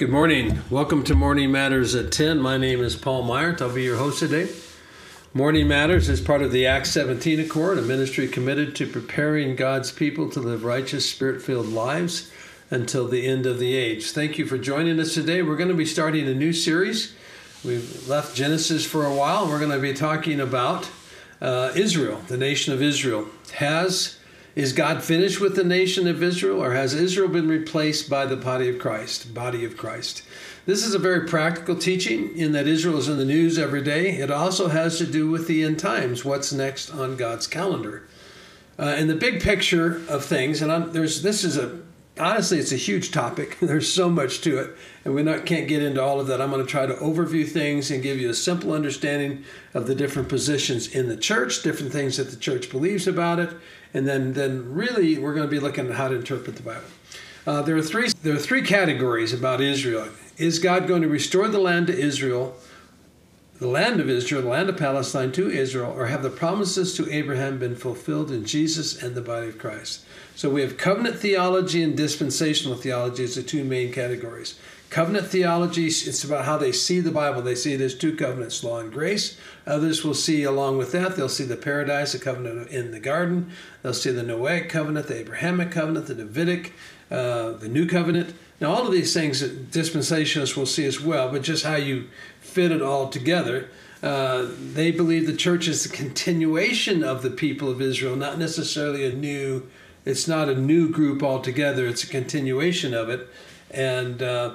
Good 0.00 0.08
morning. 0.08 0.62
Welcome 0.70 1.04
to 1.04 1.14
Morning 1.14 1.52
Matters 1.52 1.94
at 1.94 2.10
10. 2.10 2.40
My 2.40 2.56
name 2.56 2.80
is 2.80 2.96
Paul 2.96 3.22
Meyert. 3.22 3.60
I'll 3.60 3.74
be 3.74 3.82
your 3.82 3.98
host 3.98 4.20
today. 4.20 4.50
Morning 5.34 5.68
Matters 5.68 6.08
is 6.08 6.22
part 6.22 6.40
of 6.40 6.52
the 6.52 6.66
Acts 6.66 6.90
17 6.92 7.38
Accord, 7.38 7.76
a 7.76 7.82
ministry 7.82 8.26
committed 8.26 8.74
to 8.76 8.86
preparing 8.86 9.56
God's 9.56 9.92
people 9.92 10.30
to 10.30 10.40
live 10.40 10.64
righteous, 10.64 11.06
spirit 11.06 11.42
filled 11.42 11.68
lives 11.68 12.32
until 12.70 13.08
the 13.08 13.26
end 13.26 13.44
of 13.44 13.58
the 13.58 13.76
age. 13.76 14.12
Thank 14.12 14.38
you 14.38 14.46
for 14.46 14.56
joining 14.56 14.98
us 14.98 15.12
today. 15.12 15.42
We're 15.42 15.58
going 15.58 15.68
to 15.68 15.74
be 15.74 15.84
starting 15.84 16.26
a 16.26 16.34
new 16.34 16.54
series. 16.54 17.14
We've 17.62 18.08
left 18.08 18.34
Genesis 18.34 18.86
for 18.86 19.04
a 19.04 19.14
while, 19.14 19.48
we're 19.48 19.58
going 19.58 19.70
to 19.70 19.78
be 19.78 19.92
talking 19.92 20.40
about 20.40 20.88
uh, 21.42 21.72
Israel, 21.76 22.22
the 22.26 22.38
nation 22.38 22.72
of 22.72 22.80
Israel. 22.80 23.26
Has 23.56 24.16
is 24.60 24.74
God 24.74 25.02
finished 25.02 25.40
with 25.40 25.56
the 25.56 25.64
nation 25.64 26.06
of 26.06 26.22
Israel, 26.22 26.62
or 26.62 26.74
has 26.74 26.92
Israel 26.92 27.28
been 27.28 27.48
replaced 27.48 28.10
by 28.10 28.26
the 28.26 28.36
body 28.36 28.68
of 28.68 28.78
Christ? 28.78 29.32
Body 29.32 29.64
of 29.64 29.74
Christ. 29.74 30.22
This 30.66 30.84
is 30.84 30.92
a 30.92 30.98
very 30.98 31.26
practical 31.26 31.76
teaching 31.76 32.36
in 32.36 32.52
that 32.52 32.66
Israel 32.66 32.98
is 32.98 33.08
in 33.08 33.16
the 33.16 33.24
news 33.24 33.58
every 33.58 33.82
day. 33.82 34.10
It 34.10 34.30
also 34.30 34.68
has 34.68 34.98
to 34.98 35.06
do 35.06 35.30
with 35.30 35.46
the 35.46 35.64
end 35.64 35.78
times, 35.78 36.26
what's 36.26 36.52
next 36.52 36.90
on 36.90 37.16
God's 37.16 37.46
calendar. 37.46 38.06
Uh, 38.78 38.96
in 38.98 39.08
the 39.08 39.14
big 39.14 39.40
picture 39.40 40.02
of 40.10 40.26
things, 40.26 40.60
and 40.60 40.70
I'm, 40.70 40.92
there's 40.92 41.22
this 41.22 41.42
is 41.42 41.56
a 41.56 41.80
honestly 42.18 42.58
it's 42.58 42.72
a 42.72 42.76
huge 42.76 43.12
topic. 43.12 43.58
There's 43.62 43.90
so 43.90 44.10
much 44.10 44.42
to 44.42 44.58
it, 44.58 44.76
and 45.04 45.14
we 45.14 45.22
not 45.22 45.46
can't 45.46 45.68
get 45.68 45.82
into 45.82 46.02
all 46.02 46.20
of 46.20 46.26
that. 46.26 46.40
I'm 46.40 46.50
going 46.50 46.64
to 46.64 46.70
try 46.70 46.86
to 46.86 46.94
overview 46.94 47.48
things 47.48 47.90
and 47.90 48.02
give 48.02 48.18
you 48.18 48.28
a 48.28 48.34
simple 48.34 48.72
understanding 48.72 49.44
of 49.72 49.86
the 49.86 49.94
different 49.94 50.28
positions 50.28 50.88
in 50.88 51.08
the 51.08 51.16
church, 51.16 51.62
different 51.62 51.92
things 51.92 52.18
that 52.18 52.30
the 52.30 52.36
church 52.36 52.70
believes 52.70 53.06
about 53.06 53.38
it, 53.38 53.50
and 53.94 54.06
then 54.06 54.32
then 54.32 54.74
really 54.74 55.18
we're 55.18 55.34
going 55.34 55.46
to 55.46 55.50
be 55.50 55.60
looking 55.60 55.88
at 55.88 55.94
how 55.94 56.08
to 56.08 56.16
interpret 56.16 56.56
the 56.56 56.62
Bible. 56.62 56.82
Uh, 57.46 57.62
there 57.62 57.76
are 57.76 57.82
three 57.82 58.08
there 58.22 58.34
are 58.34 58.38
three 58.38 58.62
categories 58.62 59.32
about 59.32 59.60
Israel. 59.60 60.08
Is 60.36 60.58
God 60.58 60.86
going 60.88 61.02
to 61.02 61.08
restore 61.08 61.48
the 61.48 61.58
land 61.58 61.88
to 61.88 61.98
Israel, 61.98 62.56
the 63.58 63.66
land 63.66 64.00
of 64.00 64.08
Israel, 64.08 64.42
the 64.42 64.48
land 64.48 64.68
of 64.68 64.76
Palestine 64.76 65.32
to 65.32 65.50
Israel, 65.50 65.92
or 65.92 66.06
have 66.06 66.22
the 66.22 66.30
promises 66.30 66.96
to 66.96 67.10
Abraham 67.10 67.58
been 67.58 67.76
fulfilled 67.76 68.30
in 68.30 68.44
Jesus 68.44 69.02
and 69.02 69.14
the 69.14 69.20
body 69.20 69.48
of 69.48 69.58
Christ? 69.58 70.04
So 70.34 70.48
we 70.48 70.62
have 70.62 70.78
covenant 70.78 71.16
theology 71.16 71.82
and 71.82 71.96
dispensational 71.96 72.76
theology 72.76 73.24
as 73.24 73.34
the 73.34 73.42
two 73.42 73.64
main 73.64 73.92
categories. 73.92 74.58
Covenant 74.90 75.28
theology, 75.28 75.86
it's 75.86 76.24
about 76.24 76.46
how 76.46 76.58
they 76.58 76.72
see 76.72 76.98
the 76.98 77.12
Bible. 77.12 77.42
They 77.42 77.54
see 77.54 77.76
there's 77.76 77.94
two 77.94 78.16
covenants, 78.16 78.64
law 78.64 78.80
and 78.80 78.92
grace. 78.92 79.38
Others 79.64 80.04
will 80.04 80.14
see, 80.14 80.42
along 80.42 80.78
with 80.78 80.90
that, 80.90 81.14
they'll 81.14 81.28
see 81.28 81.44
the 81.44 81.56
paradise, 81.56 82.10
the 82.10 82.18
covenant 82.18 82.70
in 82.70 82.90
the 82.90 82.98
garden. 82.98 83.52
They'll 83.82 83.94
see 83.94 84.10
the 84.10 84.22
Noahic 84.22 84.68
covenant, 84.68 85.06
the 85.06 85.18
Abrahamic 85.18 85.70
covenant, 85.70 86.08
the 86.08 86.16
Davidic, 86.16 86.72
uh, 87.08 87.52
the 87.52 87.68
new 87.68 87.86
covenant. 87.86 88.34
Now, 88.60 88.72
all 88.72 88.84
of 88.84 88.92
these 88.92 89.14
things 89.14 89.44
dispensationalists 89.44 90.56
will 90.56 90.66
see 90.66 90.86
as 90.86 91.00
well, 91.00 91.30
but 91.30 91.42
just 91.42 91.64
how 91.64 91.76
you 91.76 92.08
fit 92.40 92.72
it 92.72 92.82
all 92.82 93.10
together. 93.10 93.68
Uh, 94.02 94.48
they 94.72 94.90
believe 94.90 95.28
the 95.28 95.36
church 95.36 95.68
is 95.68 95.84
the 95.84 95.96
continuation 95.96 97.04
of 97.04 97.22
the 97.22 97.30
people 97.30 97.70
of 97.70 97.80
Israel, 97.80 98.16
not 98.16 98.40
necessarily 98.40 99.06
a 99.06 99.12
new. 99.12 99.68
It's 100.04 100.26
not 100.26 100.48
a 100.48 100.54
new 100.56 100.88
group 100.88 101.22
altogether. 101.22 101.86
It's 101.86 102.02
a 102.02 102.08
continuation 102.08 102.92
of 102.92 103.08
it 103.08 103.28
and 103.70 104.20
uh, 104.22 104.54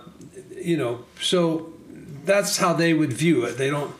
you 0.66 0.78
know, 0.78 1.06
so 1.22 1.72
that's 2.26 2.58
how 2.58 2.74
they 2.74 2.94
would 2.94 3.14
view 3.14 3.46
it. 3.46 3.58
They 3.58 3.70
don't, 3.70 3.94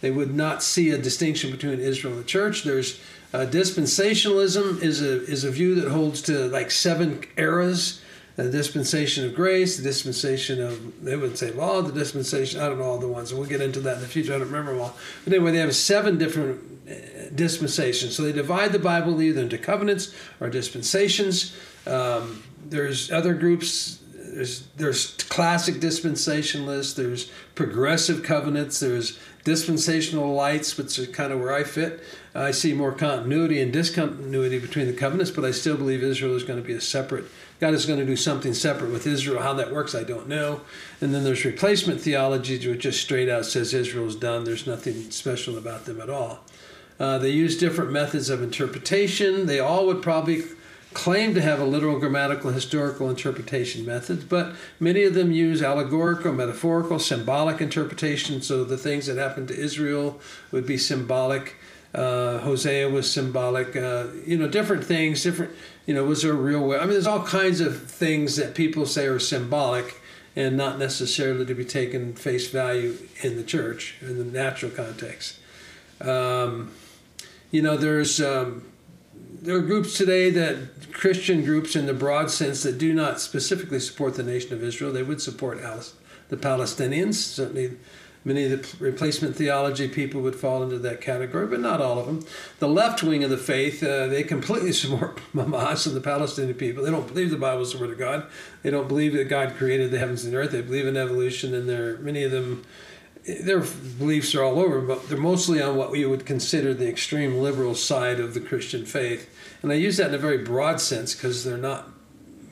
they 0.00 0.10
would 0.10 0.34
not 0.34 0.62
see 0.62 0.90
a 0.90 0.98
distinction 0.98 1.50
between 1.50 1.80
Israel 1.80 2.14
and 2.14 2.22
the 2.22 2.26
church. 2.26 2.62
There's 2.62 3.00
uh, 3.32 3.46
dispensationalism 3.46 4.82
is 4.82 5.00
a 5.02 5.24
is 5.24 5.44
a 5.44 5.50
view 5.50 5.76
that 5.76 5.90
holds 5.90 6.20
to 6.22 6.48
like 6.48 6.70
seven 6.70 7.24
eras. 7.36 8.02
The 8.36 8.50
dispensation 8.50 9.26
of 9.26 9.34
grace, 9.34 9.76
the 9.76 9.82
dispensation 9.82 10.62
of 10.62 11.04
they 11.04 11.14
wouldn't 11.14 11.38
say 11.38 11.50
law, 11.50 11.82
the 11.82 11.92
dispensation 11.92 12.60
I 12.60 12.68
don't 12.68 12.78
know 12.78 12.84
all 12.84 12.98
the 12.98 13.08
ones, 13.08 13.34
we'll 13.34 13.44
get 13.44 13.60
into 13.60 13.80
that 13.80 13.96
in 13.96 14.00
the 14.00 14.08
future. 14.08 14.34
I 14.34 14.38
don't 14.38 14.46
remember 14.46 14.72
them 14.72 14.80
all. 14.80 14.96
But 15.24 15.34
anyway, 15.34 15.52
they 15.52 15.58
have 15.58 15.74
seven 15.76 16.16
different 16.16 16.60
uh, 16.88 16.94
dispensations. 17.34 18.16
So 18.16 18.22
they 18.22 18.32
divide 18.32 18.72
the 18.72 18.78
Bible 18.78 19.20
either 19.20 19.42
into 19.42 19.58
covenants 19.58 20.14
or 20.40 20.48
dispensations. 20.48 21.54
Um, 21.86 22.42
there's 22.64 23.10
other 23.10 23.34
groups 23.34 24.00
there's 24.34 24.66
there's 24.76 25.14
classic 25.28 25.76
dispensationalists, 25.76 26.94
there's 26.94 27.30
progressive 27.54 28.22
covenants, 28.22 28.80
there's 28.80 29.18
dispensational 29.44 30.32
lights, 30.34 30.76
which 30.76 30.98
is 30.98 31.08
kind 31.08 31.32
of 31.32 31.40
where 31.40 31.52
I 31.52 31.64
fit. 31.64 32.02
I 32.34 32.50
see 32.52 32.72
more 32.72 32.92
continuity 32.92 33.60
and 33.60 33.72
discontinuity 33.72 34.58
between 34.58 34.86
the 34.86 34.92
covenants, 34.92 35.30
but 35.30 35.44
I 35.44 35.50
still 35.50 35.76
believe 35.76 36.02
Israel 36.02 36.36
is 36.36 36.44
going 36.44 36.60
to 36.60 36.66
be 36.66 36.74
a 36.74 36.80
separate. 36.80 37.24
God 37.58 37.74
is 37.74 37.86
going 37.86 37.98
to 37.98 38.06
do 38.06 38.16
something 38.16 38.54
separate 38.54 38.90
with 38.90 39.06
Israel. 39.06 39.42
How 39.42 39.52
that 39.54 39.72
works, 39.72 39.94
I 39.94 40.04
don't 40.04 40.28
know. 40.28 40.62
And 41.00 41.12
then 41.14 41.24
there's 41.24 41.44
replacement 41.44 42.00
theology, 42.00 42.66
which 42.66 42.80
just 42.80 43.00
straight 43.00 43.28
out 43.28 43.44
says 43.44 43.74
Israel's 43.74 44.16
done. 44.16 44.44
There's 44.44 44.66
nothing 44.66 45.10
special 45.10 45.58
about 45.58 45.84
them 45.84 46.00
at 46.00 46.08
all. 46.08 46.44
Uh, 46.98 47.18
they 47.18 47.30
use 47.30 47.58
different 47.58 47.90
methods 47.90 48.30
of 48.30 48.42
interpretation. 48.42 49.46
They 49.46 49.58
all 49.58 49.86
would 49.86 50.02
probably 50.02 50.42
claim 50.92 51.34
to 51.34 51.40
have 51.40 51.60
a 51.60 51.64
literal 51.64 51.98
grammatical 51.98 52.50
historical 52.50 53.08
interpretation 53.08 53.86
methods, 53.86 54.24
but 54.24 54.54
many 54.80 55.04
of 55.04 55.14
them 55.14 55.30
use 55.30 55.62
allegorical, 55.62 56.32
metaphorical, 56.32 56.98
symbolic 56.98 57.60
interpretation. 57.60 58.42
So 58.42 58.64
the 58.64 58.76
things 58.76 59.06
that 59.06 59.16
happened 59.16 59.48
to 59.48 59.58
Israel 59.58 60.20
would 60.50 60.66
be 60.66 60.76
symbolic. 60.76 61.56
Uh, 61.94 62.38
Hosea 62.38 62.88
was 62.88 63.10
symbolic. 63.10 63.76
Uh, 63.76 64.06
you 64.26 64.36
know, 64.36 64.48
different 64.48 64.84
things, 64.84 65.22
different. 65.22 65.52
You 65.86 65.94
know, 65.94 66.04
was 66.04 66.22
there 66.22 66.32
a 66.32 66.36
real 66.36 66.66
way? 66.66 66.76
I 66.76 66.80
mean, 66.80 66.90
there's 66.90 67.06
all 67.06 67.24
kinds 67.24 67.60
of 67.60 67.88
things 67.90 68.36
that 68.36 68.54
people 68.54 68.86
say 68.86 69.06
are 69.06 69.18
symbolic 69.18 70.00
and 70.36 70.56
not 70.56 70.78
necessarily 70.78 71.44
to 71.46 71.54
be 71.54 71.64
taken 71.64 72.14
face 72.14 72.48
value 72.50 72.96
in 73.22 73.36
the 73.36 73.42
church 73.42 73.96
in 74.00 74.18
the 74.18 74.24
natural 74.24 74.70
context. 74.70 75.38
Um, 76.00 76.72
you 77.50 77.62
know, 77.62 77.76
there's 77.76 78.20
um, 78.20 78.69
there 79.42 79.56
are 79.56 79.60
groups 79.60 79.96
today 79.96 80.30
that 80.30 80.92
Christian 80.92 81.44
groups 81.44 81.74
in 81.74 81.86
the 81.86 81.94
broad 81.94 82.30
sense 82.30 82.62
that 82.62 82.76
do 82.76 82.92
not 82.92 83.20
specifically 83.20 83.80
support 83.80 84.14
the 84.14 84.22
nation 84.22 84.52
of 84.52 84.62
Israel. 84.62 84.92
They 84.92 85.02
would 85.02 85.22
support 85.22 85.58
the 86.28 86.36
Palestinians. 86.36 87.14
Certainly, 87.14 87.78
many 88.22 88.44
of 88.44 88.50
the 88.50 88.84
replacement 88.84 89.36
theology 89.36 89.88
people 89.88 90.20
would 90.20 90.36
fall 90.36 90.62
into 90.62 90.78
that 90.78 91.00
category, 91.00 91.46
but 91.46 91.60
not 91.60 91.80
all 91.80 91.98
of 91.98 92.06
them. 92.06 92.22
The 92.58 92.68
left 92.68 93.02
wing 93.02 93.24
of 93.24 93.30
the 93.30 93.38
faith, 93.38 93.82
uh, 93.82 94.08
they 94.08 94.22
completely 94.22 94.72
support 94.74 95.20
Hamas 95.34 95.86
and 95.86 95.96
the 95.96 96.02
Palestinian 96.02 96.54
people. 96.54 96.84
They 96.84 96.90
don't 96.90 97.08
believe 97.08 97.30
the 97.30 97.38
Bible 97.38 97.62
is 97.62 97.72
the 97.72 97.78
word 97.78 97.90
of 97.90 97.98
God. 97.98 98.26
They 98.62 98.70
don't 98.70 98.88
believe 98.88 99.14
that 99.14 99.28
God 99.30 99.54
created 99.56 99.90
the 99.90 99.98
heavens 99.98 100.24
and 100.24 100.34
the 100.34 100.38
earth. 100.38 100.52
They 100.52 100.60
believe 100.60 100.86
in 100.86 100.98
evolution, 100.98 101.54
and 101.54 101.66
there 101.66 101.96
many 101.98 102.24
of 102.24 102.30
them 102.30 102.64
their 103.26 103.60
beliefs 103.60 104.34
are 104.34 104.42
all 104.42 104.58
over, 104.58 104.80
but 104.80 105.08
they're 105.08 105.18
mostly 105.18 105.60
on 105.62 105.76
what 105.76 105.90
we 105.90 106.04
would 106.04 106.24
consider 106.24 106.72
the 106.72 106.88
extreme 106.88 107.38
liberal 107.38 107.74
side 107.74 108.18
of 108.18 108.34
the 108.34 108.40
Christian 108.40 108.84
faith. 108.86 109.28
And 109.62 109.70
I 109.70 109.74
use 109.74 109.98
that 109.98 110.08
in 110.08 110.14
a 110.14 110.18
very 110.18 110.38
broad 110.38 110.80
sense 110.80 111.14
because 111.14 111.44
they're 111.44 111.58
not 111.58 111.88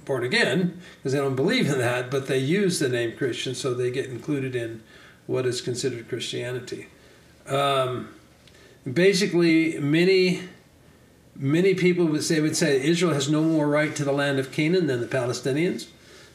born 0.05 0.25
again, 0.25 0.81
because 0.97 1.13
they 1.13 1.19
don't 1.19 1.37
believe 1.37 1.69
in 1.69 1.79
that, 1.79 2.11
but 2.11 2.27
they 2.27 2.39
use 2.39 2.79
the 2.79 2.89
name 2.89 3.17
Christian, 3.17 3.55
so 3.55 3.75
they 3.75 3.91
get 3.91 4.07
included 4.07 4.55
in 4.55 4.83
what 5.27 5.47
is 5.47 5.61
considered 5.61 6.09
Christianity. 6.09 6.89
Um, 7.47 8.09
basically, 8.91 9.79
many 9.79 10.43
many 11.39 11.73
people 11.75 12.05
would 12.07 12.25
say 12.25 12.41
would 12.41 12.57
say 12.57 12.83
Israel 12.83 13.15
has 13.15 13.31
no 13.31 13.43
more 13.43 13.69
right 13.69 13.95
to 13.95 14.05
the 14.05 14.13
land 14.13 14.39
of 14.39 14.51
Canaan 14.51 14.87
than 14.87 15.01
the 15.01 15.07
Palestinians. 15.07 15.87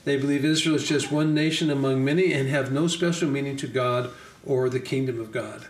They 0.03 0.17
believe 0.17 0.43
Israel 0.43 0.75
is 0.75 0.87
just 0.87 1.11
one 1.11 1.33
nation 1.33 1.69
among 1.69 2.03
many 2.03 2.33
and 2.33 2.49
have 2.49 2.71
no 2.71 2.87
special 2.87 3.29
meaning 3.29 3.55
to 3.57 3.67
God 3.67 4.11
or 4.45 4.69
the 4.69 4.79
kingdom 4.79 5.19
of 5.19 5.31
God. 5.31 5.67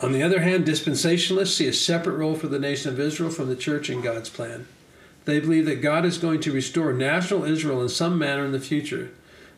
On 0.00 0.12
the 0.12 0.22
other 0.22 0.40
hand, 0.40 0.64
dispensationalists 0.64 1.54
see 1.54 1.66
a 1.66 1.72
separate 1.74 2.16
role 2.16 2.34
for 2.34 2.48
the 2.48 2.58
nation 2.58 2.90
of 2.90 2.98
Israel 2.98 3.30
from 3.30 3.48
the 3.48 3.56
church 3.56 3.90
in 3.90 4.00
God's 4.00 4.30
plan. 4.30 4.66
They 5.26 5.40
believe 5.40 5.66
that 5.66 5.82
God 5.82 6.06
is 6.06 6.16
going 6.16 6.40
to 6.40 6.52
restore 6.52 6.94
national 6.94 7.44
Israel 7.44 7.82
in 7.82 7.90
some 7.90 8.18
manner 8.18 8.44
in 8.44 8.52
the 8.52 8.60
future, 8.60 9.10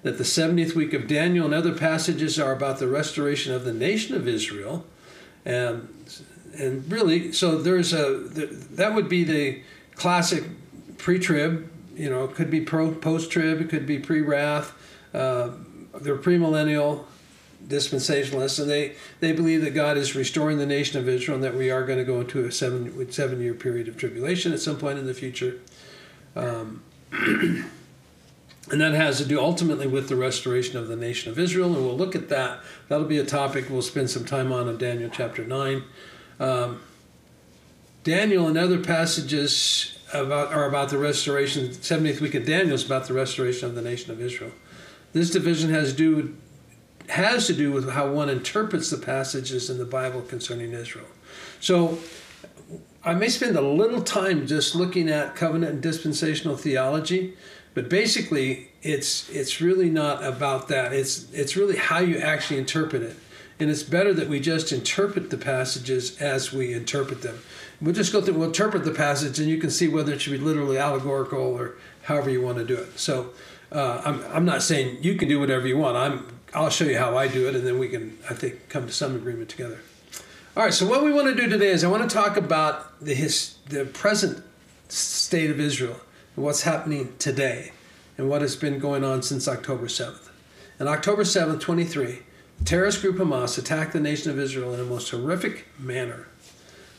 that 0.03 0.19
the 0.19 0.25
70th 0.25 0.75
week 0.75 0.93
of 0.93 1.07
Daniel 1.07 1.45
and 1.45 1.55
other 1.55 1.73
passages 1.73 2.41
are 2.41 2.53
about 2.53 2.81
the 2.81 2.89
restoration 2.89 3.55
of 3.55 3.65
the 3.65 3.73
nation 3.73 4.17
of 4.17 4.27
Israel. 4.27 4.85
And, 5.45 5.89
and 6.59 6.91
really, 6.91 7.31
so 7.31 7.63
there's 7.63 7.93
a, 7.93 8.19
that 8.73 8.95
would 8.95 9.09
be 9.09 9.23
the 9.23 9.63
classic 9.95 10.43
pre 10.99 11.21
trib, 11.21 11.71
you 11.95 12.11
know, 12.11 12.25
it 12.25 12.35
could 12.35 12.51
be 12.51 12.65
post 12.65 13.31
trib, 13.31 13.61
it 13.61 13.69
could 13.69 13.87
be 13.87 13.99
pre 13.99 14.21
wrath, 14.21 14.73
uh, 15.15 15.51
they're 16.01 16.17
premillennial, 16.17 17.05
dispensationalists, 17.67 18.61
and 18.61 18.71
they, 18.71 18.95
they 19.21 19.33
believe 19.33 19.63
that 19.63 19.71
God 19.71 19.97
is 19.97 20.15
restoring 20.15 20.59
the 20.59 20.67
nation 20.67 20.99
of 20.99 21.09
Israel 21.09 21.37
and 21.37 21.45
that 21.45 21.55
we 21.55 21.71
are 21.71 21.85
going 21.85 21.99
to 21.99 22.05
go 22.05 22.21
into 22.21 22.45
a 22.45 22.53
seven 22.53 23.11
seven 23.11 23.41
year 23.41 23.55
period 23.55 23.89
of 23.89 23.97
tribulation 23.97 24.53
at 24.53 24.61
some 24.61 24.77
point 24.77 24.99
in 24.99 25.07
the 25.07 25.15
future. 25.15 25.61
Um, 26.35 26.83
and 27.13 28.81
that 28.81 28.95
has 28.95 29.19
to 29.19 29.25
do 29.25 29.41
ultimately 29.41 29.87
with 29.87 30.09
the 30.09 30.17
restoration 30.17 30.79
of 30.79 30.89
the 30.89 30.97
nation 30.97 31.31
of 31.31 31.39
Israel, 31.39 31.75
and 31.75 31.85
we'll 31.85 31.97
look 31.97 32.15
at 32.15 32.29
that. 32.31 32.61
That'll 32.89 33.07
be 33.07 33.19
a 33.19 33.25
topic 33.25 33.69
we'll 33.69 33.83
spend 33.83 34.11
some 34.11 34.25
time 34.25 34.53
on 34.53 34.69
in 34.69 34.79
Daniel 34.79 35.11
chapter 35.13 35.45
9. 35.45 35.83
Um, 36.41 36.81
Daniel 38.05 38.49
and 38.49 38.59
other 38.59 38.79
passages 38.81 39.99
about, 40.13 40.53
are 40.53 40.67
about 40.67 40.91
the 40.91 40.99
restoration, 40.99 41.69
70th 41.69 42.21
week 42.21 42.35
of 42.35 42.47
Daniel 42.47 42.75
is 42.75 42.85
about 42.85 43.07
the 43.07 43.15
restoration 43.15 43.69
of 43.69 43.75
the 43.75 43.83
nation 43.83 44.11
of 44.11 44.21
Israel. 44.21 44.53
This 45.13 45.31
division 45.31 45.71
has 45.71 45.93
do 45.93 46.37
has 47.09 47.47
to 47.49 47.53
do 47.53 47.73
with 47.73 47.91
how 47.91 48.11
one 48.11 48.29
interprets 48.29 48.89
the 48.91 48.97
passages 48.97 49.69
in 49.69 49.77
the 49.77 49.85
Bible 49.85 50.23
concerning 50.23 50.73
Israel. 50.73 51.07
So 51.61 51.99
I 53.05 53.15
may 53.15 53.29
spend 53.29 53.57
a 53.57 53.61
little 53.61 54.03
time 54.03 54.47
just 54.47 54.75
looking 54.75 55.09
at 55.09 55.35
covenant 55.35 55.73
and 55.73 55.83
dispensational 55.83 56.57
theology, 56.57 57.35
but 57.75 57.89
basically 57.89 58.71
it's 58.83 59.29
it's 59.31 59.61
really 59.61 59.91
not 59.91 60.23
about 60.23 60.69
that. 60.69 60.93
It's 60.93 61.31
it's 61.33 61.57
really 61.57 61.77
how 61.77 61.99
you 61.99 62.19
actually 62.19 62.59
interpret 62.59 63.03
it. 63.03 63.17
And 63.63 63.71
it's 63.71 63.85
better 63.85 64.13
that 64.15 64.29
we 64.29 64.41
just 64.41 64.73
interpret 64.73 65.31
the 65.31 65.37
passages 65.37 66.21
as 66.21 66.53
we 66.53 66.73
interpret 66.73 67.23
them. 67.23 67.39
We'll 67.81 67.95
just 67.95 68.13
go 68.13 68.21
through, 68.21 68.35
we'll 68.35 68.49
interpret 68.49 68.85
the 68.85 68.91
passage, 68.91 69.39
and 69.39 69.49
you 69.49 69.59
can 69.59 69.71
see 69.71 69.87
whether 69.87 70.13
it 70.13 70.21
should 70.21 70.33
be 70.33 70.39
literally 70.39 70.79
allegorical 70.79 71.39
or 71.39 71.77
however 72.03 72.29
you 72.29 72.43
want 72.43 72.59
to 72.59 72.65
do 72.65 72.75
it. 72.75 72.99
So 72.99 73.31
uh, 73.71 74.03
I'm, 74.05 74.25
I'm 74.33 74.45
not 74.45 74.65
saying 74.65 74.99
you 75.03 75.15
can 75.15 75.29
do 75.29 75.39
whatever 75.39 75.69
you 75.69 75.79
want. 75.79 75.97
I'm, 75.97 76.27
I'll 76.53 76.71
show 76.71 76.87
you 76.87 76.99
how 76.99 77.17
I 77.17 77.29
do 77.29 77.47
it, 77.47 77.55
and 77.55 77.65
then 77.65 77.79
we 77.79 77.89
can, 77.89 78.19
I 78.29 78.35
think, 78.35 78.69
come 78.69 78.89
to 78.89 78.93
some 78.93 79.15
agreement 79.15 79.49
together. 79.49 79.79
All 80.57 80.65
right, 80.65 80.75
so 80.75 80.85
what 80.85 81.05
we 81.05 81.13
want 81.13 81.29
to 81.29 81.41
do 81.41 81.49
today 81.49 81.69
is 81.69 81.85
I 81.85 81.89
want 81.89 82.11
to 82.11 82.13
talk 82.13 82.37
about 82.37 83.01
the, 83.01 83.15
his, 83.15 83.59
the 83.69 83.85
present 83.85 84.43
state 84.89 85.53
of 85.53 85.61
Israel 85.61 86.01
and 86.35 86.45
what's 86.45 86.63
happening 86.63 87.15
today 87.21 87.71
and 88.19 88.29
what 88.29 88.43
has 88.43 88.57
been 88.57 88.81
going 88.81 89.05
on 89.05 89.23
since 89.23 89.47
October 89.47 89.87
7th. 89.87 90.31
And 90.81 90.89
October 90.89 91.23
7th, 91.23 91.61
23, 91.61 92.07
the 92.07 92.23
terrorist 92.65 93.03
group 93.03 93.17
Hamas 93.17 93.59
attacked 93.59 93.93
the 93.93 94.01
nation 94.01 94.31
of 94.31 94.39
Israel 94.39 94.75
in 94.75 94.81
a 94.81 94.85
most 94.85 95.11
horrific 95.11 95.67
manner. 95.79 96.29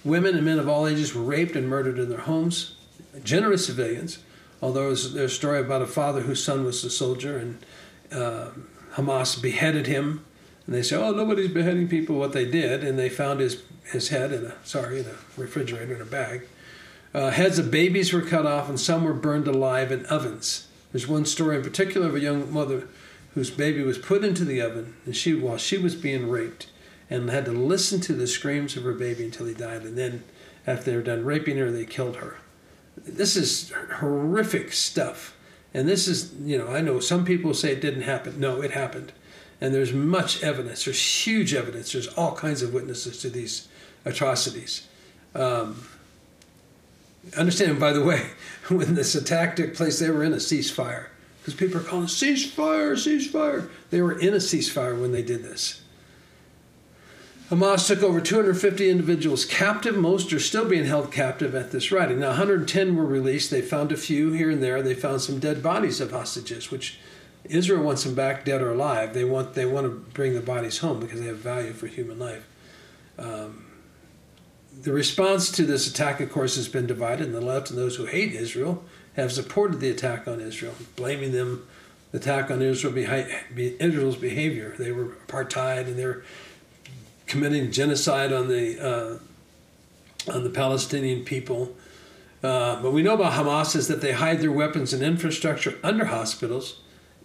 Women 0.04 0.36
and 0.36 0.45
men 0.45 0.60
of 0.60 0.68
all 0.68 0.88
ages 0.88 1.15
were 1.15 1.24
raped 1.24 1.56
and 1.56 1.68
murdered 1.68 2.00
in 2.00 2.10
their 2.10 2.19
homes, 2.19 2.75
generous 3.24 3.65
civilians, 3.65 4.19
although 4.62 4.88
there's 4.88 5.15
a 5.15 5.30
story 5.30 5.60
about 5.60 5.81
a 5.81 5.88
father 5.88 6.21
whose 6.21 6.44
son 6.44 6.65
was 6.65 6.83
a 6.83 6.89
soldier 6.89 7.38
and 7.38 7.65
uh, 8.12 8.50
Hamas 8.95 9.42
beheaded 9.42 9.88
him. 9.88 10.25
And 10.65 10.75
they 10.75 10.83
say, 10.83 10.95
oh, 10.95 11.12
nobody's 11.12 11.51
beheading 11.51 11.88
people. 11.88 12.15
What 12.15 12.31
they 12.31 12.45
did, 12.45 12.83
and 12.83 12.98
they 12.98 13.10
found 13.10 13.39
his, 13.39 13.63
his 13.92 14.10
head 14.10 14.31
in 14.31 14.45
a, 14.45 14.56
sorry, 14.63 15.00
in 15.00 15.06
a 15.06 15.15
refrigerator 15.36 15.95
in 15.95 16.01
a 16.01 16.06
bag. 16.06 16.48
Uh, 17.13 17.31
heads 17.31 17.60
of 17.60 17.69
babies 17.69 18.13
were 18.13 18.21
cut 18.21 18.45
off, 18.45 18.69
and 18.69 18.80
some 18.80 19.04
were 19.04 19.13
burned 19.13 19.48
alive 19.48 19.92
in 19.92 20.06
ovens. 20.06 20.68
There's 20.92 21.07
one 21.07 21.25
story 21.25 21.57
in 21.57 21.63
particular 21.63 22.07
of 22.07 22.15
a 22.15 22.19
young 22.19 22.51
mother 22.51 22.88
whose 23.33 23.50
baby 23.50 23.81
was 23.81 23.97
put 23.97 24.24
into 24.24 24.45
the 24.45 24.62
oven, 24.62 24.95
and 25.06 25.15
she, 25.15 25.33
while 25.33 25.57
she 25.57 25.77
was 25.77 25.95
being 25.95 26.30
raped, 26.30 26.68
and 27.09 27.30
had 27.30 27.45
to 27.45 27.51
listen 27.51 28.00
to 28.01 28.13
the 28.13 28.27
screams 28.27 28.77
of 28.77 28.83
her 28.83 28.94
baby 28.94 29.24
until 29.25 29.45
he 29.45 29.53
died. 29.53 29.83
And 29.83 29.97
then, 29.97 30.24
after 30.65 30.91
they 30.91 30.97
were 30.97 31.03
done 31.03 31.25
raping 31.25 31.57
her, 31.57 31.71
they 31.71 31.85
killed 31.85 32.18
her. 32.18 32.38
This 32.97 33.35
is 33.35 33.71
horrific 34.00 34.71
stuff. 34.71 35.35
And 35.74 35.88
this 35.88 36.07
is, 36.07 36.33
you 36.41 36.57
know, 36.57 36.68
I 36.68 36.81
know 36.81 37.00
some 37.00 37.25
people 37.25 37.53
say 37.53 37.71
it 37.71 37.81
didn't 37.81 38.03
happen. 38.03 38.39
No, 38.39 38.62
it 38.62 38.71
happened. 38.71 39.12
And 39.59 39.74
there's 39.74 39.94
much 39.94 40.44
evidence. 40.44 40.86
There's 40.86 41.25
huge 41.25 41.53
evidence. 41.53 41.91
There's 41.91 42.07
all 42.07 42.36
kinds 42.36 42.62
of 42.62 42.74
witnesses 42.74 43.19
to 43.21 43.29
these 43.29 43.68
atrocities. 44.06 44.88
Um, 45.33 45.88
understand, 47.38 47.79
by 47.79 47.94
the 47.94 48.03
way, 48.03 48.31
when 48.69 48.94
this 48.94 49.15
attack 49.15 49.56
took 49.56 49.74
place, 49.74 50.00
they 50.00 50.09
were 50.09 50.24
in 50.24 50.33
a 50.33 50.38
ceasefire. 50.38 51.07
Because 51.43 51.55
people 51.55 51.81
are 51.81 51.83
calling 51.83 52.07
ceasefire, 52.07 52.93
ceasefire. 52.93 53.69
They 53.89 54.01
were 54.01 54.17
in 54.17 54.33
a 54.33 54.37
ceasefire 54.37 54.97
when 54.97 55.11
they 55.11 55.21
did 55.21 55.43
this. 55.43 55.81
Hamas 57.49 57.85
took 57.85 58.01
over 58.01 58.21
250 58.21 58.89
individuals 58.89 59.43
captive. 59.43 59.97
Most 59.97 60.31
are 60.31 60.39
still 60.39 60.63
being 60.63 60.85
held 60.85 61.11
captive 61.11 61.53
at 61.53 61.71
this 61.71 61.91
writing. 61.91 62.21
Now, 62.21 62.29
110 62.29 62.95
were 62.95 63.05
released. 63.05 63.51
They 63.51 63.61
found 63.61 63.91
a 63.91 63.97
few 63.97 64.31
here 64.31 64.49
and 64.49 64.63
there. 64.63 64.81
They 64.81 64.95
found 64.95 65.21
some 65.21 65.39
dead 65.39 65.61
bodies 65.61 65.99
of 65.99 66.11
hostages, 66.11 66.71
which 66.71 66.97
Israel 67.43 67.83
wants 67.83 68.05
them 68.05 68.15
back, 68.15 68.45
dead 68.45 68.61
or 68.61 68.71
alive. 68.71 69.13
They 69.13 69.25
want 69.25 69.53
they 69.53 69.65
want 69.65 69.85
to 69.85 69.89
bring 70.13 70.33
the 70.33 70.41
bodies 70.41 70.77
home 70.77 71.01
because 71.01 71.19
they 71.19 71.27
have 71.27 71.39
value 71.39 71.73
for 71.73 71.87
human 71.87 72.19
life. 72.19 72.47
Um, 73.19 73.65
the 74.81 74.93
response 74.93 75.51
to 75.51 75.65
this 75.65 75.87
attack, 75.87 76.21
of 76.21 76.31
course, 76.31 76.55
has 76.55 76.69
been 76.69 76.87
divided. 76.87 77.27
in 77.27 77.33
the 77.33 77.41
left 77.41 77.69
and 77.69 77.77
those 77.77 77.97
who 77.97 78.05
hate 78.05 78.31
Israel 78.31 78.83
have 79.15 79.31
supported 79.31 79.80
the 79.80 79.89
attack 79.89 80.27
on 80.27 80.39
Israel, 80.39 80.75
blaming 80.95 81.31
them 81.31 81.68
the 82.12 82.18
attack 82.19 82.51
on 82.51 82.62
Israel 82.62 82.95
Israel's 82.98 84.15
behavior. 84.15 84.75
They 84.77 84.92
were 84.92 85.06
apartheid 85.27 85.88
and 85.88 85.98
they're 85.98 86.24
committing 87.25 87.71
genocide 87.71 88.31
on 88.31 88.48
the 88.48 88.80
uh, 88.80 90.31
on 90.31 90.44
the 90.44 90.50
Palestinian 90.50 91.25
people. 91.25 91.75
Uh, 92.44 92.81
but 92.81 92.92
we 92.92 93.01
know 93.01 93.13
about 93.13 93.33
Hamas 93.33 93.75
is 93.75 93.88
that 93.88 94.01
they 94.01 94.12
hide 94.12 94.42
their 94.42 94.51
weapons 94.51 94.94
and 94.94 95.01
infrastructure 95.01 95.77
under 95.83 96.06
hospitals. 96.06 96.80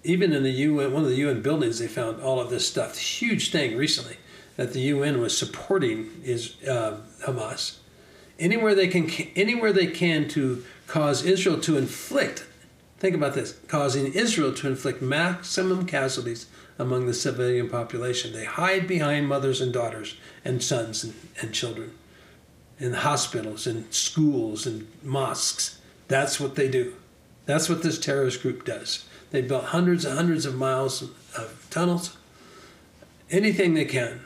Even 0.05 0.33
in 0.33 0.45
the 0.45 0.51
UN, 0.51 0.93
one 0.93 1.03
of 1.03 1.09
the 1.09 1.17
UN 1.17 1.43
buildings, 1.43 1.81
they 1.81 1.89
found 1.89 2.23
all 2.23 2.41
of 2.41 2.51
this 2.51 2.67
stuff. 2.67 2.97
Huge 2.97 3.51
thing 3.51 3.77
recently 3.77 4.17
that 4.57 4.73
the 4.73 4.81
UN 4.81 5.21
was 5.21 5.37
supporting 5.37 6.11
is 6.25 6.57
uh, 6.65 6.99
Hamas. 7.25 7.79
Anywhere 8.39 8.75
they 8.75 8.89
can, 8.89 9.11
anywhere 9.35 9.73
they 9.73 9.89
can 9.89 10.29
to 10.29 10.65
cause 10.89 11.25
Israel 11.25 11.61
to 11.61 11.77
inflict. 11.77 12.45
Think 12.99 13.15
about 13.15 13.35
this: 13.35 13.57
causing 13.69 14.13
Israel 14.13 14.53
to 14.55 14.67
inflict 14.67 15.01
maximum 15.01 15.87
casualties 15.87 16.47
among 16.79 17.07
the 17.07 17.15
civilian 17.15 17.69
population. 17.69 18.33
They 18.33 18.45
hide 18.45 18.89
behind 18.89 19.29
mothers 19.29 19.61
and 19.61 19.73
daughters 19.73 20.17
and 20.45 20.63
sons 20.63 21.05
and, 21.05 21.15
and 21.41 21.55
children 21.55 21.93
in 22.81 22.93
hospitals 22.93 23.67
and 23.67 23.93
schools 23.93 24.67
and 24.67 24.89
mosques. 25.03 25.79
That's 26.09 26.41
what 26.41 26.55
they 26.55 26.69
do. 26.69 26.95
That's 27.47 27.69
what 27.69 27.83
this 27.83 27.99
terrorist 27.99 28.43
group 28.43 28.65
does. 28.65 29.05
They 29.31 29.43
built 29.43 29.65
hundreds 29.65 30.05
and 30.05 30.17
hundreds 30.17 30.47
of 30.47 30.57
miles 30.57 31.03
of 31.03 31.67
tunnels, 31.71 32.17
anything 33.31 33.75
they 33.75 33.85
can. 33.85 34.21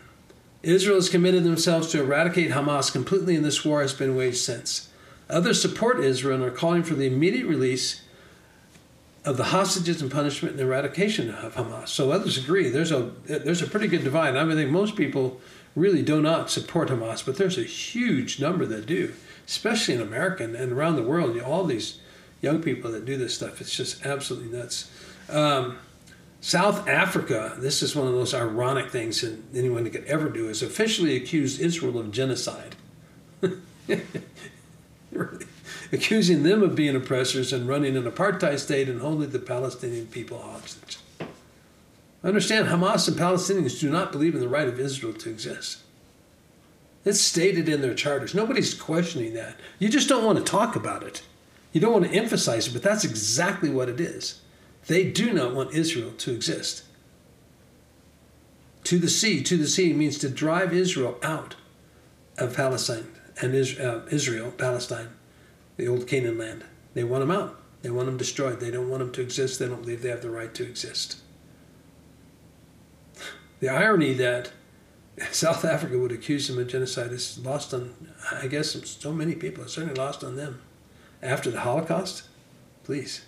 Israel 0.63 0.97
has 0.97 1.09
committed 1.09 1.43
themselves 1.43 1.89
to 1.89 2.01
eradicate 2.01 2.53
Hamas 2.53 2.93
completely, 2.93 3.35
and 3.35 3.45
this 3.45 3.65
war 3.65 3.81
has 3.83 3.93
been 3.93 4.15
waged 4.15 4.37
since. 4.37 4.89
Others 5.33 5.61
support 5.61 6.01
Israel 6.01 6.37
and 6.37 6.45
are 6.45 6.51
calling 6.51 6.83
for 6.83 6.95
the 6.95 7.07
immediate 7.07 7.47
release 7.47 8.03
of 9.25 9.37
the 9.37 9.45
hostages 9.45 10.03
and 10.03 10.11
punishment 10.11 10.53
and 10.53 10.61
eradication 10.61 11.31
of 11.31 11.55
Hamas. 11.55 11.89
So 11.89 12.11
others 12.11 12.37
agree. 12.37 12.69
There's 12.69 12.93
a 12.93 13.13
there's 13.25 13.63
a 13.63 13.67
pretty 13.67 13.89
good 13.89 14.05
divide. 14.05 14.37
I 14.37 14.45
mean, 14.45 14.59
I 14.59 14.63
think 14.63 14.71
most 14.71 14.97
people 14.97 15.41
really 15.75 16.03
do 16.03 16.21
not 16.21 16.51
support 16.51 16.89
Hamas, 16.89 17.25
but 17.25 17.37
there's 17.37 17.57
a 17.57 17.63
huge 17.63 18.41
number 18.41 18.67
that 18.67 18.87
do, 18.87 19.15
especially 19.47 19.95
in 19.95 20.01
America 20.01 20.45
and 20.45 20.73
around 20.73 20.97
the 20.97 21.03
world. 21.03 21.35
You 21.35 21.41
know, 21.41 21.47
all 21.47 21.65
these 21.65 22.01
young 22.43 22.61
people 22.61 22.91
that 22.91 23.07
do 23.07 23.17
this 23.17 23.35
stuff. 23.35 23.61
It's 23.61 23.75
just 23.75 24.05
absolutely 24.05 24.57
nuts. 24.57 24.91
Um, 25.31 25.79
South 26.41 26.89
Africa, 26.89 27.57
this 27.59 27.83
is 27.83 27.95
one 27.95 28.09
of 28.09 28.15
those 28.15 28.35
ironic 28.35 28.91
things 28.91 29.21
that 29.21 29.39
anyone 29.55 29.89
could 29.89 30.05
ever 30.05 30.29
do, 30.29 30.49
is 30.49 30.61
officially 30.61 31.17
accused 31.17 31.61
Israel 31.61 32.01
of 32.01 32.11
genocide. 32.11 32.75
accusing 35.93 36.43
them 36.43 36.63
of 36.63 36.75
being 36.75 36.97
oppressors 36.97 37.53
and 37.53 37.69
running 37.69 37.97
an 37.97 38.11
apartheid 38.11 38.59
state 38.59 38.89
and 38.89 39.01
holding 39.01 39.31
the 39.31 39.39
Palestinian 39.39 40.07
people 40.07 40.39
hostage. 40.39 40.99
Understand, 42.25 42.69
Hamas 42.69 43.09
and 43.09 43.17
Palestinians 43.17 43.81
do 43.81 43.91
not 43.91 44.13
believe 44.13 44.35
in 44.35 44.41
the 44.41 44.49
right 44.49 44.69
of 44.69 44.79
Israel 44.79 45.13
to 45.15 45.31
exist. 45.31 45.79
It's 47.05 47.21
stated 47.21 47.69
in 47.69 47.81
their 47.81 47.95
charters. 47.95 48.35
Nobody's 48.35 48.75
questioning 48.75 49.35
that. 49.35 49.57
You 49.81 49.89
just 49.89 50.09
don't 50.09 50.25
want 50.25 50.39
to 50.39 50.45
talk 50.45 50.77
about 50.77 51.03
it. 51.03 51.23
You 51.73 51.81
don't 51.81 51.93
want 51.93 52.05
to 52.05 52.17
emphasize 52.17 52.69
it, 52.69 52.73
but 52.73 52.83
that's 52.83 53.05
exactly 53.05 53.71
what 53.71 53.89
it 53.89 54.01
is. 54.01 54.41
They 54.87 55.11
do 55.11 55.33
not 55.33 55.55
want 55.55 55.75
Israel 55.75 56.13
to 56.13 56.33
exist. 56.33 56.85
To 58.85 58.99
the 58.99 59.09
sea, 59.09 59.43
to 59.43 59.57
the 59.57 59.67
sea 59.67 59.93
means 59.93 60.19
to 60.19 60.29
drive 60.29 60.73
Israel 60.73 61.19
out 61.23 61.57
of 62.39 62.55
Palestine 62.55 63.09
and 63.41 63.55
uh, 63.55 64.01
Israel, 64.11 64.51
Palestine, 64.51 65.09
the 65.77 65.89
old 65.89 66.07
Canaan 66.07 66.39
land. 66.39 66.65
They 66.95 67.05
want 67.05 67.23
them 67.23 67.31
out. 67.31 67.59
They 67.83 67.91
want 67.91 68.07
them 68.07 68.17
destroyed. 68.17 68.61
They 68.61 68.71
don't 68.71 68.89
want 68.89 69.01
them 69.01 69.13
to 69.13 69.23
exist. 69.23 69.59
They 69.59 69.67
don't 69.67 69.83
believe 69.83 70.03
they 70.03 70.11
have 70.11 70.23
the 70.23 70.31
right 70.31 70.55
to 70.55 70.65
exist. 70.65 71.19
The 73.61 73.69
irony 73.69 74.13
that 74.15 74.51
South 75.31 75.65
Africa 75.65 75.97
would 75.97 76.11
accuse 76.11 76.49
them 76.49 76.59
of 76.59 76.67
genocide 76.67 77.13
is 77.13 77.39
lost 77.45 77.73
on, 77.73 77.95
I 78.33 78.49
guess, 78.49 78.73
so 78.89 79.13
many 79.13 79.37
people. 79.37 79.63
It's 79.63 79.75
certainly 79.75 79.95
lost 79.95 80.25
on 80.25 80.35
them. 80.37 80.61
After 81.23 81.51
the 81.51 81.61
Holocaust, 81.61 82.25
please. 82.83 83.23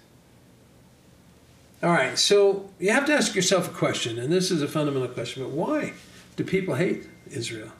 All 1.85 1.91
right, 1.91 2.19
so 2.19 2.71
you 2.79 2.91
have 2.91 3.07
to 3.07 3.13
ask 3.13 3.35
yourself 3.35 3.69
a 3.69 3.75
question, 3.75 4.19
and 4.19 4.33
this 4.33 4.51
is 4.51 4.63
a 4.63 4.67
fundamental 4.69 5.09
question, 5.09 5.45
but 5.45 5.53
why 5.53 5.93
do 6.35 6.43
people 6.43 6.75
hate 6.75 7.07
Israel? 7.31 7.71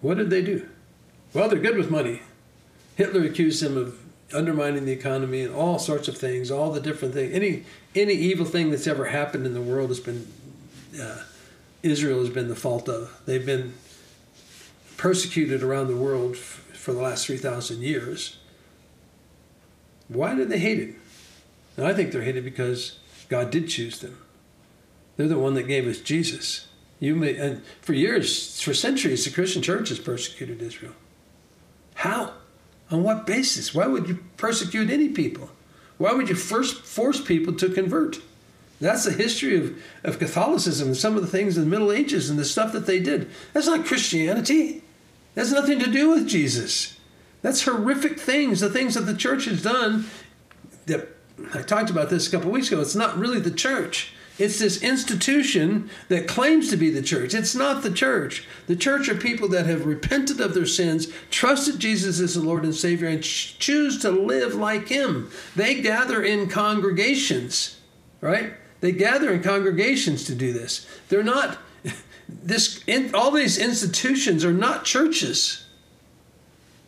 What 0.00 0.18
did 0.18 0.30
they 0.30 0.42
do? 0.42 0.68
Well, 1.34 1.48
they're 1.48 1.58
good 1.58 1.76
with 1.76 1.90
money. 1.90 2.22
Hitler 2.94 3.24
accused 3.24 3.60
him 3.60 3.76
of 3.76 3.98
undermining 4.32 4.84
the 4.84 4.92
economy 4.92 5.42
and 5.42 5.52
all 5.52 5.78
sorts 5.80 6.06
of 6.06 6.16
things, 6.16 6.50
all 6.50 6.70
the 6.70 6.80
different 6.80 7.12
things. 7.12 7.34
Any 7.34 7.64
any 7.94 8.14
evil 8.14 8.46
thing 8.46 8.70
that's 8.70 8.86
ever 8.86 9.06
happened 9.06 9.44
in 9.44 9.52
the 9.52 9.60
world 9.60 9.88
has 9.90 10.00
been 10.00 10.28
uh, 11.00 11.22
Israel 11.82 12.20
has 12.20 12.30
been 12.30 12.48
the 12.48 12.56
fault 12.56 12.88
of. 12.88 13.20
They've 13.26 13.44
been 13.44 13.74
persecuted 14.96 15.62
around 15.62 15.88
the 15.88 15.96
world 15.96 16.32
f- 16.32 16.62
for 16.72 16.92
the 16.92 17.02
last 17.02 17.26
three 17.26 17.36
thousand 17.36 17.82
years. 17.82 18.38
Why 20.06 20.34
do 20.34 20.44
they 20.44 20.58
hate 20.58 20.78
it? 20.78 20.94
Now, 21.76 21.86
I 21.86 21.94
think 21.94 22.12
they're 22.12 22.22
hated 22.22 22.44
because 22.44 22.98
God 23.28 23.50
did 23.50 23.68
choose 23.68 23.98
them. 23.98 24.18
They're 25.16 25.26
the 25.26 25.38
one 25.38 25.54
that 25.54 25.64
gave 25.64 25.88
us 25.88 25.98
Jesus. 25.98 26.68
You 27.00 27.16
may, 27.16 27.36
and 27.36 27.64
for 27.80 27.92
years, 27.92 28.60
for 28.60 28.72
centuries, 28.72 29.24
the 29.24 29.30
Christian 29.30 29.62
church 29.62 29.88
has 29.88 29.98
persecuted 29.98 30.62
Israel. 30.62 30.92
How? 31.94 32.34
On 32.90 33.02
what 33.02 33.26
basis? 33.26 33.74
Why 33.74 33.86
would 33.86 34.08
you 34.08 34.22
persecute 34.36 34.90
any 34.90 35.08
people? 35.08 35.50
Why 35.98 36.12
would 36.12 36.28
you 36.28 36.34
first 36.34 36.82
force 36.82 37.20
people 37.20 37.54
to 37.54 37.70
convert? 37.70 38.18
That's 38.80 39.04
the 39.04 39.12
history 39.12 39.56
of, 39.56 39.78
of 40.02 40.18
Catholicism 40.18 40.88
and 40.88 40.96
some 40.96 41.16
of 41.16 41.22
the 41.22 41.28
things 41.28 41.56
in 41.56 41.64
the 41.64 41.70
Middle 41.70 41.92
Ages 41.92 42.28
and 42.28 42.38
the 42.38 42.44
stuff 42.44 42.72
that 42.72 42.86
they 42.86 43.00
did. 43.00 43.30
That's 43.52 43.66
not 43.66 43.86
Christianity. 43.86 44.82
That's 45.34 45.52
nothing 45.52 45.78
to 45.78 45.90
do 45.90 46.10
with 46.10 46.28
Jesus. 46.28 46.98
That's 47.42 47.62
horrific 47.62 48.18
things, 48.18 48.60
the 48.60 48.70
things 48.70 48.94
that 48.94 49.02
the 49.02 49.16
church 49.16 49.44
has 49.44 49.62
done. 49.62 50.06
That 50.86 51.08
I 51.54 51.62
talked 51.62 51.90
about 51.90 52.10
this 52.10 52.26
a 52.26 52.30
couple 52.30 52.50
weeks 52.50 52.68
ago. 52.68 52.80
It's 52.80 52.94
not 52.94 53.18
really 53.18 53.40
the 53.40 53.50
church. 53.50 54.13
It's 54.36 54.58
this 54.58 54.82
institution 54.82 55.90
that 56.08 56.26
claims 56.26 56.68
to 56.70 56.76
be 56.76 56.90
the 56.90 57.02
church. 57.02 57.34
It's 57.34 57.54
not 57.54 57.82
the 57.82 57.92
church. 57.92 58.46
The 58.66 58.74
church 58.74 59.08
are 59.08 59.14
people 59.14 59.48
that 59.48 59.66
have 59.66 59.86
repented 59.86 60.40
of 60.40 60.54
their 60.54 60.66
sins, 60.66 61.06
trusted 61.30 61.78
Jesus 61.78 62.18
as 62.18 62.34
the 62.34 62.40
Lord 62.40 62.64
and 62.64 62.74
Savior, 62.74 63.08
and 63.08 63.22
ch- 63.22 63.56
choose 63.60 64.00
to 64.00 64.10
live 64.10 64.54
like 64.54 64.88
Him. 64.88 65.30
They 65.54 65.80
gather 65.80 66.22
in 66.22 66.48
congregations, 66.48 67.78
right? 68.20 68.54
They 68.80 68.90
gather 68.90 69.32
in 69.32 69.42
congregations 69.42 70.24
to 70.24 70.34
do 70.34 70.52
this. 70.52 70.84
They're 71.10 71.22
not, 71.22 71.58
this, 72.28 72.82
in, 72.88 73.14
all 73.14 73.30
these 73.30 73.56
institutions 73.56 74.44
are 74.44 74.52
not 74.52 74.84
churches. 74.84 75.63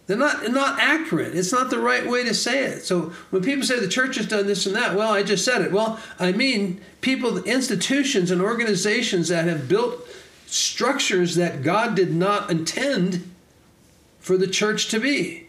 They're 0.07 0.17
not 0.17 0.49
not 0.51 0.79
accurate. 0.81 1.35
It's 1.35 1.53
not 1.53 1.71
the 1.71 1.81
right 1.81 2.07
way 2.07 2.25
to 2.25 2.35
say 2.35 2.65
it. 2.65 2.85
So 2.85 3.13
when 3.31 3.43
people 3.43 3.65
say 3.65 3.81
the 3.81 3.89
church 3.89 4.17
has 4.17 4.27
done 4.27 4.47
this 4.47 4.67
and 4.67 4.77
that, 4.77 4.95
well, 4.95 5.13
I 5.13 5.25
just 5.25 5.45
said 5.45 5.63
it. 5.63 5.73
Well, 5.73 5.99
I 6.19 6.33
mean 6.33 6.81
people, 7.01 7.43
institutions, 7.43 8.31
and 8.31 8.41
organizations 8.41 9.29
that 9.29 9.47
have 9.47 9.69
built 9.69 10.07
structures 10.47 11.35
that 11.35 11.63
God 11.63 11.97
did 11.97 12.15
not 12.15 12.51
intend 12.51 13.29
for 14.21 14.37
the 14.37 14.47
church 14.47 14.89
to 14.89 15.01
be. 15.01 15.49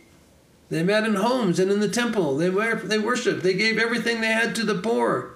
They 0.70 0.84
met 0.84 1.06
in 1.06 1.16
homes 1.16 1.60
and 1.60 1.72
in 1.72 1.80
the 1.80 1.88
temple. 1.88 2.38
They 2.38 2.50
they 2.50 3.00
worshiped. 3.00 3.44
They 3.44 3.54
gave 3.54 3.78
everything 3.78 4.22
they 4.22 4.28
had 4.28 4.56
to 4.56 4.64
the 4.64 4.76
poor. 4.76 5.32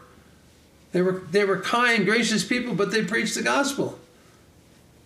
They 0.94 1.02
were 1.04 1.22
they 1.32 1.46
were 1.46 1.60
kind, 1.60 2.06
gracious 2.06 2.44
people, 2.44 2.74
but 2.74 2.92
they 2.92 3.06
preached 3.06 3.36
the 3.36 3.44
gospel. 3.44 4.00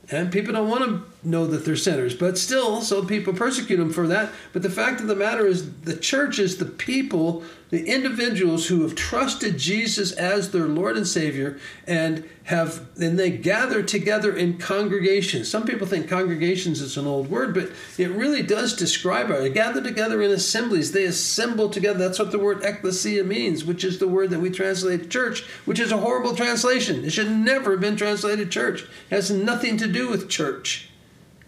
And 0.10 0.31
people 0.31 0.53
don't 0.53 0.69
want 0.69 0.84
to 0.86 1.03
know 1.25 1.48
that 1.48 1.65
they're 1.65 1.75
sinners, 1.75 2.15
but 2.15 2.38
still, 2.38 2.82
some 2.82 3.08
people 3.08 3.34
persecute 3.34 3.77
them 3.77 3.91
for 3.91 4.08
that. 4.08 4.32
But 4.53 4.62
the 4.62 4.70
fact 4.70 5.01
of 5.01 5.08
the 5.08 5.15
matter 5.15 5.46
is, 5.46 5.72
the 5.82 5.96
church 5.96 6.39
is 6.39 6.58
the 6.58 6.65
people, 6.65 7.44
the 7.70 7.86
individuals 7.86 8.67
who 8.67 8.84
have 8.84 8.96
trusted 8.96 9.58
Jesus 9.58 10.12
as 10.12 10.51
their 10.51 10.67
Lord 10.67 10.98
and 10.98 11.08
Savior 11.08 11.60
and 11.88 12.27
have, 12.44 12.88
and 12.98 13.17
they 13.17 13.32
gather 13.32 13.82
together 13.82 14.36
in 14.36 14.58
congregations. 14.58 15.50
Some 15.50 15.65
people 15.65 15.88
think 15.88 16.08
congregations 16.08 16.79
is 16.79 16.96
an 16.96 17.08
old 17.08 17.29
word, 17.29 17.53
but 17.53 17.72
it 17.98 18.12
really 18.12 18.44
does 18.44 18.75
describe 18.75 19.32
it. 19.32 19.39
They 19.39 19.50
gather 19.50 19.82
together 19.82 20.22
in 20.22 20.32
assemblies. 20.32 20.91
They 20.91 21.05
assemble 21.05 21.70
together. 21.70 22.00
That's 22.00 22.20
what 22.20 22.32
the 22.32 22.39
word 22.39 22.63
ecclesia 22.63 23.24
means, 23.24 23.65
which 23.65 23.84
is 23.84 23.98
the 23.98 24.08
word 24.08 24.29
that 24.29 24.39
we 24.39 24.51
translate 24.51 25.10
church, 25.10 25.41
which 25.65 25.79
is 25.79 25.91
a 25.91 25.98
horrible 25.98 26.36
translation. 26.36 27.03
It 27.03 27.12
should 27.12 27.32
never 27.32 27.72
have 27.72 27.82
been 27.82 27.96
translated 27.96 28.51
church. 28.51 28.84
It 28.84 29.15
has 29.15 29.32
nothing 29.32 29.77
to 29.77 29.88
do 29.88 30.10
with 30.10 30.29
church. 30.29 30.89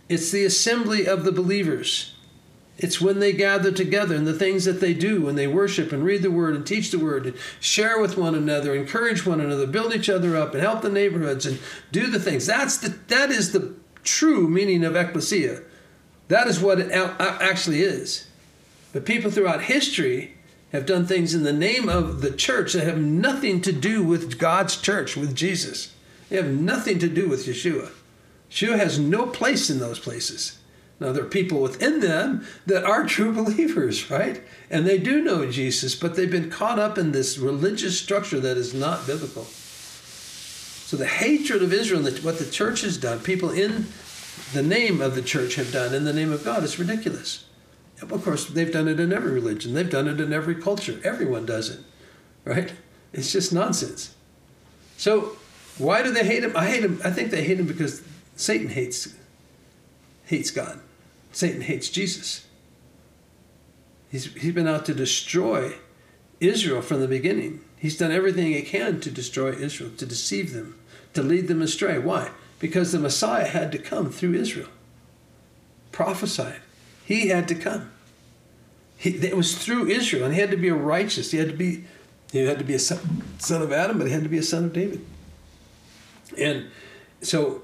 It's 0.09 0.31
the 0.31 0.45
assembly 0.45 1.05
of 1.07 1.23
the 1.23 1.31
believers. 1.31 2.13
It's 2.77 3.01
when 3.01 3.19
they 3.19 3.33
gather 3.33 3.71
together 3.71 4.15
and 4.15 4.27
the 4.27 4.33
things 4.33 4.65
that 4.65 4.79
they 4.79 4.93
do 4.93 5.21
when 5.21 5.35
they 5.35 5.47
worship 5.47 5.91
and 5.91 6.05
read 6.05 6.21
the 6.21 6.29
word 6.29 6.55
and 6.55 6.65
teach 6.65 6.91
the 6.91 6.99
word 6.99 7.25
and 7.25 7.35
share 7.59 7.99
with 7.99 8.17
one 8.17 8.35
another, 8.35 8.75
encourage 8.75 9.25
one 9.25 9.41
another, 9.41 9.65
build 9.65 9.95
each 9.95 10.09
other 10.09 10.37
up 10.37 10.53
and 10.53 10.61
help 10.61 10.81
the 10.81 10.89
neighborhoods 10.89 11.47
and 11.47 11.59
do 11.91 12.07
the 12.07 12.19
things. 12.19 12.45
That's 12.45 12.77
the 12.77 12.89
that 13.07 13.31
is 13.31 13.51
the 13.51 13.73
true 14.03 14.47
meaning 14.47 14.83
of 14.83 14.95
ecclesia. 14.95 15.63
That 16.27 16.47
is 16.47 16.59
what 16.59 16.79
it 16.79 16.91
uh, 16.91 17.15
actually 17.41 17.81
is. 17.81 18.27
But 18.93 19.05
people 19.05 19.31
throughout 19.31 19.63
history 19.63 20.35
have 20.71 20.85
done 20.85 21.05
things 21.05 21.33
in 21.33 21.43
the 21.43 21.53
name 21.53 21.89
of 21.89 22.21
the 22.21 22.31
church 22.31 22.73
that 22.73 22.85
have 22.85 22.97
nothing 22.99 23.61
to 23.61 23.71
do 23.71 24.03
with 24.03 24.37
God's 24.37 24.79
church, 24.79 25.15
with 25.15 25.35
Jesus. 25.35 25.93
They 26.29 26.35
have 26.35 26.51
nothing 26.51 26.99
to 26.99 27.07
do 27.07 27.27
with 27.27 27.45
Yeshua. 27.45 27.91
Yeshua 28.49 28.77
has 28.77 28.99
no 28.99 29.27
place 29.27 29.69
in 29.69 29.79
those 29.79 29.99
places. 29.99 30.57
Now, 30.99 31.11
there 31.11 31.23
are 31.23 31.29
people 31.29 31.61
within 31.61 31.99
them 31.99 32.45
that 32.65 32.83
are 32.83 33.05
true 33.07 33.31
believers, 33.31 34.09
right? 34.09 34.41
And 34.69 34.87
they 34.87 34.97
do 34.97 35.21
know 35.21 35.49
Jesus, 35.49 35.95
but 35.95 36.15
they've 36.15 36.31
been 36.31 36.49
caught 36.49 36.79
up 36.79 36.97
in 36.97 37.11
this 37.11 37.37
religious 37.37 37.99
structure 37.99 38.39
that 38.39 38.57
is 38.57 38.73
not 38.73 39.05
biblical. 39.05 39.43
So, 39.43 40.95
the 40.97 41.05
hatred 41.05 41.61
of 41.61 41.73
Israel, 41.73 42.03
what 42.21 42.39
the 42.39 42.49
church 42.49 42.81
has 42.81 42.97
done, 42.97 43.19
people 43.19 43.51
in 43.51 43.87
the 44.53 44.63
name 44.63 45.01
of 45.01 45.15
the 45.15 45.21
church 45.21 45.55
have 45.55 45.71
done 45.71 45.93
in 45.93 46.05
the 46.05 46.13
name 46.13 46.31
of 46.31 46.45
God, 46.45 46.63
is 46.63 46.79
ridiculous. 46.79 47.45
Of 48.01 48.23
course, 48.23 48.45
they've 48.45 48.71
done 48.71 48.87
it 48.87 48.99
in 48.99 49.11
every 49.11 49.31
religion, 49.31 49.73
they've 49.73 49.89
done 49.89 50.07
it 50.07 50.21
in 50.21 50.31
every 50.31 50.55
culture. 50.55 50.99
Everyone 51.03 51.45
does 51.45 51.69
it, 51.69 51.79
right? 52.45 52.71
It's 53.11 53.31
just 53.31 53.51
nonsense. 53.51 54.15
So, 54.97 55.37
why 55.77 56.03
do 56.03 56.11
they 56.11 56.25
hate 56.25 56.43
him? 56.43 56.55
I 56.55 56.67
hate 56.67 56.83
him. 56.83 57.01
I 57.03 57.11
think 57.11 57.31
they 57.31 57.43
hate 57.43 57.59
him 57.59 57.67
because 57.67 58.01
Satan 58.37 58.69
hates 58.69 59.13
hates 60.25 60.51
God. 60.51 60.79
Satan 61.31 61.61
hates 61.61 61.89
Jesus. 61.89 62.45
He's, 64.09 64.33
he's 64.35 64.53
been 64.53 64.67
out 64.67 64.85
to 64.85 64.93
destroy 64.93 65.73
Israel 66.39 66.81
from 66.81 67.01
the 67.01 67.07
beginning. 67.07 67.61
He's 67.77 67.97
done 67.97 68.11
everything 68.11 68.47
he 68.47 68.61
can 68.61 68.99
to 69.01 69.11
destroy 69.11 69.51
Israel, 69.51 69.91
to 69.97 70.05
deceive 70.05 70.53
them, 70.53 70.77
to 71.13 71.21
lead 71.21 71.47
them 71.47 71.61
astray. 71.61 71.99
Why? 71.99 72.31
Because 72.59 72.91
the 72.91 72.99
Messiah 72.99 73.45
had 73.45 73.71
to 73.73 73.77
come 73.77 74.09
through 74.11 74.33
Israel. 74.33 74.69
Prophesied. 75.91 76.61
He 77.05 77.27
had 77.27 77.47
to 77.49 77.55
come. 77.55 77.91
He, 78.97 79.11
it 79.11 79.37
was 79.37 79.57
through 79.57 79.87
Israel, 79.87 80.25
and 80.25 80.33
he 80.33 80.39
had 80.39 80.51
to 80.51 80.57
be 80.57 80.69
a 80.69 80.75
righteous. 80.75 81.31
He 81.31 81.37
had 81.37 81.49
to 81.49 81.55
be, 81.55 81.85
he 82.31 82.39
had 82.39 82.57
to 82.57 82.65
be 82.65 82.73
a 82.73 82.79
son, 82.79 83.23
son 83.37 83.61
of 83.61 83.71
Adam, 83.71 83.97
but 83.97 84.07
he 84.07 84.13
had 84.13 84.23
to 84.23 84.29
be 84.29 84.39
a 84.39 84.43
son 84.43 84.65
of 84.65 84.73
David. 84.73 85.05
And 86.37 86.69
so 87.21 87.61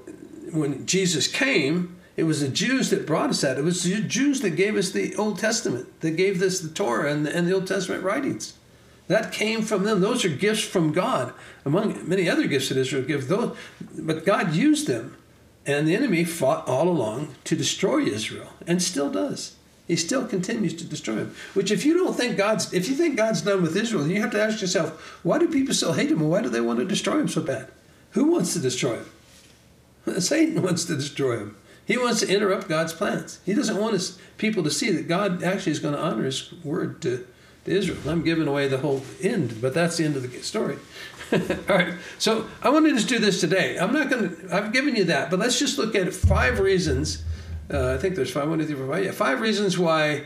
when 0.52 0.86
Jesus 0.86 1.26
came, 1.26 1.96
it 2.16 2.24
was 2.24 2.40
the 2.40 2.48
Jews 2.48 2.90
that 2.90 3.06
brought 3.06 3.30
us 3.30 3.40
that. 3.40 3.58
It 3.58 3.64
was 3.64 3.82
the 3.82 4.00
Jews 4.00 4.40
that 4.42 4.50
gave 4.50 4.76
us 4.76 4.90
the 4.90 5.14
Old 5.16 5.38
Testament, 5.38 6.00
that 6.00 6.12
gave 6.12 6.40
us 6.42 6.60
the 6.60 6.68
Torah 6.68 7.12
and 7.12 7.26
the, 7.26 7.36
and 7.36 7.48
the 7.48 7.52
Old 7.52 7.66
Testament 7.66 8.04
writings. 8.04 8.54
That 9.08 9.32
came 9.32 9.62
from 9.62 9.82
them. 9.82 10.00
Those 10.00 10.24
are 10.24 10.30
gifts 10.30 10.62
from 10.62 10.92
God, 10.92 11.34
among 11.64 12.08
many 12.08 12.28
other 12.28 12.46
gifts 12.46 12.68
that 12.68 12.78
Israel 12.78 13.04
gives. 13.04 13.26
Those, 13.26 13.56
but 13.98 14.24
God 14.24 14.54
used 14.54 14.86
them, 14.86 15.16
and 15.66 15.86
the 15.86 15.96
enemy 15.96 16.24
fought 16.24 16.66
all 16.68 16.88
along 16.88 17.34
to 17.44 17.56
destroy 17.56 18.02
Israel, 18.02 18.48
and 18.66 18.82
still 18.82 19.10
does. 19.10 19.56
He 19.86 19.96
still 19.96 20.26
continues 20.26 20.72
to 20.74 20.84
destroy 20.84 21.16
them. 21.16 21.34
Which, 21.52 21.70
if 21.70 21.84
you 21.84 21.94
don't 21.94 22.14
think 22.14 22.38
God's, 22.38 22.72
if 22.72 22.88
you 22.88 22.94
think 22.94 23.16
God's 23.16 23.42
done 23.42 23.60
with 23.60 23.76
Israel, 23.76 24.06
you 24.06 24.22
have 24.22 24.30
to 24.30 24.42
ask 24.42 24.62
yourself, 24.62 25.20
why 25.22 25.38
do 25.38 25.48
people 25.48 25.74
still 25.74 25.92
hate 25.92 26.10
him, 26.10 26.20
and 26.20 26.30
why 26.30 26.40
do 26.40 26.48
they 26.48 26.62
want 26.62 26.78
to 26.78 26.86
destroy 26.86 27.18
him 27.18 27.28
so 27.28 27.42
bad? 27.42 27.68
Who 28.12 28.30
wants 28.30 28.54
to 28.54 28.60
destroy 28.60 28.96
him? 28.96 29.06
Satan 30.18 30.62
wants 30.62 30.84
to 30.86 30.96
destroy 30.96 31.38
him. 31.38 31.56
He 31.86 31.98
wants 31.98 32.20
to 32.20 32.28
interrupt 32.28 32.68
God's 32.68 32.92
plans. 32.92 33.40
He 33.44 33.52
doesn't 33.52 33.76
want 33.76 33.92
his 33.92 34.18
people 34.38 34.62
to 34.64 34.70
see 34.70 34.90
that 34.92 35.06
God 35.06 35.42
actually 35.42 35.72
is 35.72 35.80
going 35.80 35.94
to 35.94 36.00
honor 36.00 36.24
his 36.24 36.52
word 36.64 37.02
to, 37.02 37.26
to 37.66 37.70
Israel. 37.70 37.98
I'm 38.06 38.22
giving 38.22 38.48
away 38.48 38.68
the 38.68 38.78
whole 38.78 39.02
end, 39.20 39.60
but 39.60 39.74
that's 39.74 39.98
the 39.98 40.04
end 40.04 40.16
of 40.16 40.22
the 40.22 40.42
story. 40.42 40.78
All 41.32 41.40
right. 41.68 41.94
So 42.18 42.48
I 42.62 42.70
want 42.70 42.86
to 42.86 42.92
just 42.92 43.08
do 43.08 43.18
this 43.18 43.40
today. 43.40 43.78
I'm 43.78 43.92
not 43.92 44.08
going 44.08 44.34
to, 44.34 44.54
I've 44.54 44.72
given 44.72 44.96
you 44.96 45.04
that, 45.04 45.30
but 45.30 45.38
let's 45.38 45.58
just 45.58 45.76
look 45.76 45.94
at 45.94 46.12
five 46.14 46.58
reasons. 46.58 47.22
Uh, 47.70 47.94
I 47.94 47.98
think 47.98 48.14
there's 48.14 48.30
five, 48.30 48.48
one, 48.48 48.58
two, 48.58 48.66
three, 48.66 48.76
four, 48.76 48.88
five. 48.88 49.04
Yeah, 49.04 49.10
five 49.10 49.40
reasons 49.40 49.78
why 49.78 50.24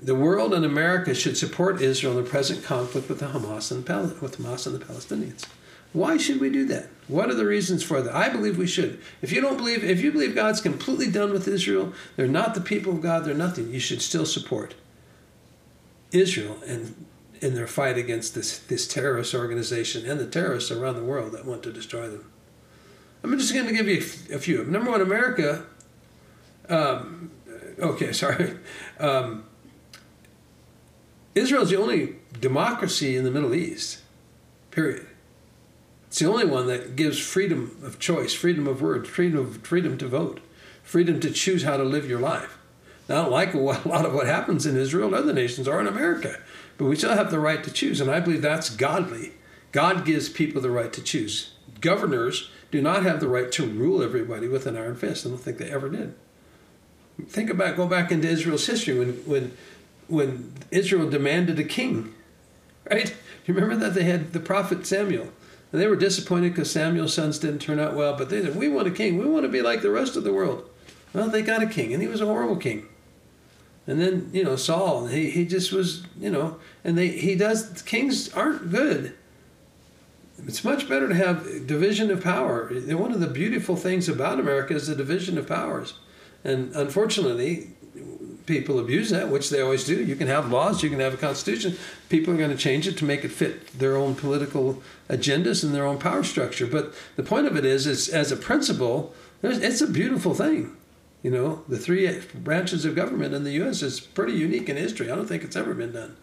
the 0.00 0.14
world 0.14 0.52
and 0.52 0.64
America 0.64 1.14
should 1.14 1.36
support 1.36 1.80
Israel 1.80 2.18
in 2.18 2.24
the 2.24 2.28
present 2.28 2.64
conflict 2.64 3.08
with 3.08 3.20
the 3.20 3.26
Hamas 3.26 3.70
and 3.70 3.84
the, 3.84 4.20
with 4.20 4.38
Hamas 4.38 4.66
and 4.66 4.74
the 4.74 4.84
Palestinians. 4.84 5.46
Why 5.92 6.16
should 6.16 6.40
we 6.40 6.50
do 6.50 6.64
that? 6.66 6.88
What 7.12 7.30
are 7.30 7.34
the 7.34 7.46
reasons 7.46 7.82
for 7.82 8.00
that? 8.00 8.14
I 8.14 8.28
believe 8.28 8.56
we 8.56 8.66
should. 8.66 9.00
If 9.20 9.32
you 9.32 9.40
don't 9.40 9.56
believe, 9.56 9.84
if 9.84 10.00
you 10.00 10.10
believe 10.10 10.34
God's 10.34 10.60
completely 10.60 11.10
done 11.10 11.32
with 11.32 11.46
Israel, 11.46 11.92
they're 12.16 12.26
not 12.26 12.54
the 12.54 12.60
people 12.60 12.94
of 12.94 13.02
God, 13.02 13.24
they're 13.24 13.34
nothing, 13.34 13.70
you 13.70 13.80
should 13.80 14.00
still 14.00 14.26
support 14.26 14.74
Israel 16.10 16.58
and 16.66 17.06
in 17.40 17.54
their 17.54 17.66
fight 17.66 17.98
against 17.98 18.34
this, 18.34 18.58
this 18.60 18.86
terrorist 18.86 19.34
organization 19.34 20.08
and 20.08 20.18
the 20.18 20.26
terrorists 20.26 20.70
around 20.70 20.94
the 20.94 21.04
world 21.04 21.32
that 21.32 21.44
want 21.44 21.62
to 21.64 21.72
destroy 21.72 22.08
them. 22.08 22.30
I'm 23.22 23.36
just 23.38 23.52
going 23.52 23.66
to 23.66 23.72
give 23.72 23.88
you 23.88 23.98
a 24.34 24.38
few. 24.38 24.64
Number 24.64 24.90
one, 24.90 25.00
America. 25.00 25.64
Um, 26.68 27.30
okay, 27.78 28.12
sorry. 28.12 28.56
Um, 28.98 29.44
Israel 31.34 31.62
is 31.62 31.70
the 31.70 31.80
only 31.80 32.16
democracy 32.40 33.16
in 33.16 33.24
the 33.24 33.30
Middle 33.30 33.54
East, 33.54 34.00
period. 34.70 35.06
It's 36.12 36.18
the 36.18 36.28
only 36.28 36.44
one 36.44 36.66
that 36.66 36.94
gives 36.94 37.18
freedom 37.18 37.74
of 37.82 37.98
choice, 37.98 38.34
freedom 38.34 38.68
of 38.68 38.82
word, 38.82 39.08
freedom 39.08 39.38
of, 39.38 39.56
freedom 39.66 39.96
to 39.96 40.06
vote, 40.06 40.40
freedom 40.82 41.20
to 41.20 41.30
choose 41.30 41.62
how 41.62 41.78
to 41.78 41.84
live 41.84 42.06
your 42.06 42.20
life. 42.20 42.58
Now, 43.08 43.14
I 43.14 43.22
don't 43.22 43.32
like 43.32 43.54
a 43.54 43.58
lot 43.58 44.04
of 44.04 44.12
what 44.12 44.26
happens 44.26 44.66
in 44.66 44.76
Israel, 44.76 45.06
and 45.06 45.14
other 45.14 45.32
nations 45.32 45.66
or 45.66 45.80
in 45.80 45.86
America, 45.86 46.38
but 46.76 46.84
we 46.84 46.96
still 46.96 47.14
have 47.14 47.30
the 47.30 47.40
right 47.40 47.64
to 47.64 47.72
choose, 47.72 47.98
and 47.98 48.10
I 48.10 48.20
believe 48.20 48.42
that's 48.42 48.68
godly. 48.68 49.32
God 49.72 50.04
gives 50.04 50.28
people 50.28 50.60
the 50.60 50.70
right 50.70 50.92
to 50.92 51.02
choose. 51.02 51.54
governors 51.80 52.50
do 52.70 52.82
not 52.82 53.04
have 53.04 53.18
the 53.18 53.26
right 53.26 53.50
to 53.52 53.64
rule 53.64 54.02
everybody 54.02 54.48
with 54.48 54.66
an 54.66 54.76
iron 54.76 54.96
fist. 54.96 55.24
I 55.24 55.30
don't 55.30 55.38
think 55.38 55.56
they 55.56 55.70
ever 55.70 55.88
did. 55.88 56.14
Think 57.26 57.48
about 57.48 57.74
go 57.74 57.86
back 57.86 58.12
into 58.12 58.28
Israel's 58.28 58.66
history 58.66 58.98
when 58.98 59.12
when 59.24 59.56
when 60.08 60.52
Israel 60.70 61.08
demanded 61.08 61.58
a 61.58 61.64
king, 61.64 62.12
right? 62.90 63.14
You 63.44 63.54
remember 63.54 63.74
that 63.76 63.94
they 63.94 64.04
had 64.04 64.34
the 64.34 64.38
prophet 64.38 64.86
Samuel, 64.86 65.26
and 65.72 65.80
they 65.80 65.86
were 65.86 65.96
disappointed 65.96 66.50
because 66.50 66.70
Samuel's 66.70 67.14
sons 67.14 67.38
didn't 67.38 67.60
turn 67.60 67.80
out 67.80 67.96
well. 67.96 68.16
But 68.16 68.28
they 68.28 68.42
said, 68.42 68.56
"We 68.56 68.68
want 68.68 68.88
a 68.88 68.92
king. 68.92 69.18
We 69.18 69.26
want 69.26 69.44
to 69.44 69.48
be 69.48 69.62
like 69.62 69.82
the 69.82 69.90
rest 69.90 70.16
of 70.16 70.24
the 70.24 70.32
world." 70.32 70.68
Well, 71.12 71.28
they 71.28 71.42
got 71.42 71.62
a 71.62 71.66
king, 71.66 71.92
and 71.92 72.02
he 72.02 72.08
was 72.08 72.20
a 72.20 72.26
horrible 72.26 72.56
king. 72.56 72.88
And 73.86 74.00
then 74.00 74.30
you 74.32 74.44
know 74.44 74.56
Saul, 74.56 75.06
he 75.06 75.30
he 75.30 75.44
just 75.44 75.72
was 75.72 76.04
you 76.20 76.30
know, 76.30 76.58
and 76.84 76.96
they 76.96 77.08
he 77.08 77.34
does 77.34 77.82
kings 77.82 78.32
aren't 78.32 78.70
good. 78.70 79.14
It's 80.46 80.64
much 80.64 80.88
better 80.88 81.08
to 81.08 81.14
have 81.14 81.66
division 81.66 82.10
of 82.10 82.22
power. 82.22 82.68
One 82.68 83.12
of 83.12 83.20
the 83.20 83.26
beautiful 83.26 83.76
things 83.76 84.08
about 84.08 84.40
America 84.40 84.74
is 84.74 84.88
the 84.88 84.94
division 84.94 85.38
of 85.38 85.46
powers, 85.46 85.94
and 86.44 86.74
unfortunately, 86.74 87.70
people 88.46 88.78
abuse 88.78 89.10
that, 89.10 89.28
which 89.28 89.50
they 89.50 89.60
always 89.60 89.84
do. 89.84 90.02
You 90.02 90.16
can 90.16 90.28
have 90.28 90.50
laws, 90.50 90.82
you 90.82 90.90
can 90.90 91.00
have 91.00 91.14
a 91.14 91.18
constitution. 91.18 91.76
People 92.08 92.34
are 92.34 92.38
going 92.38 92.50
to 92.50 92.56
change 92.56 92.86
it 92.86 92.96
to 92.98 93.04
make 93.04 93.24
it 93.24 93.30
fit 93.30 93.78
their 93.78 93.96
own 93.96 94.14
political 94.14 94.82
agendas 95.08 95.62
and 95.62 95.74
their 95.74 95.86
own 95.86 95.98
power 95.98 96.24
structure. 96.24 96.66
But 96.66 96.94
the 97.16 97.22
point 97.22 97.46
of 97.46 97.56
it 97.56 97.64
is, 97.64 97.86
is 97.86 98.08
as 98.08 98.32
a 98.32 98.36
principle, 98.36 99.14
it's 99.42 99.80
a 99.80 99.86
beautiful 99.86 100.34
thing. 100.34 100.76
You 101.22 101.30
know, 101.30 101.62
the 101.68 101.78
three 101.78 102.20
branches 102.34 102.84
of 102.84 102.96
government 102.96 103.32
in 103.32 103.44
the 103.44 103.52
U.S. 103.52 103.82
is 103.82 104.00
pretty 104.00 104.32
unique 104.32 104.68
in 104.68 104.76
history. 104.76 105.10
I 105.10 105.14
don't 105.14 105.26
think 105.26 105.44
it's 105.44 105.56
ever 105.56 105.72
been 105.72 105.92
done. 105.92 106.16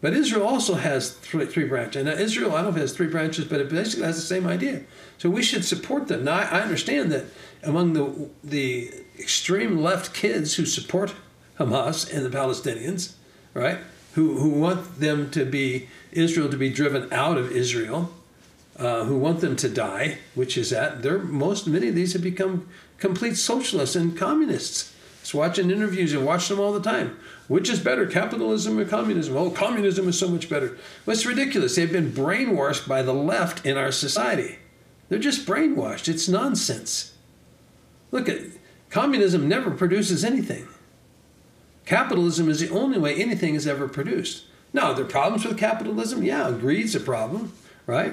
But 0.00 0.12
Israel 0.12 0.46
also 0.46 0.74
has 0.74 1.10
three, 1.10 1.46
three 1.46 1.64
branches. 1.64 2.06
And 2.06 2.20
Israel, 2.20 2.52
I 2.52 2.56
don't 2.56 2.64
know 2.64 2.70
if 2.70 2.76
it 2.76 2.80
has 2.80 2.92
three 2.92 3.08
branches, 3.08 3.44
but 3.46 3.60
it 3.60 3.68
basically 3.68 4.06
has 4.06 4.16
the 4.16 4.22
same 4.22 4.46
idea. 4.46 4.82
So 5.18 5.28
we 5.28 5.42
should 5.42 5.64
support 5.64 6.06
them. 6.06 6.24
Now, 6.24 6.34
I, 6.38 6.42
I 6.42 6.60
understand 6.60 7.10
that 7.10 7.24
among 7.64 7.94
the, 7.94 8.30
the 8.44 8.92
extreme 9.18 9.82
left 9.82 10.14
kids 10.14 10.54
who 10.54 10.66
support 10.66 11.14
Hamas 11.58 12.12
and 12.12 12.24
the 12.24 12.36
Palestinians, 12.36 13.12
right, 13.54 13.78
who, 14.14 14.38
who 14.38 14.50
want 14.50 15.00
them 15.00 15.30
to 15.30 15.44
be, 15.44 15.88
Israel 16.12 16.48
to 16.48 16.56
be 16.56 16.70
driven 16.70 17.12
out 17.12 17.36
of 17.36 17.52
Israel, 17.52 18.12
uh, 18.78 19.04
who 19.04 19.18
want 19.18 19.40
them 19.40 19.56
to 19.56 19.68
die, 19.68 20.18
which 20.34 20.56
is 20.56 20.70
that, 20.70 21.02
they're, 21.02 21.18
most, 21.18 21.66
many 21.66 21.88
of 21.88 21.94
these 21.94 22.12
have 22.12 22.22
become 22.22 22.68
complete 22.98 23.36
socialists 23.36 23.96
and 23.96 24.16
communists. 24.16 24.94
Just 25.20 25.34
watching 25.34 25.70
interviews 25.70 26.12
and 26.12 26.24
watch 26.24 26.48
them 26.48 26.60
all 26.60 26.72
the 26.72 26.80
time. 26.80 27.18
Which 27.48 27.68
is 27.68 27.80
better, 27.80 28.06
capitalism 28.06 28.78
or 28.78 28.84
communism? 28.84 29.36
Oh, 29.36 29.50
communism 29.50 30.08
is 30.08 30.18
so 30.18 30.28
much 30.28 30.48
better. 30.48 30.78
Well, 31.04 31.14
it's 31.14 31.26
ridiculous. 31.26 31.76
They've 31.76 31.90
been 31.90 32.12
brainwashed 32.12 32.86
by 32.88 33.02
the 33.02 33.12
left 33.12 33.66
in 33.66 33.76
our 33.76 33.92
society. 33.92 34.58
They're 35.08 35.18
just 35.18 35.46
brainwashed. 35.46 36.08
It's 36.08 36.28
nonsense. 36.28 37.14
Look 38.10 38.28
at 38.28 38.40
communism 38.90 39.48
never 39.48 39.70
produces 39.70 40.24
anything. 40.24 40.68
Capitalism 41.88 42.50
is 42.50 42.60
the 42.60 42.68
only 42.68 42.98
way 42.98 43.14
anything 43.14 43.54
is 43.54 43.66
ever 43.66 43.88
produced. 43.88 44.44
Now, 44.74 44.90
are 44.90 44.94
there 44.94 45.06
problems 45.06 45.46
with 45.46 45.56
capitalism? 45.56 46.22
Yeah, 46.22 46.50
greed's 46.50 46.94
a 46.94 47.00
problem, 47.00 47.54
right? 47.86 48.12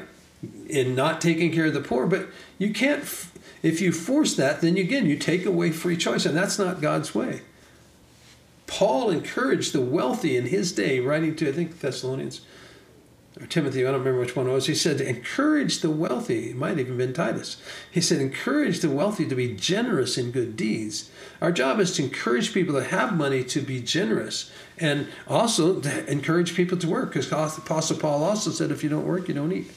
In 0.70 0.96
not 0.96 1.20
taking 1.20 1.52
care 1.52 1.66
of 1.66 1.74
the 1.74 1.82
poor, 1.82 2.08
but 2.08 2.28
you 2.58 2.74
can't 2.74 3.04
if 3.64 3.82
you 3.82 3.92
force 3.92 4.34
that, 4.38 4.62
then 4.62 4.78
again, 4.78 5.08
you 5.08 5.18
take 5.18 5.46
away 5.46 5.72
free 5.72 5.98
choice, 5.98 6.26
and 6.26 6.38
that's 6.38 6.58
not 6.58 6.80
God's 6.80 7.14
way. 7.14 7.42
Paul 8.66 9.10
encouraged 9.10 9.74
the 9.74 9.82
wealthy 9.82 10.38
in 10.38 10.46
his 10.46 10.72
day, 10.72 11.02
writing 11.02 11.36
to, 11.36 11.50
I 11.50 11.52
think, 11.52 11.82
Thessalonians 11.82 12.40
or 13.40 13.48
Timothy, 13.48 13.82
I 13.82 13.92
don't 13.92 14.00
remember 14.00 14.22
which 14.22 14.36
one 14.36 14.48
it 14.48 14.52
was. 14.54 14.68
He 14.68 14.76
said, 14.76 15.02
encourage 15.02 15.80
the 15.80 15.90
wealthy. 15.90 16.52
It 16.52 16.56
might 16.56 16.70
have 16.70 16.80
even 16.80 16.98
been 16.98 17.14
Titus. 17.14 17.62
He 17.92 18.00
said, 18.00 18.22
encourage 18.22 18.80
the 18.80 18.90
wealthy 18.90 19.28
to 19.28 19.36
be 19.36 19.54
generous 19.56 20.18
in 20.18 20.32
good 20.32 20.56
deeds. 20.56 21.10
Our 21.42 21.52
job 21.52 21.82
is 21.82 21.92
to 21.94 22.04
encourage 22.04 22.54
people 22.54 22.76
that 22.76 22.88
have 22.88 23.18
money 23.18 23.44
to 23.44 23.60
be 23.60 23.82
generous 23.82 24.52
and 24.78 25.08
also 25.28 25.82
to 25.82 26.10
encourage 26.10 26.56
people 26.56 26.78
to 26.78 26.88
work 26.88 27.14
because 27.14 27.30
Apostle 27.30 27.98
Paul 27.98 28.24
also 28.24 28.52
said, 28.52 28.72
if 28.72 28.84
you 28.84 28.90
don't 28.90 29.06
work, 29.06 29.28
you 29.28 29.34
don't 29.34 29.52
eat. 29.52 29.70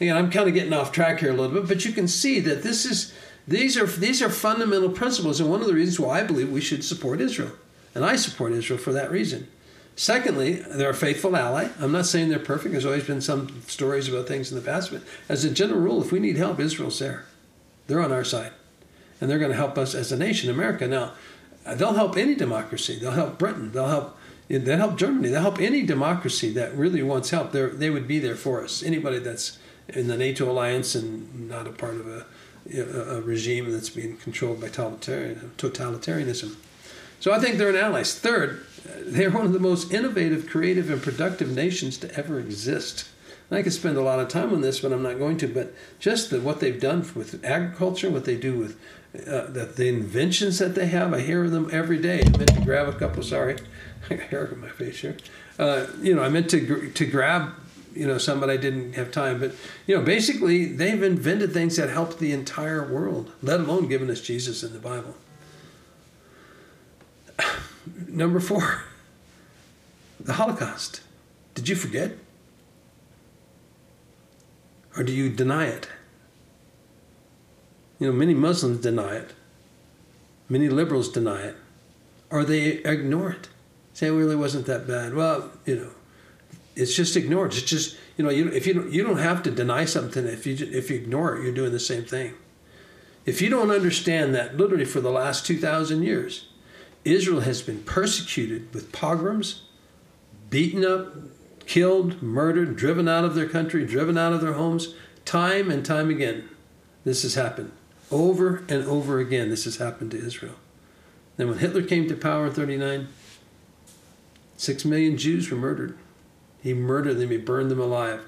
Again, 0.00 0.16
I'm 0.16 0.30
kind 0.30 0.48
of 0.48 0.54
getting 0.54 0.72
off 0.72 0.92
track 0.92 1.20
here 1.20 1.30
a 1.30 1.36
little 1.36 1.60
bit, 1.60 1.68
but 1.68 1.84
you 1.84 1.92
can 1.92 2.08
see 2.08 2.40
that 2.40 2.62
this 2.62 2.84
is 2.84 3.12
these 3.46 3.76
are 3.76 3.86
these 3.86 4.22
are 4.22 4.28
fundamental 4.28 4.90
principles, 4.90 5.40
and 5.40 5.50
one 5.50 5.60
of 5.60 5.66
the 5.66 5.74
reasons 5.74 6.00
why 6.00 6.20
I 6.20 6.22
believe 6.24 6.50
we 6.50 6.60
should 6.60 6.84
support 6.84 7.20
Israel, 7.20 7.52
and 7.94 8.04
I 8.04 8.16
support 8.16 8.52
Israel 8.52 8.78
for 8.78 8.92
that 8.92 9.10
reason. 9.10 9.48
Secondly, 9.94 10.54
they're 10.54 10.90
a 10.90 10.94
faithful 10.94 11.36
ally. 11.36 11.68
I'm 11.78 11.92
not 11.92 12.06
saying 12.06 12.30
they're 12.30 12.38
perfect. 12.38 12.72
There's 12.72 12.86
always 12.86 13.06
been 13.06 13.20
some 13.20 13.62
stories 13.66 14.08
about 14.08 14.26
things 14.26 14.50
in 14.50 14.56
the 14.56 14.64
past, 14.64 14.90
but 14.90 15.02
as 15.28 15.44
a 15.44 15.50
general 15.50 15.80
rule, 15.80 16.02
if 16.02 16.10
we 16.10 16.18
need 16.18 16.36
help, 16.36 16.58
Israel's 16.58 16.98
there. 16.98 17.26
They're 17.86 18.00
on 18.00 18.12
our 18.12 18.24
side, 18.24 18.52
and 19.20 19.30
they're 19.30 19.38
going 19.38 19.50
to 19.50 19.56
help 19.56 19.76
us 19.76 19.94
as 19.94 20.10
a 20.10 20.16
nation, 20.16 20.48
America. 20.48 20.88
Now, 20.88 21.12
they'll 21.76 21.94
help 21.94 22.16
any 22.16 22.34
democracy. 22.34 22.98
They'll 22.98 23.10
help 23.12 23.38
Britain. 23.38 23.72
They'll 23.72 23.88
help. 23.88 24.16
They'll 24.48 24.76
help 24.76 24.96
Germany. 24.96 25.28
They'll 25.28 25.42
help 25.42 25.60
any 25.60 25.82
democracy 25.82 26.50
that 26.52 26.74
really 26.74 27.02
wants 27.02 27.30
help. 27.30 27.52
They 27.52 27.66
they 27.66 27.90
would 27.90 28.08
be 28.08 28.18
there 28.18 28.34
for 28.36 28.62
us. 28.62 28.82
Anybody 28.82 29.18
that's 29.18 29.58
in 29.88 30.08
the 30.08 30.16
NATO 30.16 30.50
alliance 30.50 30.94
and 30.94 31.48
not 31.48 31.66
a 31.66 31.70
part 31.70 31.94
of 31.94 32.06
a, 32.06 32.26
a 33.16 33.20
regime 33.20 33.70
that's 33.72 33.90
being 33.90 34.16
controlled 34.16 34.60
by 34.60 34.68
totalitarianism. 34.68 36.56
So 37.20 37.32
I 37.32 37.38
think 37.38 37.56
they're 37.56 37.70
an 37.70 37.76
ally. 37.76 38.02
Third, 38.02 38.66
they're 38.84 39.30
one 39.30 39.46
of 39.46 39.52
the 39.52 39.60
most 39.60 39.92
innovative, 39.92 40.48
creative, 40.48 40.90
and 40.90 41.02
productive 41.02 41.50
nations 41.54 41.98
to 41.98 42.14
ever 42.16 42.38
exist. 42.38 43.08
And 43.50 43.58
I 43.58 43.62
could 43.62 43.72
spend 43.72 43.96
a 43.96 44.02
lot 44.02 44.18
of 44.18 44.28
time 44.28 44.52
on 44.52 44.60
this, 44.60 44.80
but 44.80 44.92
I'm 44.92 45.02
not 45.02 45.18
going 45.18 45.36
to. 45.38 45.48
But 45.48 45.74
just 45.98 46.30
the, 46.30 46.40
what 46.40 46.60
they've 46.60 46.80
done 46.80 47.06
with 47.14 47.44
agriculture, 47.44 48.10
what 48.10 48.24
they 48.24 48.36
do 48.36 48.58
with 48.58 48.78
uh, 49.14 49.46
the, 49.46 49.70
the 49.76 49.88
inventions 49.88 50.58
that 50.58 50.74
they 50.74 50.86
have, 50.86 51.12
I 51.12 51.20
hear 51.20 51.48
them 51.48 51.68
every 51.70 51.98
day. 51.98 52.22
I 52.22 52.36
meant 52.36 52.54
to 52.54 52.60
grab 52.62 52.88
a 52.88 52.92
couple. 52.92 53.22
Sorry, 53.22 53.56
I 54.10 54.14
got 54.14 54.26
hair 54.28 54.48
on 54.50 54.60
my 54.60 54.68
face 54.68 55.00
here. 55.00 55.16
Uh, 55.58 55.86
you 56.00 56.14
know, 56.14 56.22
I 56.22 56.28
meant 56.28 56.50
to 56.50 56.90
to 56.90 57.06
grab 57.06 57.52
you 57.94 58.06
know 58.06 58.18
some, 58.18 58.40
but 58.40 58.50
I 58.50 58.56
didn't 58.56 58.94
have 58.94 59.10
time. 59.10 59.38
But 59.38 59.52
you 59.86 59.96
know, 59.96 60.02
basically, 60.02 60.64
they've 60.64 61.02
invented 61.02 61.52
things 61.52 61.76
that 61.76 61.90
helped 61.90 62.18
the 62.18 62.32
entire 62.32 62.90
world, 62.90 63.32
let 63.42 63.60
alone 63.60 63.88
giving 63.88 64.10
us 64.10 64.20
Jesus 64.20 64.62
in 64.62 64.72
the 64.72 64.78
Bible. 64.78 65.14
Number 68.08 68.40
four, 68.40 68.82
the 70.20 70.34
Holocaust. 70.34 71.00
Did 71.54 71.68
you 71.68 71.74
forget? 71.74 72.12
Or 74.96 75.02
do 75.02 75.12
you 75.12 75.30
deny 75.30 75.66
it? 75.66 75.88
You 77.98 78.08
know, 78.08 78.12
many 78.12 78.34
Muslims 78.34 78.80
deny 78.80 79.16
it. 79.16 79.32
Many 80.48 80.68
liberals 80.68 81.08
deny 81.08 81.42
it. 81.42 81.56
Or 82.30 82.44
they 82.44 82.78
ignore 82.84 83.30
it. 83.30 83.48
Say 83.94 84.08
it 84.08 84.10
really 84.10 84.36
wasn't 84.36 84.66
that 84.66 84.86
bad. 84.86 85.14
Well, 85.14 85.50
you 85.66 85.76
know, 85.76 85.90
it's 86.74 86.94
just 86.94 87.16
ignored. 87.16 87.52
It's 87.52 87.62
just 87.62 87.96
you 88.16 88.24
know, 88.24 88.30
you, 88.30 88.48
if 88.48 88.66
you 88.66 88.74
don't, 88.74 88.92
you 88.92 89.02
don't 89.02 89.18
have 89.18 89.42
to 89.44 89.50
deny 89.50 89.84
something. 89.84 90.26
If 90.26 90.46
you 90.46 90.56
if 90.60 90.90
you 90.90 90.96
ignore 90.96 91.36
it, 91.36 91.44
you're 91.44 91.54
doing 91.54 91.72
the 91.72 91.80
same 91.80 92.04
thing. 92.04 92.34
If 93.24 93.40
you 93.40 93.48
don't 93.48 93.70
understand 93.70 94.34
that, 94.34 94.56
literally 94.56 94.84
for 94.84 95.00
the 95.00 95.10
last 95.10 95.46
two 95.46 95.58
thousand 95.58 96.02
years, 96.02 96.46
Israel 97.04 97.40
has 97.40 97.62
been 97.62 97.82
persecuted 97.82 98.72
with 98.72 98.92
pogroms, 98.92 99.62
beaten 100.50 100.84
up, 100.84 101.14
killed, 101.66 102.22
murdered, 102.22 102.76
driven 102.76 103.08
out 103.08 103.24
of 103.24 103.34
their 103.34 103.48
country, 103.48 103.84
driven 103.84 104.16
out 104.16 104.32
of 104.32 104.40
their 104.40 104.52
homes, 104.52 104.94
time 105.24 105.70
and 105.70 105.84
time 105.84 106.10
again. 106.10 106.48
This 107.04 107.22
has 107.22 107.34
happened 107.34 107.72
over 108.10 108.64
and 108.68 108.84
over 108.84 109.18
again. 109.18 109.48
This 109.48 109.64
has 109.64 109.78
happened 109.78 110.10
to 110.12 110.24
Israel. 110.24 110.54
Then 111.36 111.48
when 111.48 111.58
Hitler 111.58 111.82
came 111.82 112.06
to 112.08 112.14
power 112.14 112.46
in 112.46 112.52
39, 112.52 113.08
six 114.56 114.84
million 114.84 115.16
Jews 115.16 115.50
were 115.50 115.56
murdered. 115.56 115.98
He 116.62 116.74
murdered 116.74 117.14
them, 117.14 117.30
he 117.30 117.38
burned 117.38 117.70
them 117.70 117.80
alive. 117.80 118.22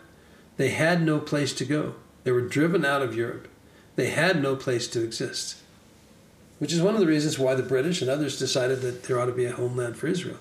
They 0.57 0.71
had 0.71 1.03
no 1.03 1.21
place 1.21 1.53
to 1.55 1.65
go. 1.65 1.95
They 2.25 2.33
were 2.33 2.41
driven 2.41 2.85
out 2.85 3.03
of 3.03 3.15
Europe. 3.15 3.49
They 3.97 4.11
had 4.11 4.43
no 4.43 4.57
place 4.57 4.89
to 4.89 5.05
exist. 5.05 5.57
Which 6.59 6.73
is 6.73 6.81
one 6.81 6.95
of 6.95 7.01
the 7.01 7.07
reasons 7.07 7.38
why 7.38 7.55
the 7.55 7.62
British 7.62 8.01
and 8.01 8.11
others 8.11 8.38
decided 8.38 8.81
that 8.83 9.05
there 9.05 9.19
ought 9.19 9.27
to 9.27 9.33
be 9.33 9.45
a 9.45 9.53
homeland 9.53 9.97
for 9.97 10.07
Israel. 10.07 10.38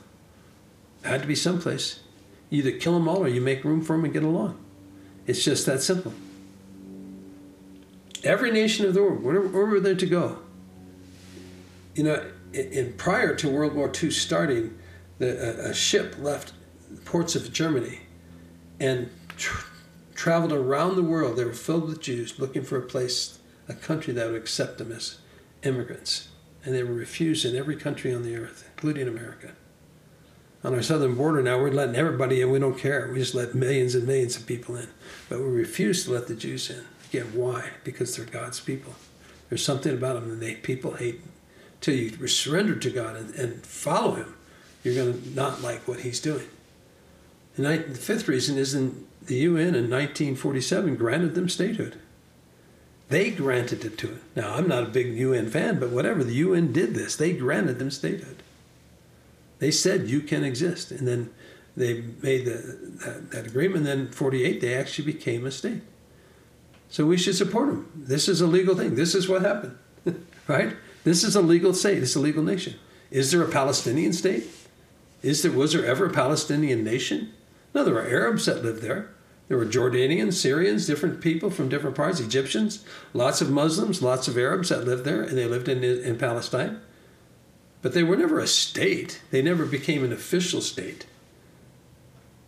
It 1.04 1.08
had 1.08 1.22
to 1.22 1.28
be 1.28 1.36
someplace. 1.36 2.00
You 2.50 2.60
either 2.60 2.78
kill 2.78 2.94
them 2.94 3.08
all 3.08 3.24
or 3.24 3.28
you 3.28 3.42
make 3.42 3.64
room 3.64 3.82
for 3.82 3.96
them 3.96 4.06
and 4.06 4.14
get 4.14 4.24
along. 4.24 4.58
It's 5.26 5.44
just 5.44 5.66
that 5.66 5.82
simple. 5.82 6.14
Every 8.24 8.52
nation 8.52 8.86
of 8.86 8.94
the 8.94 9.02
world, 9.02 9.24
wherever, 9.24 9.48
wherever 9.48 9.80
they're 9.80 9.96
to 9.96 10.06
go, 10.06 10.40
you 11.96 12.04
know, 12.04 12.24
in, 12.54 12.72
in 12.72 12.94
prior 12.94 13.36
to 13.36 13.50
World 13.50 13.74
War 13.74 13.92
II 14.02 14.12
starting, 14.12 14.78
the, 15.18 15.68
a, 15.68 15.72
a 15.72 15.74
ship 15.74 16.16
left 16.20 16.54
the 16.92 17.02
ports 17.02 17.36
of 17.36 17.52
Germany 17.52 18.00
and 18.80 19.10
tra- 19.38 19.66
traveled 20.16 20.54
around 20.54 20.96
the 20.96 21.04
world. 21.04 21.38
They 21.38 21.46
were 21.46 21.54
filled 21.54 21.88
with 21.88 22.02
Jews 22.02 22.40
looking 22.40 22.64
for 22.64 22.78
a 22.78 22.82
place, 22.82 23.40
a 23.68 23.74
country 23.74 24.14
that 24.14 24.28
would 24.28 24.36
accept 24.36 24.78
them 24.78 24.92
as 24.92 25.18
immigrants. 25.64 26.30
And 26.66 26.74
they 26.74 26.84
were 26.84 26.94
refused 26.94 27.46
in 27.46 27.56
every 27.56 27.76
country 27.76 28.14
on 28.14 28.24
the 28.24 28.38
earth, 28.38 28.70
including 28.74 29.08
America. 29.08 29.52
On 30.64 30.74
our 30.74 30.82
southern 30.82 31.16
border 31.16 31.44
now, 31.44 31.60
we're 31.60 31.72
letting 31.72 31.96
everybody 31.96 32.40
in. 32.40 32.50
We 32.50 32.60
don't 32.60 32.78
care. 32.78 33.10
We 33.12 33.20
just 33.20 33.36
let 33.36 33.54
millions 33.54 33.96
and 33.96 34.08
millions 34.08 34.38
of 34.38 34.46
people 34.46 34.78
in. 34.78 34.88
But 35.28 35.40
we 35.40 35.46
refuse 35.46 36.06
to 36.06 36.12
let 36.12 36.28
the 36.28 36.36
Jews 36.36 36.70
in. 36.70 36.86
Again, 37.10 37.32
why? 37.34 37.72
Because 37.84 38.16
they're 38.16 38.26
God's 38.26 38.62
people. 38.62 38.96
There's 39.50 39.64
something 39.64 39.94
about 39.94 40.16
them 40.16 40.40
that 40.40 40.64
people 40.64 40.94
hate. 40.94 41.22
Till 41.82 41.96
you 41.96 42.28
surrender 42.28 42.76
to 42.76 42.90
God 42.90 43.18
and, 43.18 43.36
and 43.36 43.66
follow 43.66 44.16
Him, 44.16 44.36
you're 44.84 44.96
going 44.96 45.22
to 45.22 45.30
not 45.36 45.62
like 45.62 45.86
what 45.86 46.00
He's 46.00 46.22
doing. 46.22 46.48
And 47.58 47.68
I, 47.68 47.78
the 47.78 47.96
fifth 47.96 48.30
reason 48.30 48.58
is 48.58 48.74
in 48.74 49.06
the 49.22 49.36
UN 49.36 49.76
in 49.76 49.90
1947 49.90 50.96
granted 50.96 51.36
them 51.36 51.50
statehood. 51.50 52.00
They 53.10 53.32
granted 53.32 53.86
it 53.86 53.98
to 54.00 54.14
it. 54.14 54.22
Now, 54.36 54.56
I'm 54.56 54.68
not 54.68 54.84
a 54.84 54.88
big 54.88 55.16
UN 55.18 55.50
fan, 55.50 55.80
but 55.80 55.90
whatever, 55.90 56.24
the 56.24 56.34
UN 56.36 56.72
did 56.72 56.96
this. 56.96 57.16
They 57.16 57.34
granted 57.34 57.80
them 57.80 57.92
statehood. 57.92 58.42
They 59.60 59.72
said 59.72 60.08
you 60.08 60.22
can 60.22 60.44
exist. 60.44 60.92
And 60.92 61.08
then 61.08 61.30
they 61.76 62.04
made 62.22 62.46
the, 62.46 62.78
that, 63.06 63.32
that 63.32 63.48
agreement. 63.48 63.86
Then 63.86 64.10
48, 64.10 64.62
they 64.62 64.74
actually 64.74 65.12
became 65.12 65.46
a 65.46 65.52
state. 65.52 65.82
So 66.90 67.06
we 67.06 67.18
should 67.18 67.36
support 67.36 67.70
them. 67.70 67.92
This 67.96 68.28
is 68.28 68.42
a 68.42 68.48
legal 68.48 68.76
thing. 68.76 68.96
This 68.96 69.16
is 69.16 69.28
what 69.28 69.42
happened, 69.42 69.78
right? 70.48 70.76
This 71.04 71.24
is 71.24 71.36
a 71.36 71.42
legal 71.42 71.74
state. 71.74 72.04
It's 72.04 72.16
a 72.16 72.20
legal 72.20 72.44
nation. 72.44 72.76
Is 73.10 73.32
there 73.32 73.42
a 73.42 73.50
Palestinian 73.50 74.14
state? 74.14 74.46
Is 75.22 75.42
there 75.42 75.52
was 75.52 75.74
there 75.74 75.86
ever 75.86 76.06
a 76.06 76.12
Palestinian 76.12 76.84
nation? 76.84 77.34
No, 77.74 77.84
there 77.84 77.94
were 77.94 78.06
Arabs 78.06 78.46
that 78.46 78.64
lived 78.64 78.82
there. 78.82 79.10
There 79.48 79.58
were 79.58 79.66
Jordanians, 79.66 80.34
Syrians, 80.34 80.88
different 80.88 81.22
people 81.22 81.50
from 81.50 81.70
different 81.70 81.96
parts, 81.96 82.20
Egyptians, 82.20 82.84
lots 83.14 83.42
of 83.42 83.52
Muslims, 83.52 84.02
lots 84.02 84.28
of 84.28 84.38
Arabs 84.38 84.70
that 84.70 84.86
lived 84.86 85.04
there, 85.04 85.22
and 85.22 85.38
they 85.38 85.46
lived 85.46 85.68
in, 85.68 85.84
in 85.84 86.18
Palestine. 86.18 86.80
But 87.82 87.94
they 87.94 88.04
were 88.04 88.16
never 88.16 88.40
a 88.40 88.48
state. 88.48 89.22
They 89.32 89.42
never 89.42 89.66
became 89.66 90.04
an 90.04 90.14
official 90.14 90.62
state. 90.62 91.06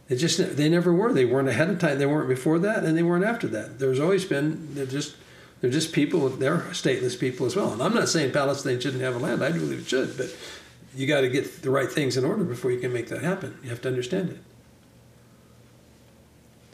They 0.08 0.16
just 0.16 0.56
they 0.56 0.70
never 0.70 0.94
were. 0.94 1.12
They 1.12 1.26
weren't 1.26 1.50
ahead 1.50 1.70
of 1.70 1.80
time. 1.80 2.00
They 2.00 2.06
weren't 2.06 2.30
before 2.30 2.60
that, 2.60 2.84
and 2.84 2.98
they 2.98 3.04
weren't 3.04 3.26
after 3.26 3.48
that. 3.48 3.80
There's 3.80 4.00
always 4.00 4.24
been 4.24 4.74
they're 4.76 4.86
just 4.86 5.16
they're 5.60 5.72
just 5.72 5.94
people. 5.94 6.30
They're 6.30 6.60
stateless 6.72 7.20
people 7.20 7.46
as 7.46 7.56
well. 7.56 7.74
And 7.74 7.82
I'm 7.82 7.94
not 7.94 8.08
saying 8.08 8.32
Palestine 8.32 8.80
shouldn't 8.80 9.02
have 9.02 9.16
a 9.16 9.20
land. 9.20 9.44
I 9.44 9.52
believe 9.52 9.80
it 9.80 9.88
should, 9.88 10.16
but 10.16 10.34
you 10.96 11.08
got 11.08 11.22
to 11.22 11.30
get 11.30 11.64
the 11.64 11.72
right 11.72 11.92
things 11.92 12.18
in 12.18 12.24
order 12.24 12.44
before 12.44 12.72
you 12.72 12.80
can 12.80 12.94
make 12.94 13.10
that 13.10 13.24
happen. 13.24 13.58
You 13.64 13.70
have 13.70 13.82
to 13.82 13.90
understand 13.90 14.30
it. 14.30 14.38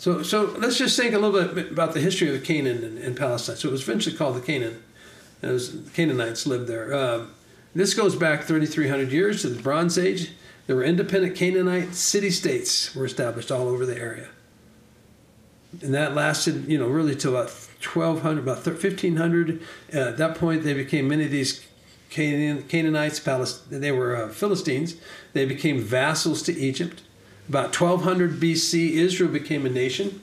So, 0.02 0.24
so 0.24 0.46
let's 0.58 0.80
just 0.80 0.98
think 0.98 1.14
a 1.14 1.20
little 1.20 1.54
bit 1.54 1.72
about 1.72 1.94
the 1.94 2.00
history 2.00 2.36
of 2.36 2.44
Canaan 2.44 2.98
and, 3.04 3.16
Palestine. 3.16 3.56
So 3.56 3.70
it 3.70 3.72
was 3.72 3.84
eventually 3.84 4.16
called 4.18 4.36
the 4.36 4.42
Canaan. 4.42 4.82
And 5.44 5.52
was 5.52 5.78
Canaanites 5.94 6.48
lived 6.48 6.66
there. 6.66 6.92
Uh, 6.92 7.26
this 7.76 7.94
goes 7.94 8.16
back 8.16 8.42
3,300 8.46 9.12
years 9.12 9.44
to 9.44 9.50
the 9.50 9.62
Bronze 9.62 10.00
Age. 10.00 10.32
There 10.66 10.76
were 10.76 10.84
independent 10.84 11.36
Canaanite 11.36 11.94
city-states 11.94 12.96
were 12.96 13.06
established 13.06 13.52
all 13.52 13.68
over 13.68 13.86
the 13.86 13.96
area. 13.96 14.30
And 15.84 15.94
that 15.94 16.16
lasted, 16.16 16.68
you 16.68 16.80
know, 16.80 16.88
really 16.88 17.14
till 17.16 17.36
about 17.36 17.52
1200, 17.52 18.42
about 18.42 18.66
1500. 18.66 19.62
Uh, 19.94 19.98
at 20.00 20.18
that 20.18 20.36
point, 20.36 20.64
they 20.64 20.74
became 20.74 21.10
many 21.10 21.26
of 21.26 21.32
these 21.32 21.64
Canaan, 22.10 22.64
Canaanites, 22.64 23.20
Palest- 23.20 23.70
they 23.70 23.92
were 23.92 24.16
uh, 24.16 24.30
Philistines. 24.30 24.96
They 25.34 25.46
became 25.46 25.80
vassals 25.80 26.42
to 26.42 26.58
Egypt. 26.58 27.04
About 27.52 27.78
1200 27.78 28.40
BC, 28.40 28.92
Israel 28.92 29.30
became 29.30 29.66
a 29.66 29.70
nation. 29.70 30.22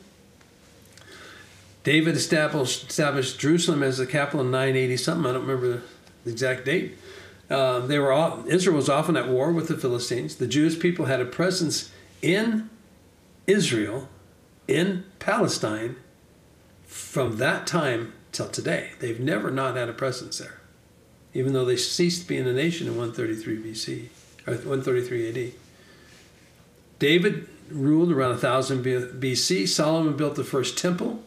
David 1.84 2.16
established, 2.16 2.88
established 2.88 3.38
Jerusalem 3.38 3.82
as 3.82 3.98
the 3.98 4.06
capital 4.06 4.40
in 4.40 4.50
980 4.50 4.96
something. 4.96 5.28
I 5.28 5.34
don't 5.34 5.46
remember 5.46 5.82
the 6.24 6.30
exact 6.30 6.64
date. 6.64 6.96
Uh, 7.50 7.80
they 7.80 7.98
were 7.98 8.12
all, 8.12 8.44
Israel 8.48 8.76
was 8.76 8.88
often 8.88 9.14
at 9.14 9.28
war 9.28 9.52
with 9.52 9.68
the 9.68 9.76
Philistines. 9.76 10.36
The 10.36 10.46
Jewish 10.46 10.80
people 10.80 11.04
had 11.04 11.20
a 11.20 11.26
presence 11.26 11.92
in 12.22 12.70
Israel, 13.46 14.08
in 14.66 15.04
Palestine, 15.18 15.96
from 16.86 17.36
that 17.36 17.66
time 17.66 18.14
till 18.32 18.48
today. 18.48 18.92
They've 19.00 19.20
never 19.20 19.50
not 19.50 19.76
had 19.76 19.90
a 19.90 19.92
presence 19.92 20.38
there, 20.38 20.62
even 21.34 21.52
though 21.52 21.66
they 21.66 21.76
ceased 21.76 22.26
being 22.26 22.48
a 22.48 22.54
nation 22.54 22.86
in 22.86 22.96
133 22.96 23.58
BC 23.58 24.06
or 24.46 24.54
133 24.54 25.28
AD. 25.28 25.52
David 26.98 27.48
ruled 27.70 28.11
around 28.11 28.30
1000 28.30 28.84
BC. 28.84 29.68
Solomon 29.68 30.16
built 30.16 30.34
the 30.34 30.44
first 30.44 30.78
temple 30.78 31.22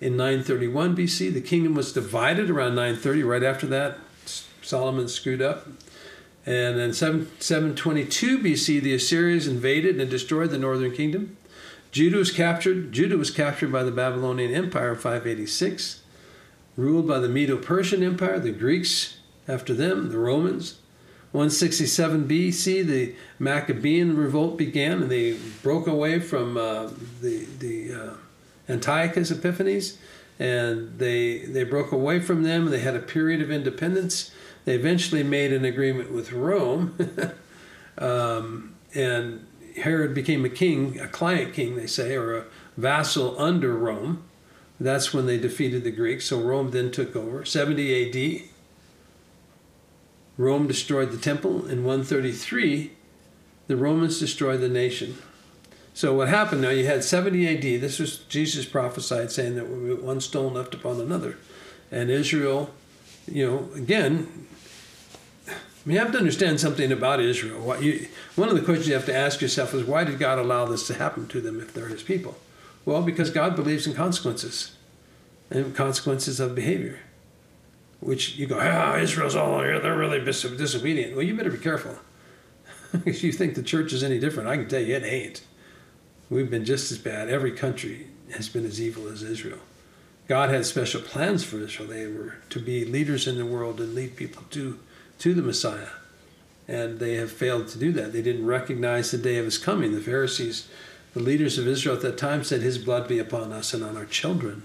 in 0.00 0.16
931 0.16 0.96
BC. 0.96 1.32
The 1.32 1.40
kingdom 1.40 1.74
was 1.74 1.92
divided 1.92 2.50
around 2.50 2.74
930. 2.74 3.22
Right 3.22 3.42
after 3.42 3.66
that, 3.68 3.98
Solomon 4.62 5.08
screwed 5.08 5.42
up. 5.42 5.66
And 6.44 6.76
then 6.76 6.92
7, 6.92 7.30
722 7.38 8.38
BC, 8.40 8.80
the 8.80 8.94
Assyrians 8.94 9.46
invaded 9.46 10.00
and 10.00 10.10
destroyed 10.10 10.50
the 10.50 10.58
northern 10.58 10.92
kingdom. 10.92 11.36
Judah 11.92 12.16
was 12.16 12.32
captured. 12.32 12.90
Judah 12.90 13.16
was 13.16 13.30
captured 13.30 13.70
by 13.70 13.84
the 13.84 13.92
Babylonian 13.92 14.52
Empire 14.52 14.92
in 14.92 14.96
586, 14.96 16.02
ruled 16.76 17.06
by 17.06 17.18
the 17.18 17.28
Medo-Persian 17.28 18.02
Empire, 18.02 18.40
the 18.40 18.50
Greeks 18.50 19.18
after 19.46 19.74
them, 19.74 20.10
the 20.10 20.18
Romans. 20.18 20.78
167 21.32 22.28
BC, 22.28 22.86
the 22.86 23.14
Maccabean 23.38 24.16
revolt 24.16 24.58
began, 24.58 25.02
and 25.02 25.10
they 25.10 25.38
broke 25.62 25.86
away 25.86 26.20
from 26.20 26.58
uh, 26.58 26.90
the 27.22 27.46
the 27.58 27.94
uh, 27.94 28.14
Antiochus 28.68 29.30
Epiphanes, 29.30 29.96
and 30.38 30.98
they 30.98 31.38
they 31.38 31.64
broke 31.64 31.90
away 31.90 32.20
from 32.20 32.42
them. 32.42 32.64
And 32.64 32.72
they 32.72 32.80
had 32.80 32.94
a 32.94 33.00
period 33.00 33.40
of 33.40 33.50
independence. 33.50 34.30
They 34.66 34.74
eventually 34.74 35.22
made 35.22 35.54
an 35.54 35.64
agreement 35.64 36.12
with 36.12 36.32
Rome, 36.32 36.98
um, 37.98 38.74
and 38.94 39.46
Herod 39.76 40.14
became 40.14 40.44
a 40.44 40.50
king, 40.50 41.00
a 41.00 41.08
client 41.08 41.54
king, 41.54 41.76
they 41.76 41.86
say, 41.86 42.14
or 42.14 42.36
a 42.36 42.44
vassal 42.76 43.40
under 43.40 43.74
Rome. 43.74 44.22
That's 44.78 45.14
when 45.14 45.26
they 45.26 45.38
defeated 45.38 45.82
the 45.82 45.90
Greeks. 45.90 46.26
So 46.26 46.40
Rome 46.40 46.72
then 46.72 46.90
took 46.90 47.16
over. 47.16 47.44
70 47.44 47.92
A.D. 47.92 48.50
Rome 50.36 50.66
destroyed 50.66 51.10
the 51.10 51.18
temple. 51.18 51.66
In 51.66 51.84
133, 51.84 52.92
the 53.66 53.76
Romans 53.76 54.18
destroyed 54.18 54.60
the 54.60 54.68
nation. 54.68 55.16
So 55.94 56.14
what 56.14 56.28
happened 56.28 56.62
now, 56.62 56.70
you 56.70 56.86
had 56.86 57.04
70 57.04 57.48
AD, 57.48 57.80
this 57.80 57.98
was 57.98 58.18
Jesus 58.18 58.64
prophesied 58.64 59.30
saying 59.30 59.56
that 59.56 59.68
one 59.68 60.20
stone 60.20 60.54
left 60.54 60.74
upon 60.74 61.00
another. 61.00 61.36
And 61.90 62.10
Israel, 62.10 62.70
you 63.30 63.46
know, 63.46 63.68
again, 63.74 64.46
you 65.84 65.98
have 65.98 66.12
to 66.12 66.18
understand 66.18 66.60
something 66.60 66.90
about 66.90 67.20
Israel. 67.20 67.82
You, 67.82 68.06
one 68.36 68.48
of 68.48 68.54
the 68.54 68.62
questions 68.62 68.88
you 68.88 68.94
have 68.94 69.06
to 69.06 69.14
ask 69.14 69.42
yourself 69.42 69.74
is 69.74 69.84
why 69.84 70.04
did 70.04 70.18
God 70.18 70.38
allow 70.38 70.64
this 70.64 70.86
to 70.86 70.94
happen 70.94 71.28
to 71.28 71.40
them 71.40 71.60
if 71.60 71.74
they're 71.74 71.88
his 71.88 72.02
people? 72.02 72.36
Well, 72.84 73.02
because 73.02 73.30
God 73.30 73.54
believes 73.54 73.86
in 73.86 73.92
consequences 73.94 74.74
and 75.50 75.74
consequences 75.74 76.40
of 76.40 76.54
behavior 76.54 77.00
which 78.02 78.36
you 78.36 78.46
go, 78.46 78.58
ah, 78.60 78.96
Israel's 78.96 79.36
all 79.36 79.60
here, 79.60 79.78
they're 79.78 79.96
really 79.96 80.20
disobedient. 80.20 81.14
Well, 81.14 81.24
you 81.24 81.36
better 81.36 81.50
be 81.50 81.58
careful. 81.58 81.96
if 83.06 83.22
you 83.22 83.32
think 83.32 83.54
the 83.54 83.62
church 83.62 83.92
is 83.92 84.02
any 84.02 84.18
different, 84.18 84.48
I 84.48 84.56
can 84.56 84.68
tell 84.68 84.82
you 84.82 84.96
it 84.96 85.04
ain't. 85.04 85.42
We've 86.28 86.50
been 86.50 86.64
just 86.64 86.90
as 86.90 86.98
bad. 86.98 87.28
Every 87.28 87.52
country 87.52 88.08
has 88.34 88.48
been 88.48 88.66
as 88.66 88.80
evil 88.80 89.06
as 89.08 89.22
Israel. 89.22 89.60
God 90.26 90.50
had 90.50 90.66
special 90.66 91.00
plans 91.00 91.44
for 91.44 91.60
Israel. 91.60 91.88
They 91.88 92.06
were 92.06 92.36
to 92.50 92.58
be 92.58 92.84
leaders 92.84 93.28
in 93.28 93.36
the 93.36 93.46
world 93.46 93.80
and 93.80 93.94
lead 93.94 94.16
people 94.16 94.42
to, 94.50 94.80
to 95.20 95.34
the 95.34 95.42
Messiah. 95.42 95.90
And 96.66 96.98
they 96.98 97.14
have 97.16 97.30
failed 97.30 97.68
to 97.68 97.78
do 97.78 97.92
that. 97.92 98.12
They 98.12 98.22
didn't 98.22 98.46
recognize 98.46 99.10
the 99.10 99.18
day 99.18 99.36
of 99.36 99.44
his 99.44 99.58
coming. 99.58 99.92
The 99.92 100.00
Pharisees, 100.00 100.68
the 101.12 101.20
leaders 101.20 101.58
of 101.58 101.68
Israel 101.68 101.96
at 101.96 102.02
that 102.02 102.18
time, 102.18 102.42
said, 102.44 102.62
His 102.62 102.78
blood 102.78 103.08
be 103.08 103.18
upon 103.18 103.52
us 103.52 103.74
and 103.74 103.84
on 103.84 103.96
our 103.96 104.06
children. 104.06 104.62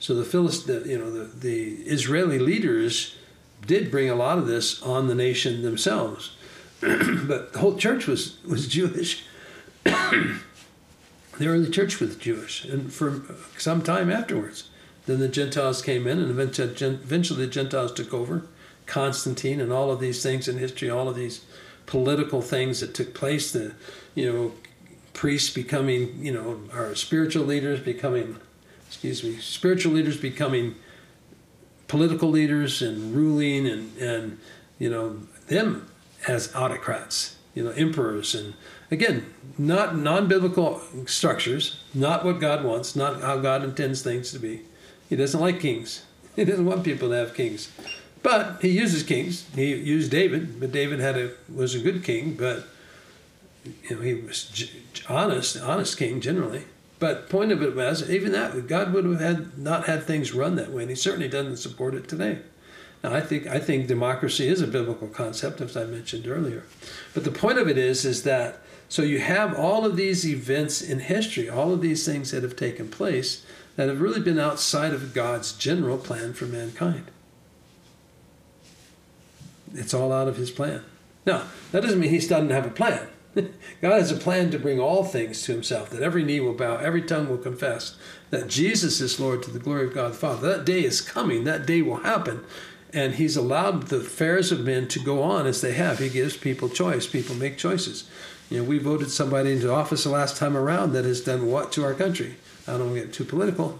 So 0.00 0.14
the 0.14 0.24
Philist, 0.24 0.68
you 0.68 0.98
know, 0.98 1.10
the, 1.10 1.24
the 1.24 1.74
Israeli 1.82 2.38
leaders 2.38 3.16
did 3.66 3.90
bring 3.90 4.08
a 4.08 4.14
lot 4.14 4.38
of 4.38 4.46
this 4.46 4.80
on 4.82 5.08
the 5.08 5.14
nation 5.14 5.62
themselves, 5.62 6.36
but 6.80 7.52
the 7.52 7.58
whole 7.58 7.76
church 7.76 8.06
was 8.06 8.42
was 8.44 8.68
Jewish. 8.68 9.24
the 9.84 10.40
early 11.42 11.70
church 11.70 11.98
was 12.00 12.16
Jewish, 12.16 12.64
and 12.64 12.92
for 12.92 13.22
some 13.56 13.82
time 13.82 14.10
afterwards, 14.10 14.70
then 15.06 15.18
the 15.18 15.28
Gentiles 15.28 15.82
came 15.82 16.06
in, 16.06 16.18
and 16.18 16.30
eventually 16.30 17.44
the 17.44 17.50
Gentiles 17.50 17.92
took 17.92 18.14
over. 18.14 18.46
Constantine 18.86 19.60
and 19.60 19.70
all 19.70 19.90
of 19.90 20.00
these 20.00 20.22
things 20.22 20.48
in 20.48 20.56
history, 20.56 20.88
all 20.88 21.08
of 21.08 21.14
these 21.14 21.44
political 21.86 22.40
things 22.40 22.80
that 22.80 22.94
took 22.94 23.14
place. 23.14 23.52
The 23.52 23.74
you 24.14 24.32
know 24.32 24.52
priests 25.12 25.52
becoming 25.52 26.24
you 26.24 26.32
know 26.32 26.60
our 26.72 26.94
spiritual 26.94 27.44
leaders 27.44 27.80
becoming 27.80 28.38
excuse 28.88 29.22
me, 29.22 29.36
spiritual 29.36 29.92
leaders 29.92 30.16
becoming 30.16 30.74
political 31.88 32.28
leaders 32.30 32.82
and 32.82 33.14
ruling 33.14 33.66
and, 33.66 33.96
and 33.98 34.38
you 34.78 34.88
know, 34.90 35.20
them 35.46 35.88
as 36.26 36.54
autocrats, 36.54 37.36
you 37.54 37.62
know, 37.62 37.70
emperors. 37.70 38.34
And 38.34 38.54
again, 38.90 39.34
not 39.56 39.96
non 39.96 40.26
biblical 40.26 40.80
structures, 41.06 41.80
not 41.94 42.24
what 42.24 42.40
God 42.40 42.64
wants, 42.64 42.96
not 42.96 43.20
how 43.20 43.38
God 43.38 43.62
intends 43.62 44.02
things 44.02 44.32
to 44.32 44.38
be. 44.38 44.62
He 45.08 45.16
doesn't 45.16 45.40
like 45.40 45.60
kings, 45.60 46.04
he 46.36 46.44
doesn't 46.44 46.64
want 46.66 46.84
people 46.84 47.10
to 47.10 47.16
have 47.16 47.34
kings. 47.34 47.70
But 48.22 48.60
he 48.62 48.70
uses 48.70 49.04
kings. 49.04 49.46
He 49.54 49.74
used 49.74 50.10
David, 50.10 50.58
but 50.58 50.72
David 50.72 50.98
had 50.98 51.16
a 51.16 51.30
was 51.54 51.74
a 51.74 51.78
good 51.78 52.02
king, 52.02 52.34
but 52.34 52.66
you 53.88 53.96
know 53.96 54.02
he 54.02 54.14
was 54.14 54.70
honest, 55.08 55.60
honest 55.60 55.96
king 55.96 56.20
generally. 56.20 56.64
But 56.98 57.28
point 57.28 57.52
of 57.52 57.62
it 57.62 57.76
was, 57.76 58.10
even 58.10 58.32
that, 58.32 58.66
God 58.66 58.92
would 58.92 59.04
have 59.04 59.20
had 59.20 59.58
not 59.58 59.86
had 59.86 60.02
things 60.02 60.32
run 60.32 60.56
that 60.56 60.72
way, 60.72 60.82
and 60.82 60.90
He 60.90 60.96
certainly 60.96 61.28
doesn't 61.28 61.58
support 61.58 61.94
it 61.94 62.08
today. 62.08 62.38
Now, 63.04 63.14
I 63.14 63.20
think 63.20 63.46
I 63.46 63.60
think 63.60 63.86
democracy 63.86 64.48
is 64.48 64.60
a 64.60 64.66
biblical 64.66 65.06
concept, 65.08 65.60
as 65.60 65.76
I 65.76 65.84
mentioned 65.84 66.26
earlier. 66.26 66.64
But 67.14 67.24
the 67.24 67.30
point 67.30 67.58
of 67.58 67.68
it 67.68 67.78
is, 67.78 68.04
is 68.04 68.24
that 68.24 68.60
so 68.88 69.02
you 69.02 69.20
have 69.20 69.56
all 69.56 69.84
of 69.84 69.96
these 69.96 70.26
events 70.26 70.82
in 70.82 71.00
history, 71.00 71.48
all 71.48 71.72
of 71.72 71.80
these 71.80 72.04
things 72.04 72.30
that 72.30 72.42
have 72.42 72.56
taken 72.56 72.88
place 72.88 73.44
that 73.76 73.88
have 73.88 74.00
really 74.00 74.20
been 74.20 74.38
outside 74.38 74.92
of 74.92 75.14
God's 75.14 75.52
general 75.52 75.98
plan 75.98 76.32
for 76.32 76.46
mankind. 76.46 77.10
It's 79.74 79.94
all 79.94 80.12
out 80.12 80.26
of 80.26 80.36
His 80.36 80.50
plan. 80.50 80.82
Now, 81.26 81.44
that 81.70 81.82
doesn't 81.82 82.00
mean 82.00 82.10
He 82.10 82.18
doesn't 82.18 82.50
have 82.50 82.66
a 82.66 82.70
plan. 82.70 83.06
God 83.80 83.98
has 83.98 84.10
a 84.10 84.16
plan 84.16 84.50
to 84.50 84.58
bring 84.58 84.80
all 84.80 85.04
things 85.04 85.42
to 85.44 85.52
himself, 85.52 85.90
that 85.90 86.02
every 86.02 86.24
knee 86.24 86.40
will 86.40 86.54
bow, 86.54 86.76
every 86.76 87.02
tongue 87.02 87.28
will 87.28 87.38
confess 87.38 87.96
that 88.30 88.48
Jesus 88.48 89.00
is 89.00 89.20
Lord 89.20 89.42
to 89.42 89.50
the 89.50 89.58
glory 89.58 89.86
of 89.86 89.94
God 89.94 90.12
the 90.12 90.16
Father. 90.16 90.48
That 90.48 90.64
day 90.64 90.84
is 90.84 91.00
coming, 91.00 91.44
that 91.44 91.66
day 91.66 91.82
will 91.82 91.98
happen. 91.98 92.44
And 92.92 93.14
he's 93.14 93.36
allowed 93.36 93.84
the 93.84 93.98
affairs 93.98 94.50
of 94.50 94.64
men 94.64 94.88
to 94.88 94.98
go 94.98 95.22
on 95.22 95.46
as 95.46 95.60
they 95.60 95.74
have. 95.74 95.98
He 95.98 96.08
gives 96.08 96.36
people 96.36 96.70
choice. 96.70 97.06
People 97.06 97.34
make 97.34 97.58
choices. 97.58 98.08
You 98.48 98.58
know, 98.58 98.64
we 98.64 98.78
voted 98.78 99.10
somebody 99.10 99.52
into 99.52 99.70
office 99.70 100.04
the 100.04 100.10
last 100.10 100.38
time 100.38 100.56
around 100.56 100.92
that 100.92 101.04
has 101.04 101.20
done 101.20 101.50
what 101.50 101.70
to 101.72 101.84
our 101.84 101.92
country. 101.92 102.36
I 102.66 102.72
don't 102.72 102.90
want 102.90 102.94
to 102.94 103.00
get 103.02 103.12
too 103.12 103.24
political. 103.24 103.78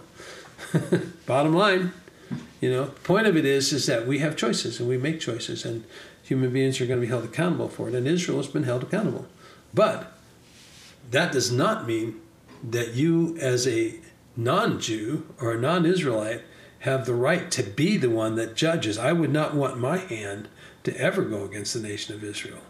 Bottom 1.25 1.55
line, 1.55 1.91
you 2.61 2.71
know, 2.71 2.85
the 2.85 2.91
point 3.01 3.25
of 3.25 3.35
it 3.35 3.45
is 3.45 3.73
is 3.73 3.87
that 3.87 4.05
we 4.05 4.19
have 4.19 4.35
choices 4.35 4.79
and 4.79 4.87
we 4.87 4.97
make 4.97 5.19
choices 5.19 5.65
and 5.65 5.85
human 6.21 6.53
beings 6.53 6.79
are 6.79 6.85
going 6.85 6.99
to 6.99 7.05
be 7.05 7.09
held 7.09 7.23
accountable 7.23 7.69
for 7.69 7.89
it. 7.89 7.95
And 7.95 8.07
Israel 8.07 8.37
has 8.37 8.47
been 8.47 8.63
held 8.63 8.83
accountable. 8.83 9.25
But 9.73 10.11
that 11.11 11.31
does 11.31 11.51
not 11.51 11.87
mean 11.87 12.21
that 12.63 12.93
you, 12.93 13.37
as 13.39 13.67
a 13.67 13.99
non 14.35 14.79
Jew 14.79 15.27
or 15.39 15.53
a 15.53 15.59
non 15.59 15.85
Israelite, 15.85 16.41
have 16.79 17.05
the 17.05 17.13
right 17.13 17.51
to 17.51 17.63
be 17.63 17.97
the 17.97 18.09
one 18.09 18.35
that 18.35 18.55
judges. 18.55 18.97
I 18.97 19.13
would 19.13 19.31
not 19.31 19.53
want 19.53 19.79
my 19.79 19.97
hand 19.97 20.47
to 20.83 20.95
ever 20.97 21.23
go 21.23 21.43
against 21.43 21.73
the 21.73 21.81
nation 21.81 22.15
of 22.15 22.23
Israel. 22.23 22.61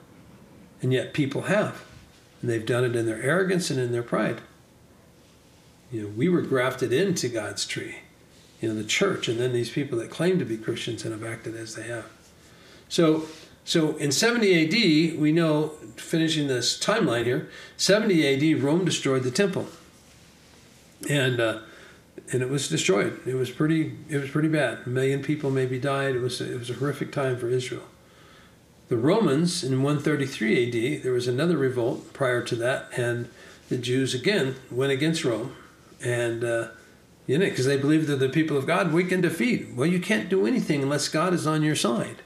And 0.81 0.91
yet 0.91 1.13
people 1.13 1.43
have. 1.43 1.83
And 2.41 2.49
they've 2.49 2.65
done 2.65 2.83
it 2.83 2.95
in 2.95 3.05
their 3.05 3.21
arrogance 3.21 3.69
and 3.69 3.79
in 3.79 3.91
their 3.91 4.03
pride. 4.03 4.41
You 5.91 6.03
know, 6.03 6.07
we 6.09 6.29
were 6.29 6.41
grafted 6.41 6.93
into 6.93 7.27
God's 7.27 7.65
tree, 7.65 7.97
you 8.61 8.69
know, 8.69 8.75
the 8.75 8.83
church, 8.83 9.27
and 9.27 9.39
then 9.39 9.53
these 9.53 9.71
people 9.71 9.97
that 9.99 10.09
claim 10.09 10.39
to 10.39 10.45
be 10.45 10.57
Christians 10.57 11.03
and 11.03 11.11
have 11.11 11.29
acted 11.29 11.55
as 11.55 11.75
they 11.75 11.83
have. 11.83 12.05
So 12.87 13.25
so 13.69 13.95
in 13.97 14.11
70 14.11 14.65
AD, 14.65 15.19
we 15.19 15.31
know, 15.31 15.67
finishing 15.95 16.47
this 16.47 16.75
timeline 16.79 17.25
here, 17.25 17.51
70 17.77 18.55
AD, 18.55 18.63
Rome 18.63 18.83
destroyed 18.83 19.21
the 19.21 19.29
temple, 19.29 19.67
and 21.07 21.39
uh, 21.39 21.59
and 22.31 22.41
it 22.41 22.49
was 22.49 22.67
destroyed. 22.67 23.19
It 23.27 23.35
was 23.35 23.51
pretty. 23.51 23.95
It 24.09 24.17
was 24.17 24.31
pretty 24.31 24.47
bad. 24.47 24.79
A 24.87 24.89
million 24.89 25.21
people 25.21 25.51
maybe 25.51 25.77
died. 25.77 26.15
It 26.15 26.19
was 26.19 26.41
it 26.41 26.57
was 26.57 26.71
a 26.71 26.73
horrific 26.73 27.11
time 27.11 27.37
for 27.37 27.47
Israel. 27.47 27.83
The 28.87 28.97
Romans 28.97 29.63
in 29.63 29.83
133 29.83 30.95
AD, 30.97 31.03
there 31.03 31.13
was 31.13 31.27
another 31.27 31.55
revolt 31.55 32.11
prior 32.11 32.41
to 32.41 32.55
that, 32.55 32.89
and 32.97 33.29
the 33.69 33.77
Jews 33.77 34.15
again 34.15 34.55
went 34.71 34.91
against 34.91 35.23
Rome, 35.23 35.55
and 36.03 36.43
uh, 36.43 36.69
you 37.27 37.37
know 37.37 37.45
because 37.45 37.67
they 37.67 37.77
believed 37.77 38.07
that 38.07 38.15
the 38.15 38.29
people 38.29 38.57
of 38.57 38.65
God 38.65 38.91
we 38.91 39.03
can 39.03 39.21
defeat. 39.21 39.75
Well, 39.75 39.85
you 39.85 39.99
can't 39.99 40.27
do 40.27 40.47
anything 40.47 40.81
unless 40.81 41.07
God 41.07 41.35
is 41.35 41.45
on 41.45 41.61
your 41.61 41.75
side. 41.75 42.23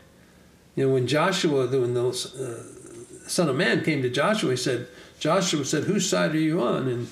You 0.75 0.87
know, 0.87 0.93
when 0.93 1.07
Joshua, 1.07 1.67
when 1.67 1.93
the 1.93 2.07
uh, 2.07 3.27
Son 3.29 3.49
of 3.49 3.55
Man 3.55 3.83
came 3.83 4.01
to 4.01 4.09
Joshua, 4.09 4.51
he 4.51 4.57
said, 4.57 4.87
Joshua 5.19 5.63
said, 5.65 5.83
Whose 5.83 6.09
side 6.09 6.33
are 6.35 6.39
you 6.39 6.61
on? 6.61 6.87
And 6.87 7.07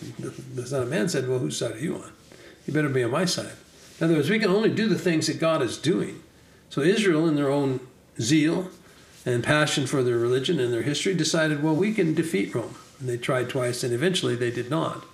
the 0.55 0.65
Son 0.65 0.83
of 0.83 0.89
Man 0.89 1.07
said, 1.09 1.27
Well, 1.27 1.39
whose 1.39 1.57
side 1.57 1.75
are 1.75 1.79
you 1.79 1.95
on? 1.95 2.11
You 2.65 2.73
better 2.73 2.89
be 2.89 3.03
on 3.03 3.11
my 3.11 3.25
side. 3.25 3.53
In 3.99 4.05
other 4.05 4.15
words, 4.15 4.29
we 4.29 4.39
can 4.39 4.49
only 4.49 4.69
do 4.69 4.87
the 4.87 4.97
things 4.97 5.27
that 5.27 5.39
God 5.39 5.61
is 5.61 5.77
doing. 5.77 6.21
So 6.69 6.81
Israel, 6.81 7.27
in 7.27 7.35
their 7.35 7.49
own 7.49 7.79
zeal 8.19 8.69
and 9.25 9.43
passion 9.43 9.85
for 9.85 10.01
their 10.01 10.17
religion 10.17 10.59
and 10.59 10.73
their 10.73 10.81
history, 10.81 11.13
decided, 11.13 11.61
well, 11.61 11.75
we 11.75 11.93
can 11.93 12.15
defeat 12.15 12.55
Rome. 12.55 12.75
And 12.99 13.07
they 13.07 13.17
tried 13.17 13.49
twice, 13.49 13.83
and 13.83 13.93
eventually 13.93 14.35
they 14.35 14.51
did 14.51 14.69
not. 14.69 15.05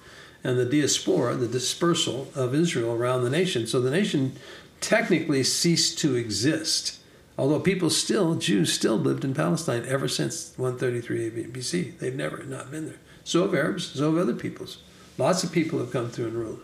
And 0.44 0.58
the 0.58 0.66
diaspora, 0.66 1.36
the 1.36 1.48
dispersal 1.48 2.32
of 2.36 2.56
Israel 2.56 2.94
around 2.94 3.24
the 3.24 3.30
nation. 3.30 3.68
So 3.68 3.82
the 3.82 3.92
nation 3.92 4.38
technically 4.80 5.44
ceased 5.44 5.98
to 6.00 6.16
exist 6.16 7.00
Although 7.38 7.60
people 7.60 7.90
still, 7.90 8.36
Jews 8.36 8.74
still 8.74 8.98
lived 8.98 9.24
in 9.24 9.34
Palestine 9.34 9.86
ever 9.88 10.08
since 10.08 10.54
133 10.58 11.46
BC. 11.46 12.00
They've 12.00 12.16
never 12.16 12.44
not 12.44 12.72
been 12.72 12.88
there. 12.88 13.00
So 13.24 13.44
have 13.44 13.54
Arabs, 13.54 13.92
so 13.92 14.12
have 14.12 14.22
other 14.22 14.34
peoples. 14.34 14.82
Lots 15.18 15.44
of 15.44 15.52
people 15.52 15.80
have 15.80 15.92
come 15.92 16.10
through 16.10 16.28
and 16.28 16.36
ruled. 16.36 16.62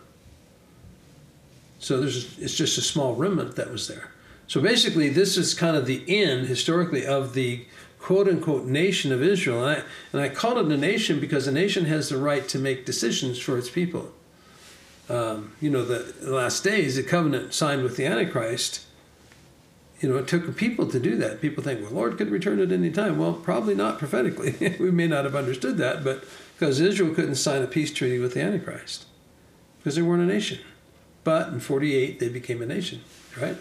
So 1.78 2.00
there's 2.00 2.38
it's 2.38 2.54
just 2.54 2.78
a 2.78 2.80
small 2.80 3.14
remnant 3.14 3.56
that 3.56 3.70
was 3.70 3.88
there. 3.88 4.10
So 4.46 4.60
basically, 4.60 5.08
this 5.08 5.36
is 5.36 5.54
kind 5.54 5.76
of 5.76 5.86
the 5.86 6.02
end 6.08 6.46
historically 6.46 7.06
of 7.06 7.34
the 7.34 7.66
quote 8.00 8.28
unquote 8.28 8.64
nation 8.64 9.12
of 9.12 9.22
Israel. 9.22 9.64
And 9.64 9.78
I, 9.78 9.84
and 10.12 10.22
I 10.22 10.28
call 10.28 10.58
it 10.58 10.72
a 10.72 10.76
nation 10.76 11.20
because 11.20 11.46
a 11.46 11.52
nation 11.52 11.84
has 11.86 12.08
the 12.08 12.16
right 12.16 12.46
to 12.48 12.58
make 12.58 12.84
decisions 12.84 13.38
for 13.38 13.56
its 13.58 13.70
people. 13.70 14.12
Um, 15.08 15.52
you 15.60 15.70
know, 15.70 15.84
the, 15.84 16.14
the 16.20 16.34
last 16.34 16.64
days, 16.64 16.96
the 16.96 17.02
covenant 17.02 17.54
signed 17.54 17.82
with 17.82 17.96
the 17.96 18.06
Antichrist 18.06 18.83
you 20.00 20.08
know, 20.08 20.16
it 20.16 20.28
took 20.28 20.56
people 20.56 20.86
to 20.86 20.98
do 20.98 21.16
that. 21.16 21.40
People 21.40 21.62
think, 21.62 21.80
well, 21.80 21.92
Lord 21.92 22.18
could 22.18 22.30
return 22.30 22.60
at 22.60 22.72
any 22.72 22.90
time. 22.90 23.18
Well, 23.18 23.32
probably 23.32 23.74
not 23.74 23.98
prophetically. 23.98 24.76
we 24.80 24.90
may 24.90 25.06
not 25.06 25.24
have 25.24 25.34
understood 25.34 25.76
that, 25.78 26.04
but 26.04 26.24
because 26.58 26.80
Israel 26.80 27.14
couldn't 27.14 27.36
sign 27.36 27.62
a 27.62 27.66
peace 27.66 27.92
treaty 27.92 28.18
with 28.18 28.34
the 28.34 28.42
Antichrist 28.42 29.06
because 29.78 29.96
they 29.96 30.02
weren't 30.02 30.22
a 30.22 30.26
nation. 30.26 30.58
But 31.22 31.48
in 31.48 31.60
48, 31.60 32.18
they 32.20 32.28
became 32.28 32.60
a 32.60 32.66
nation, 32.66 33.02
right? 33.40 33.56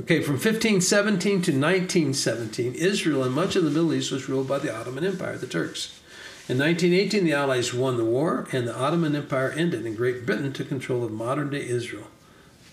Okay, 0.00 0.22
from 0.22 0.34
1517 0.34 1.30
to 1.30 1.36
1917, 1.36 2.74
Israel 2.74 3.22
and 3.22 3.34
much 3.34 3.54
of 3.54 3.64
the 3.64 3.70
Middle 3.70 3.92
East 3.92 4.10
was 4.10 4.28
ruled 4.30 4.48
by 4.48 4.58
the 4.58 4.74
Ottoman 4.74 5.04
Empire, 5.04 5.36
the 5.36 5.46
Turks. 5.46 6.00
In 6.48 6.58
1918, 6.58 7.24
the 7.24 7.34
Allies 7.34 7.74
won 7.74 7.98
the 7.98 8.04
war, 8.04 8.48
and 8.50 8.66
the 8.66 8.76
Ottoman 8.76 9.14
Empire 9.14 9.50
ended, 9.50 9.84
and 9.84 9.96
Great 9.96 10.24
Britain 10.24 10.52
took 10.52 10.68
control 10.68 11.04
of 11.04 11.12
modern 11.12 11.50
day 11.50 11.66
Israel, 11.68 12.06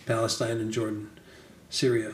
Palestine, 0.05 0.59
and 0.59 0.71
Jordan. 0.71 1.09
Syria. 1.69 2.13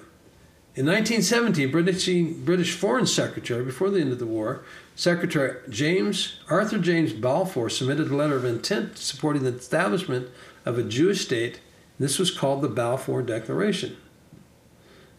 In 0.76 0.88
1917, 0.88 1.70
British, 1.70 2.10
British 2.44 2.76
Foreign 2.76 3.06
Secretary, 3.06 3.63
before 3.63 3.92
the 3.92 4.02
end 4.02 4.12
of 4.12 4.18
the 4.18 4.26
war, 4.26 4.63
Secretary 4.96 5.58
James 5.70 6.39
Arthur 6.50 6.80
James 6.80 7.13
Balfour 7.13 7.70
submitted 7.70 8.10
a 8.10 8.16
letter 8.16 8.36
of 8.36 8.46
intent 8.46 8.98
supporting 8.98 9.44
the 9.44 9.56
establishment 9.56 10.30
of 10.66 10.80
a 10.80 10.84
Jewish 10.84 11.22
state. 11.22 11.60
This 12.00 12.18
was 12.18 12.32
called 12.32 12.63
the 12.63 12.70
Balfour 12.70 13.22
Declaration. 13.22 13.98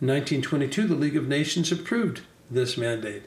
In 0.00 0.08
1922, 0.08 0.88
the 0.88 0.96
League 0.96 1.16
of 1.16 1.28
Nations 1.28 1.70
approved 1.70 2.22
this 2.50 2.76
mandate. 2.76 3.22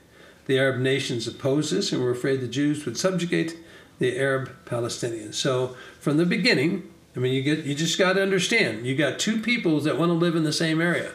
The 0.48 0.60
Arab 0.60 0.82
nations 0.82 1.28
opposed 1.28 1.72
this 1.72 1.94
and 1.94 2.02
were 2.02 2.12
afraid 2.12 2.42
the 2.42 2.48
Jews 2.48 2.86
would 2.86 2.98
subjugate 2.98 3.58
the 4.00 4.18
Arab 4.18 4.52
Palestinians. 4.66 5.36
So, 5.36 5.76
from 6.00 6.18
the 6.18 6.26
beginning, 6.26 6.92
I 7.18 7.20
mean, 7.20 7.34
you 7.34 7.42
get 7.42 7.66
you 7.66 7.74
just 7.74 7.98
got 7.98 8.14
to 8.14 8.22
understand. 8.22 8.86
You 8.86 8.96
got 8.96 9.18
two 9.18 9.42
peoples 9.42 9.86
that 9.86 9.98
want 9.98 10.12
to 10.12 10.14
live 10.14 10.36
in 10.36 10.44
the 10.44 10.54
same 10.54 10.80
area. 10.80 11.14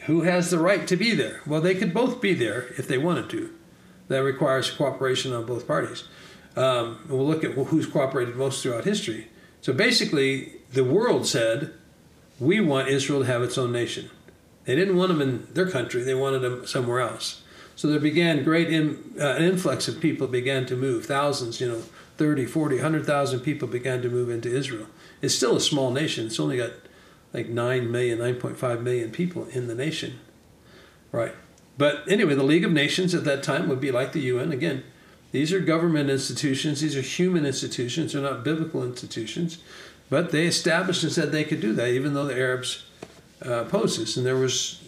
Who 0.00 0.20
has 0.20 0.50
the 0.50 0.58
right 0.58 0.86
to 0.86 0.94
be 0.94 1.14
there? 1.14 1.40
Well, 1.46 1.62
they 1.62 1.74
could 1.74 1.94
both 1.94 2.20
be 2.20 2.34
there 2.34 2.66
if 2.76 2.86
they 2.86 2.98
wanted 2.98 3.30
to. 3.30 3.50
That 4.08 4.18
requires 4.18 4.70
cooperation 4.70 5.32
on 5.32 5.46
both 5.46 5.66
parties. 5.66 6.04
Um, 6.54 6.98
we'll 7.08 7.26
look 7.26 7.44
at 7.44 7.52
who's 7.52 7.86
cooperated 7.86 8.36
most 8.36 8.62
throughout 8.62 8.84
history. 8.84 9.28
So 9.62 9.72
basically, 9.72 10.52
the 10.74 10.84
world 10.84 11.26
said, 11.26 11.72
"We 12.38 12.60
want 12.60 12.88
Israel 12.88 13.20
to 13.20 13.26
have 13.26 13.42
its 13.42 13.56
own 13.56 13.72
nation." 13.72 14.10
They 14.66 14.76
didn't 14.76 14.96
want 14.96 15.08
them 15.08 15.22
in 15.22 15.46
their 15.54 15.70
country; 15.70 16.02
they 16.02 16.14
wanted 16.14 16.40
them 16.40 16.66
somewhere 16.66 17.00
else. 17.00 17.40
So 17.74 17.88
there 17.88 18.00
began 18.00 18.44
great 18.44 18.68
in, 18.68 19.14
uh, 19.18 19.36
an 19.36 19.44
influx 19.44 19.88
of 19.88 19.98
people 19.98 20.26
began 20.26 20.66
to 20.66 20.76
move. 20.76 21.06
Thousands, 21.06 21.58
you 21.58 21.68
know, 21.68 21.82
30, 22.18 22.44
40, 22.44 22.76
100,000 22.76 23.40
people 23.40 23.68
began 23.68 24.02
to 24.02 24.10
move 24.10 24.28
into 24.28 24.54
Israel. 24.54 24.88
It's 25.20 25.34
still 25.34 25.56
a 25.56 25.60
small 25.60 25.90
nation. 25.90 26.26
It's 26.26 26.40
only 26.40 26.56
got 26.56 26.72
like 27.32 27.48
9 27.48 27.90
million, 27.90 28.18
9.5 28.18 28.82
million 28.82 29.10
people 29.10 29.46
in 29.46 29.66
the 29.66 29.74
nation. 29.74 30.18
Right. 31.12 31.34
But 31.76 32.02
anyway, 32.08 32.34
the 32.34 32.42
League 32.42 32.64
of 32.64 32.72
Nations 32.72 33.14
at 33.14 33.24
that 33.24 33.42
time 33.42 33.68
would 33.68 33.80
be 33.80 33.92
like 33.92 34.12
the 34.12 34.20
UN. 34.20 34.52
Again, 34.52 34.84
these 35.30 35.52
are 35.52 35.60
government 35.60 36.10
institutions, 36.10 36.80
these 36.80 36.96
are 36.96 37.02
human 37.02 37.44
institutions, 37.44 38.12
they're 38.12 38.22
not 38.22 38.42
biblical 38.42 38.82
institutions. 38.82 39.58
But 40.10 40.32
they 40.32 40.46
established 40.46 41.02
and 41.02 41.12
said 41.12 41.32
they 41.32 41.44
could 41.44 41.60
do 41.60 41.74
that, 41.74 41.88
even 41.88 42.14
though 42.14 42.24
the 42.24 42.34
Arabs 42.38 42.86
uh, 43.44 43.64
opposed 43.64 44.00
this. 44.00 44.16
And 44.16 44.24
there 44.24 44.36
was, 44.36 44.82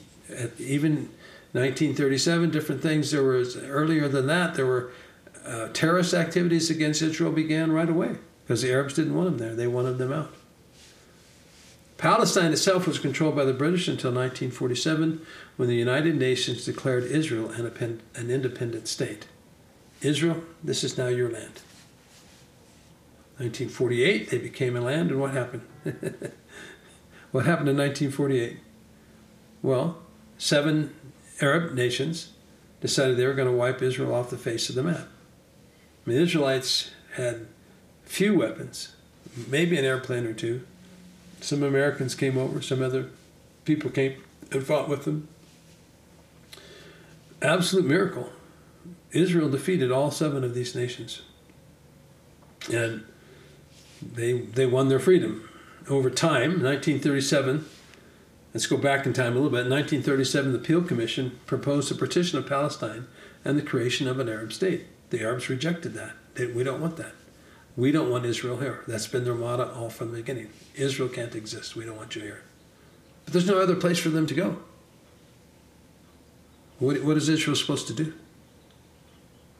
even 0.58 1.10
1937, 1.52 2.50
different 2.50 2.80
things. 2.80 3.10
There 3.10 3.22
was, 3.22 3.56
earlier 3.56 4.08
than 4.08 4.26
that, 4.28 4.54
there 4.54 4.64
were 4.64 4.92
uh, 5.46 5.68
terrorist 5.74 6.14
activities 6.14 6.70
against 6.70 7.02
Israel 7.02 7.32
began 7.32 7.70
right 7.70 7.88
away 7.88 8.16
because 8.50 8.62
the 8.62 8.72
Arabs 8.72 8.94
didn't 8.94 9.14
want 9.14 9.28
them 9.28 9.38
there. 9.38 9.54
They 9.54 9.68
wanted 9.68 9.98
them 9.98 10.12
out. 10.12 10.34
Palestine 11.98 12.50
itself 12.50 12.84
was 12.84 12.98
controlled 12.98 13.36
by 13.36 13.44
the 13.44 13.52
British 13.52 13.86
until 13.86 14.10
1947 14.10 15.24
when 15.56 15.68
the 15.68 15.76
United 15.76 16.16
Nations 16.16 16.64
declared 16.64 17.04
Israel 17.04 17.50
an, 17.50 18.00
an 18.16 18.28
independent 18.28 18.88
state. 18.88 19.28
Israel, 20.02 20.42
this 20.64 20.82
is 20.82 20.98
now 20.98 21.06
your 21.06 21.28
land. 21.30 21.60
1948, 23.38 24.30
they 24.30 24.38
became 24.38 24.74
a 24.74 24.80
land, 24.80 25.12
and 25.12 25.20
what 25.20 25.30
happened? 25.30 25.62
what 27.30 27.46
happened 27.46 27.68
in 27.68 27.76
1948? 27.76 28.58
Well, 29.62 30.02
seven 30.38 30.92
Arab 31.40 31.74
nations 31.74 32.32
decided 32.80 33.16
they 33.16 33.26
were 33.26 33.34
going 33.34 33.46
to 33.46 33.56
wipe 33.56 33.80
Israel 33.80 34.12
off 34.12 34.28
the 34.28 34.36
face 34.36 34.68
of 34.68 34.74
the 34.74 34.82
map. 34.82 35.06
I 35.06 36.10
mean, 36.10 36.16
the 36.16 36.24
Israelites 36.24 36.90
had 37.14 37.46
few 38.10 38.36
weapons, 38.36 38.92
maybe 39.48 39.78
an 39.78 39.84
airplane 39.84 40.26
or 40.26 40.32
two. 40.32 40.66
Some 41.40 41.62
Americans 41.62 42.16
came 42.16 42.36
over, 42.36 42.60
some 42.60 42.82
other 42.82 43.06
people 43.64 43.88
came 43.88 44.20
and 44.50 44.66
fought 44.66 44.88
with 44.88 45.04
them. 45.04 45.28
Absolute 47.40 47.86
miracle. 47.86 48.32
Israel 49.12 49.48
defeated 49.48 49.92
all 49.92 50.10
seven 50.10 50.42
of 50.42 50.54
these 50.54 50.74
nations. 50.74 51.22
And 52.70 53.04
they, 54.02 54.32
they 54.32 54.66
won 54.66 54.88
their 54.88 54.98
freedom. 54.98 55.48
Over 55.88 56.10
time, 56.10 56.62
1937, 56.62 57.64
let's 58.52 58.66
go 58.66 58.76
back 58.76 59.06
in 59.06 59.12
time 59.12 59.32
a 59.32 59.36
little 59.36 59.50
bit. 59.50 59.66
In 59.66 59.70
1937, 59.70 60.52
the 60.52 60.58
Peel 60.58 60.82
Commission 60.82 61.38
proposed 61.46 61.92
a 61.92 61.94
partition 61.94 62.38
of 62.38 62.48
Palestine 62.48 63.06
and 63.44 63.56
the 63.56 63.62
creation 63.62 64.08
of 64.08 64.18
an 64.18 64.28
Arab 64.28 64.52
state. 64.52 64.86
The 65.10 65.22
Arabs 65.22 65.48
rejected 65.48 65.94
that. 65.94 66.16
They, 66.34 66.46
we 66.46 66.64
don't 66.64 66.80
want 66.80 66.96
that. 66.96 67.14
We 67.80 67.92
don't 67.92 68.10
want 68.10 68.26
Israel 68.26 68.58
here. 68.58 68.84
That's 68.86 69.06
been 69.06 69.24
their 69.24 69.34
motto 69.34 69.72
all 69.74 69.88
from 69.88 70.10
the 70.10 70.18
beginning. 70.18 70.50
Israel 70.74 71.08
can't 71.08 71.34
exist. 71.34 71.74
We 71.74 71.86
don't 71.86 71.96
want 71.96 72.14
you 72.14 72.20
here. 72.20 72.42
But 73.24 73.32
there's 73.32 73.46
no 73.46 73.58
other 73.58 73.74
place 73.74 73.98
for 73.98 74.10
them 74.10 74.26
to 74.26 74.34
go. 74.34 74.58
What, 76.78 77.02
what 77.02 77.16
is 77.16 77.30
Israel 77.30 77.56
supposed 77.56 77.86
to 77.86 77.94
do? 77.94 78.12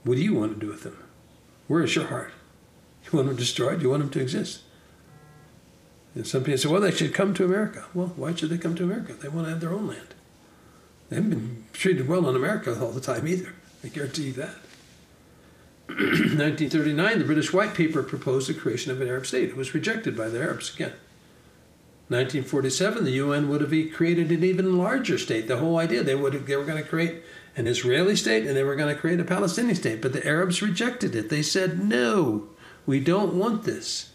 What 0.05 0.17
do 0.17 0.23
you 0.23 0.35
want 0.35 0.53
to 0.53 0.61
do 0.61 0.71
with 0.71 0.83
them? 0.83 0.99
Where 1.67 1.83
is 1.83 1.97
your 1.97 2.09
heart? 2.09 2.33
You 3.05 3.17
want 3.17 3.29
them 3.29 3.39
destroyed? 3.39 3.81
You 3.81 3.89
want 3.89 4.03
them 4.03 4.11
to 4.11 4.21
exist? 4.21 4.61
And 6.15 6.27
some 6.27 6.45
people 6.45 6.59
say, 6.59 6.69
well, 6.69 6.83
they 6.83 6.91
should 6.91 7.15
come 7.15 7.33
to 7.33 7.45
America. 7.47 7.87
Well, 7.95 8.13
why 8.17 8.35
should 8.35 8.51
they 8.51 8.59
come 8.59 8.75
to 8.75 8.85
America? 8.85 9.15
They 9.15 9.29
want 9.29 9.47
to 9.47 9.51
have 9.53 9.63
their 9.63 9.73
own 9.73 9.87
land. 9.87 10.15
They 11.09 11.17
haven't 11.17 11.31
been 11.31 11.65
treated 11.73 12.07
well 12.07 12.29
in 12.29 12.37
America 12.37 12.79
all 12.83 12.93
the 12.93 13.01
time 13.01 13.27
either. 13.27 13.55
I 13.83 13.89
guarantee 13.89 14.25
you 14.25 14.33
that. 14.35 14.57
1939, 15.99 17.19
the 17.19 17.25
British 17.25 17.53
White 17.53 17.75
Paper 17.75 18.03
proposed 18.03 18.49
the 18.49 18.55
creation 18.55 18.93
of 18.93 19.01
an 19.01 19.09
Arab 19.09 19.27
state. 19.27 19.51
It 19.51 19.57
was 19.57 19.75
rejected 19.75 20.17
by 20.17 20.29
the 20.29 20.41
Arabs 20.41 20.75
again. 20.75 20.93
1947, 22.09 23.05
the 23.05 23.13
UN 23.13 23.49
would 23.49 23.61
have 23.61 23.93
created 23.93 24.31
an 24.31 24.43
even 24.43 24.77
larger 24.77 25.17
state. 25.17 25.47
The 25.47 25.59
whole 25.59 25.79
idea 25.79 26.03
they 26.03 26.15
would 26.15 26.35
have, 26.35 26.47
they 26.47 26.57
were 26.57 26.65
going 26.65 26.83
to 26.83 26.89
create 26.89 27.23
an 27.57 27.67
Israeli 27.67 28.17
state 28.17 28.47
and 28.47 28.57
they 28.57 28.65
were 28.65 28.77
going 28.77 28.93
to 28.93 29.01
create 29.01 29.21
a 29.21 29.25
Palestinian 29.25 29.77
state, 29.77 30.03
but 30.03 30.13
the 30.13 30.27
Arabs 30.27 30.63
rejected 30.63 31.15
it. 31.15 31.29
They 31.29 31.43
said, 31.43 31.85
"No, 31.85 32.49
we 32.85 32.99
don't 32.99 33.35
want 33.35 33.65
this." 33.65 34.11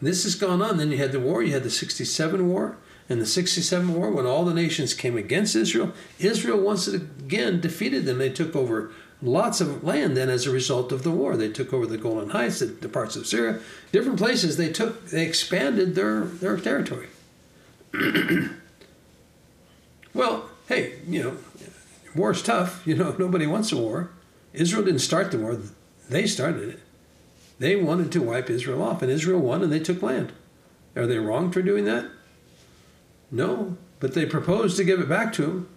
This 0.00 0.24
has 0.24 0.34
gone 0.34 0.62
on. 0.62 0.78
Then 0.78 0.90
you 0.90 0.96
had 0.96 1.12
the 1.12 1.20
war. 1.20 1.42
You 1.42 1.52
had 1.52 1.62
the 1.62 1.70
67 1.70 2.48
war. 2.48 2.78
And 3.08 3.20
the 3.20 3.26
67 3.26 3.92
war, 3.92 4.10
when 4.10 4.24
all 4.24 4.44
the 4.44 4.54
nations 4.54 4.94
came 4.94 5.16
against 5.16 5.56
Israel, 5.56 5.92
Israel 6.20 6.60
once 6.60 6.86
again 6.86 7.60
defeated 7.60 8.04
them. 8.04 8.18
They 8.18 8.30
took 8.30 8.54
over 8.54 8.92
lots 9.22 9.60
of 9.60 9.84
land 9.84 10.16
then 10.16 10.28
as 10.28 10.46
a 10.46 10.50
result 10.50 10.92
of 10.92 11.02
the 11.02 11.10
war. 11.10 11.36
They 11.36 11.50
took 11.50 11.72
over 11.72 11.86
the 11.86 11.98
Golan 11.98 12.30
Heights, 12.30 12.60
the, 12.60 12.66
the 12.66 12.88
parts 12.88 13.16
of 13.16 13.26
Syria, 13.26 13.60
different 13.92 14.18
places. 14.18 14.56
They 14.56 14.72
took, 14.72 15.08
they 15.08 15.26
expanded 15.26 15.94
their, 15.94 16.22
their 16.24 16.56
territory. 16.56 17.08
well, 20.14 20.50
hey, 20.68 21.00
you 21.06 21.22
know, 21.22 21.36
war's 22.14 22.42
tough. 22.42 22.86
You 22.86 22.96
know, 22.96 23.14
nobody 23.18 23.46
wants 23.46 23.72
a 23.72 23.76
war. 23.76 24.10
Israel 24.52 24.84
didn't 24.84 25.00
start 25.00 25.30
the 25.30 25.38
war, 25.38 25.58
they 26.08 26.26
started 26.26 26.68
it. 26.68 26.80
They 27.60 27.76
wanted 27.76 28.10
to 28.12 28.22
wipe 28.22 28.48
Israel 28.48 28.82
off, 28.82 29.02
and 29.02 29.12
Israel 29.12 29.38
won 29.38 29.62
and 29.62 29.72
they 29.72 29.80
took 29.80 30.02
land. 30.02 30.32
Are 30.96 31.06
they 31.06 31.18
wrong 31.18 31.52
for 31.52 31.62
doing 31.62 31.84
that? 31.84 32.06
No, 33.30 33.76
but 34.00 34.14
they 34.14 34.26
proposed 34.26 34.76
to 34.78 34.84
give 34.84 34.98
it 34.98 35.08
back 35.08 35.32
to 35.34 35.42
them, 35.42 35.68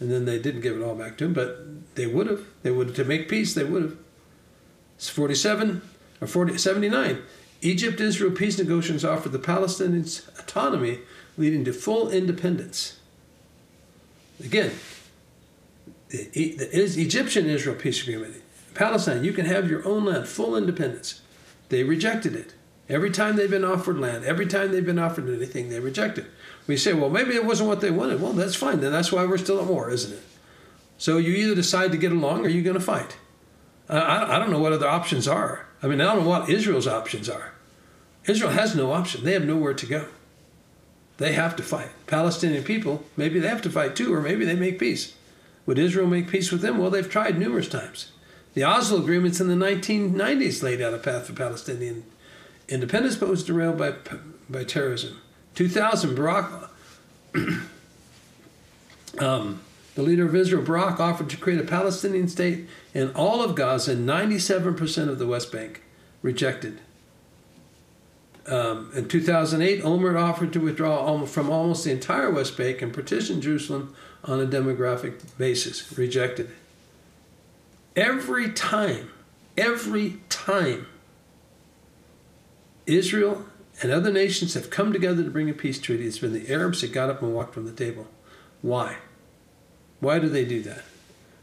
and 0.00 0.10
then 0.10 0.24
they 0.24 0.38
didn't 0.38 0.62
give 0.62 0.80
it 0.80 0.82
all 0.82 0.94
back 0.94 1.18
to 1.18 1.24
them, 1.24 1.34
but 1.34 1.67
they 1.98 2.06
would 2.06 2.28
have. 2.28 2.44
They 2.62 2.70
would 2.70 2.94
to 2.94 3.04
make 3.04 3.28
peace. 3.28 3.54
They 3.54 3.64
would 3.64 3.82
have. 3.82 3.96
It's 4.96 5.08
47 5.08 5.82
or 6.20 6.26
40, 6.26 6.56
79. 6.56 7.22
Egypt 7.60 8.00
Israel 8.00 8.30
peace 8.30 8.56
negotiations 8.56 9.04
offered 9.04 9.32
the 9.32 9.38
Palestinians 9.38 10.26
autonomy, 10.38 11.00
leading 11.36 11.64
to 11.64 11.72
full 11.72 12.08
independence. 12.08 12.98
Again, 14.42 14.70
the, 16.08 16.28
the 16.32 17.02
Egyptian 17.02 17.46
Israel 17.46 17.74
peace 17.74 18.02
agreement. 18.02 18.36
Palestine, 18.74 19.24
you 19.24 19.32
can 19.32 19.46
have 19.46 19.68
your 19.68 19.86
own 19.86 20.04
land, 20.04 20.28
full 20.28 20.56
independence. 20.56 21.20
They 21.68 21.82
rejected 21.82 22.36
it. 22.36 22.54
Every 22.88 23.10
time 23.10 23.34
they've 23.34 23.50
been 23.50 23.64
offered 23.64 23.98
land, 23.98 24.24
every 24.24 24.46
time 24.46 24.70
they've 24.70 24.86
been 24.86 25.00
offered 25.00 25.28
anything, 25.28 25.68
they 25.68 25.80
reject 25.80 26.16
it. 26.16 26.26
We 26.68 26.76
say, 26.76 26.92
well, 26.92 27.10
maybe 27.10 27.34
it 27.34 27.44
wasn't 27.44 27.68
what 27.68 27.80
they 27.80 27.90
wanted. 27.90 28.22
Well, 28.22 28.32
that's 28.32 28.54
fine. 28.54 28.80
Then 28.80 28.92
that's 28.92 29.10
why 29.10 29.26
we're 29.26 29.36
still 29.36 29.60
at 29.60 29.66
war, 29.66 29.90
isn't 29.90 30.12
it? 30.12 30.22
So 30.98 31.16
you 31.16 31.32
either 31.32 31.54
decide 31.54 31.92
to 31.92 31.98
get 31.98 32.12
along 32.12 32.44
or 32.44 32.48
you're 32.48 32.64
going 32.64 32.74
to 32.74 32.82
fight. 32.82 33.16
I, 33.88 34.36
I 34.36 34.38
don't 34.38 34.50
know 34.50 34.58
what 34.58 34.72
other 34.72 34.88
options 34.88 35.26
are. 35.26 35.66
I 35.82 35.86
mean, 35.86 36.00
I 36.00 36.12
don't 36.12 36.24
know 36.24 36.28
what 36.28 36.50
Israel's 36.50 36.88
options 36.88 37.28
are. 37.28 37.52
Israel 38.26 38.50
has 38.50 38.74
no 38.74 38.92
option. 38.92 39.24
They 39.24 39.32
have 39.32 39.44
nowhere 39.44 39.74
to 39.74 39.86
go. 39.86 40.08
They 41.16 41.32
have 41.32 41.56
to 41.56 41.62
fight. 41.62 41.90
Palestinian 42.06 42.64
people, 42.64 43.04
maybe 43.16 43.40
they 43.40 43.48
have 43.48 43.62
to 43.62 43.70
fight 43.70 43.96
too, 43.96 44.12
or 44.12 44.20
maybe 44.20 44.44
they 44.44 44.54
make 44.54 44.78
peace. 44.78 45.14
Would 45.66 45.78
Israel 45.78 46.06
make 46.06 46.28
peace 46.28 46.50
with 46.52 46.60
them? 46.60 46.78
Well, 46.78 46.90
they've 46.90 47.08
tried 47.08 47.38
numerous 47.38 47.68
times. 47.68 48.12
The 48.54 48.64
Oslo 48.64 48.98
agreements 48.98 49.40
in 49.40 49.48
the 49.48 49.54
1990s 49.54 50.62
laid 50.62 50.80
out 50.80 50.94
a 50.94 50.98
path 50.98 51.26
for 51.26 51.32
Palestinian 51.32 52.04
independence, 52.68 53.16
but 53.16 53.28
was 53.28 53.44
derailed 53.44 53.78
by, 53.78 53.94
by 54.48 54.64
terrorism. 54.64 55.20
2000, 55.54 56.14
Barak 56.14 56.70
um, 59.18 59.60
the 59.98 60.04
leader 60.04 60.24
of 60.24 60.36
Israel, 60.36 60.62
Barak, 60.62 61.00
offered 61.00 61.28
to 61.28 61.36
create 61.36 61.58
a 61.58 61.64
Palestinian 61.64 62.28
state 62.28 62.68
in 62.94 63.10
all 63.16 63.42
of 63.42 63.56
Gaza 63.56 63.90
and 63.90 64.08
97% 64.08 65.08
of 65.08 65.18
the 65.18 65.26
West 65.26 65.50
Bank. 65.50 65.82
Rejected. 66.22 66.78
Um, 68.46 68.92
in 68.94 69.08
2008, 69.08 69.82
Olmert 69.82 70.16
offered 70.16 70.52
to 70.52 70.60
withdraw 70.60 71.26
from 71.26 71.50
almost 71.50 71.82
the 71.82 71.90
entire 71.90 72.30
West 72.30 72.56
Bank 72.56 72.80
and 72.80 72.94
partition 72.94 73.40
Jerusalem 73.40 73.92
on 74.22 74.40
a 74.40 74.46
demographic 74.46 75.36
basis. 75.36 75.98
Rejected. 75.98 76.48
Every 77.96 78.52
time, 78.52 79.10
every 79.56 80.18
time, 80.28 80.86
Israel 82.86 83.46
and 83.82 83.90
other 83.90 84.12
nations 84.12 84.54
have 84.54 84.70
come 84.70 84.92
together 84.92 85.24
to 85.24 85.30
bring 85.30 85.50
a 85.50 85.54
peace 85.54 85.80
treaty, 85.80 86.06
it's 86.06 86.20
been 86.20 86.34
the 86.34 86.48
Arabs 86.52 86.82
that 86.82 86.92
got 86.92 87.10
up 87.10 87.20
and 87.20 87.34
walked 87.34 87.52
from 87.52 87.66
the 87.66 87.72
table. 87.72 88.06
Why? 88.62 88.98
Why 90.00 90.18
do 90.18 90.28
they 90.28 90.44
do 90.44 90.62
that? 90.62 90.84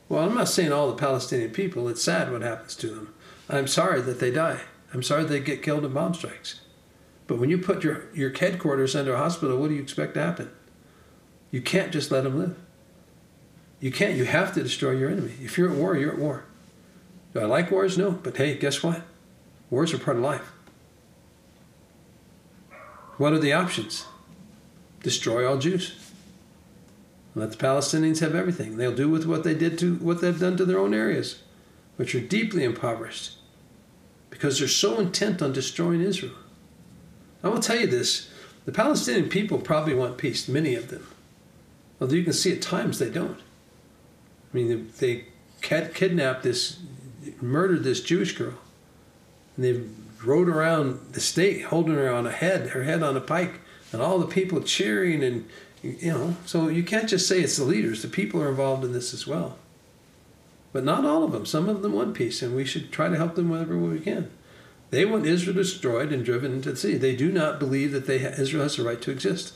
Well, 0.07 0.23
I'm 0.23 0.35
not 0.35 0.49
saying 0.49 0.71
all 0.71 0.87
the 0.87 0.95
Palestinian 0.95 1.51
people. 1.51 1.89
It's 1.89 2.03
sad 2.03 2.31
what 2.31 2.41
happens 2.41 2.75
to 2.77 2.87
them. 2.87 3.13
I'm 3.49 3.67
sorry 3.67 4.01
that 4.01 4.19
they 4.19 4.31
die. 4.31 4.61
I'm 4.93 5.03
sorry 5.03 5.23
they 5.23 5.39
get 5.39 5.63
killed 5.63 5.83
in 5.83 5.93
bomb 5.93 6.13
strikes. 6.13 6.61
But 7.27 7.39
when 7.39 7.49
you 7.49 7.57
put 7.57 7.83
your, 7.83 8.05
your 8.13 8.31
headquarters 8.31 8.95
under 8.95 9.13
a 9.13 9.17
hospital, 9.17 9.57
what 9.57 9.69
do 9.69 9.75
you 9.75 9.81
expect 9.81 10.13
to 10.13 10.23
happen? 10.23 10.51
You 11.51 11.61
can't 11.61 11.91
just 11.91 12.11
let 12.11 12.23
them 12.23 12.37
live. 12.37 12.55
You 13.79 13.91
can't. 13.91 14.15
You 14.15 14.25
have 14.25 14.53
to 14.53 14.63
destroy 14.63 14.91
your 14.91 15.09
enemy. 15.09 15.33
If 15.41 15.57
you're 15.57 15.71
at 15.71 15.77
war, 15.77 15.97
you're 15.97 16.13
at 16.13 16.19
war. 16.19 16.45
Do 17.33 17.41
I 17.41 17.45
like 17.45 17.71
wars? 17.71 17.97
No. 17.97 18.11
But 18.11 18.37
hey, 18.37 18.57
guess 18.57 18.81
what? 18.81 19.01
Wars 19.69 19.93
are 19.93 19.97
part 19.97 20.17
of 20.17 20.23
life. 20.23 20.51
What 23.17 23.33
are 23.33 23.39
the 23.39 23.53
options? 23.53 24.05
Destroy 25.01 25.47
all 25.47 25.57
Jews. 25.57 26.04
Let 27.35 27.51
the 27.51 27.57
Palestinians 27.57 28.21
have 28.21 28.33
everything. 28.33 28.77
They'll 28.77 28.95
do 28.95 29.09
with 29.09 29.25
what 29.25 29.43
they 29.43 29.53
did 29.53 29.77
to 29.79 29.95
what 29.95 30.21
they've 30.21 30.39
done 30.39 30.55
to 30.57 30.65
their 30.65 30.79
own 30.79 30.93
areas, 30.93 31.41
which 31.97 32.15
are 32.15 32.21
deeply 32.21 32.63
impoverished, 32.63 33.37
because 34.29 34.57
they're 34.57 34.69
so 34.69 34.99
intent 34.99 35.41
on 35.41 35.51
destroying 35.51 36.01
Israel. 36.01 36.35
I 37.43 37.49
will 37.49 37.59
tell 37.59 37.77
you 37.77 37.87
this: 37.87 38.29
the 38.63 38.71
Palestinian 38.71 39.27
people 39.27 39.59
probably 39.59 39.93
want 39.93 40.17
peace, 40.17 40.47
many 40.47 40.75
of 40.75 40.87
them. 40.87 41.05
Although 41.99 42.15
you 42.15 42.23
can 42.23 42.33
see 42.33 42.53
at 42.53 42.61
times 42.61 42.99
they 42.99 43.09
don't. 43.09 43.39
I 43.39 44.57
mean, 44.57 44.89
they, 44.99 45.25
they 45.61 45.89
kidnapped 45.93 46.43
this, 46.43 46.79
murdered 47.41 47.83
this 47.83 48.01
Jewish 48.01 48.37
girl, 48.37 48.55
and 49.57 49.65
they 49.65 49.83
rode 50.23 50.47
around 50.47 50.99
the 51.11 51.19
state 51.19 51.65
holding 51.65 51.95
her 51.95 52.09
on 52.09 52.25
a 52.25 52.31
head, 52.31 52.69
her 52.69 52.83
head 52.83 53.03
on 53.03 53.17
a 53.17 53.21
pike, 53.21 53.59
and 53.91 54.01
all 54.01 54.19
the 54.19 54.27
people 54.27 54.61
cheering 54.61 55.23
and 55.23 55.47
you 55.99 56.11
know, 56.11 56.35
so 56.45 56.67
you 56.67 56.83
can't 56.83 57.09
just 57.09 57.27
say 57.27 57.41
it's 57.41 57.57
the 57.57 57.63
leaders. 57.63 58.01
The 58.01 58.07
people 58.07 58.41
are 58.41 58.49
involved 58.49 58.83
in 58.83 58.93
this 58.93 59.13
as 59.13 59.25
well. 59.27 59.57
But 60.73 60.83
not 60.83 61.05
all 61.05 61.23
of 61.23 61.31
them. 61.31 61.45
Some 61.45 61.69
of 61.69 61.81
them 61.81 61.93
want 61.93 62.15
peace, 62.15 62.41
and 62.41 62.55
we 62.55 62.65
should 62.65 62.91
try 62.91 63.07
to 63.07 63.15
help 63.15 63.35
them 63.35 63.49
whenever 63.49 63.77
we 63.77 63.99
can. 63.99 64.29
They 64.91 65.05
want 65.05 65.25
Israel 65.25 65.55
destroyed 65.55 66.11
and 66.11 66.23
driven 66.23 66.53
into 66.53 66.71
the 66.71 66.77
sea. 66.77 66.95
They 66.95 67.15
do 67.15 67.31
not 67.31 67.59
believe 67.59 67.91
that 67.91 68.07
they 68.07 68.19
ha- 68.19 68.35
Israel 68.37 68.63
has 68.63 68.75
the 68.77 68.83
right 68.83 69.01
to 69.01 69.11
exist. 69.11 69.53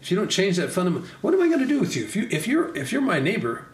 If 0.00 0.10
you 0.10 0.16
don't 0.16 0.30
change 0.30 0.56
that 0.56 0.70
fundamental, 0.70 1.08
what 1.20 1.34
am 1.34 1.42
I 1.42 1.48
going 1.48 1.60
to 1.60 1.66
do 1.66 1.80
with 1.80 1.96
you? 1.96 2.04
If 2.04 2.14
you 2.16 2.28
if 2.30 2.46
you're 2.46 2.74
if 2.76 2.92
you're 2.92 3.02
my 3.02 3.18
neighbor, 3.18 3.66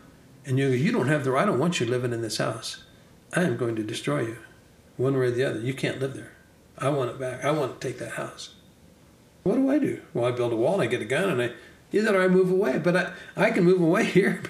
and 0.46 0.58
you 0.58 0.68
you 0.68 0.90
don't 0.92 1.08
have 1.08 1.24
the 1.24 1.30
right, 1.30 1.42
I 1.42 1.46
don't 1.46 1.58
want 1.58 1.80
you 1.80 1.86
living 1.86 2.12
in 2.12 2.22
this 2.22 2.38
house. 2.38 2.82
I 3.34 3.42
am 3.42 3.56
going 3.56 3.76
to 3.76 3.82
destroy 3.82 4.20
you. 4.22 4.38
one 4.96 5.14
way 5.18 5.26
or 5.26 5.30
the 5.30 5.44
other. 5.44 5.60
You 5.60 5.74
can't 5.74 6.00
live 6.00 6.14
there. 6.14 6.32
I 6.78 6.88
want 6.88 7.10
it 7.10 7.18
back. 7.20 7.44
I 7.44 7.50
want 7.50 7.80
to 7.80 7.86
take 7.88 7.98
that 7.98 8.12
house. 8.12 8.54
What 9.42 9.56
do 9.56 9.70
I 9.70 9.78
do? 9.78 10.00
Well, 10.14 10.24
I 10.24 10.30
build 10.30 10.52
a 10.52 10.56
wall 10.56 10.74
and 10.74 10.82
I 10.82 10.86
get 10.86 11.02
a 11.02 11.06
gun 11.06 11.30
and 11.30 11.42
I 11.42 11.52
either 11.92 12.20
I 12.20 12.28
move 12.28 12.50
away, 12.50 12.78
but 12.78 12.96
I, 12.96 13.12
I 13.36 13.50
can 13.50 13.64
move 13.64 13.80
away 13.80 14.04
here. 14.18 14.42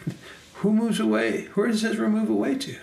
Who 0.57 0.73
moves 0.73 1.01
away? 1.01 1.47
Where 1.55 1.67
does 1.67 1.83
Israel 1.83 2.11
move 2.11 2.31
away 2.31 2.57
to? 2.57 2.77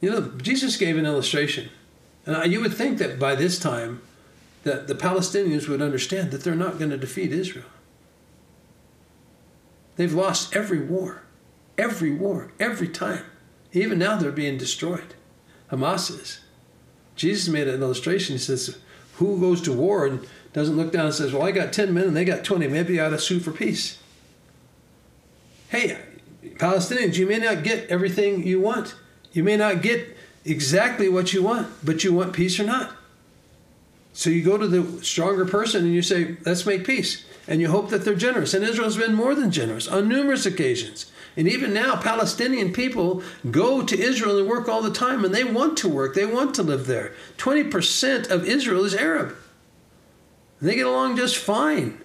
You 0.00 0.10
know, 0.10 0.20
Jesus 0.40 0.76
gave 0.76 0.96
an 0.96 1.06
illustration, 1.06 1.70
and 2.24 2.52
you 2.52 2.60
would 2.60 2.74
think 2.74 2.98
that 2.98 3.18
by 3.18 3.34
this 3.34 3.58
time, 3.58 4.00
that 4.62 4.86
the 4.86 4.94
Palestinians 4.94 5.68
would 5.68 5.82
understand 5.82 6.30
that 6.30 6.44
they're 6.44 6.54
not 6.54 6.78
going 6.78 6.90
to 6.90 6.96
defeat 6.96 7.32
Israel. 7.32 7.64
They've 9.96 10.14
lost 10.14 10.54
every 10.54 10.78
war, 10.78 11.22
every 11.76 12.12
war, 12.12 12.52
every 12.60 12.88
time. 12.88 13.24
Even 13.72 13.98
now, 13.98 14.16
they're 14.16 14.30
being 14.30 14.56
destroyed. 14.56 15.14
Hamas 15.72 16.10
is. 16.10 16.40
Jesus 17.16 17.48
made 17.48 17.66
an 17.66 17.82
illustration. 17.82 18.34
He 18.34 18.38
says, 18.38 18.78
Who 19.18 19.40
goes 19.40 19.60
to 19.62 19.72
war 19.72 20.06
and 20.06 20.26
doesn't 20.52 20.76
look 20.76 20.92
down 20.92 21.06
and 21.06 21.14
says, 21.14 21.32
Well, 21.32 21.42
I 21.42 21.50
got 21.50 21.72
10 21.72 21.92
men 21.92 22.04
and 22.04 22.16
they 22.16 22.24
got 22.24 22.44
20. 22.44 22.68
Maybe 22.68 23.00
I 23.00 23.06
ought 23.06 23.10
to 23.10 23.18
sue 23.18 23.40
for 23.40 23.52
peace. 23.52 23.98
Hey, 25.68 25.98
Palestinians, 26.56 27.16
you 27.16 27.26
may 27.26 27.38
not 27.38 27.62
get 27.62 27.88
everything 27.88 28.46
you 28.46 28.60
want. 28.60 28.94
You 29.32 29.44
may 29.44 29.56
not 29.56 29.82
get 29.82 30.16
exactly 30.44 31.08
what 31.08 31.32
you 31.32 31.42
want, 31.42 31.68
but 31.84 32.04
you 32.04 32.14
want 32.14 32.32
peace 32.32 32.58
or 32.58 32.64
not. 32.64 32.92
So 34.12 34.30
you 34.30 34.42
go 34.42 34.56
to 34.56 34.66
the 34.66 35.04
stronger 35.04 35.44
person 35.44 35.84
and 35.84 35.94
you 35.94 36.02
say, 36.02 36.36
Let's 36.44 36.66
make 36.66 36.84
peace. 36.84 37.24
And 37.46 37.60
you 37.60 37.70
hope 37.70 37.90
that 37.90 38.04
they're 38.04 38.14
generous. 38.14 38.52
And 38.52 38.64
Israel's 38.64 38.96
been 38.96 39.14
more 39.14 39.34
than 39.34 39.50
generous 39.50 39.88
on 39.88 40.08
numerous 40.08 40.44
occasions. 40.44 41.10
And 41.38 41.46
even 41.46 41.72
now, 41.72 41.94
Palestinian 41.94 42.72
people 42.72 43.22
go 43.48 43.82
to 43.82 43.96
Israel 43.96 44.40
and 44.40 44.48
work 44.48 44.68
all 44.68 44.82
the 44.82 44.90
time, 44.90 45.24
and 45.24 45.32
they 45.32 45.44
want 45.44 45.78
to 45.78 45.88
work, 45.88 46.16
they 46.16 46.26
want 46.26 46.52
to 46.56 46.64
live 46.64 46.88
there. 46.88 47.14
20% 47.36 48.28
of 48.28 48.44
Israel 48.44 48.84
is 48.84 48.92
Arab. 48.92 49.36
They 50.60 50.74
get 50.74 50.88
along 50.88 51.16
just 51.16 51.38
fine. 51.38 52.00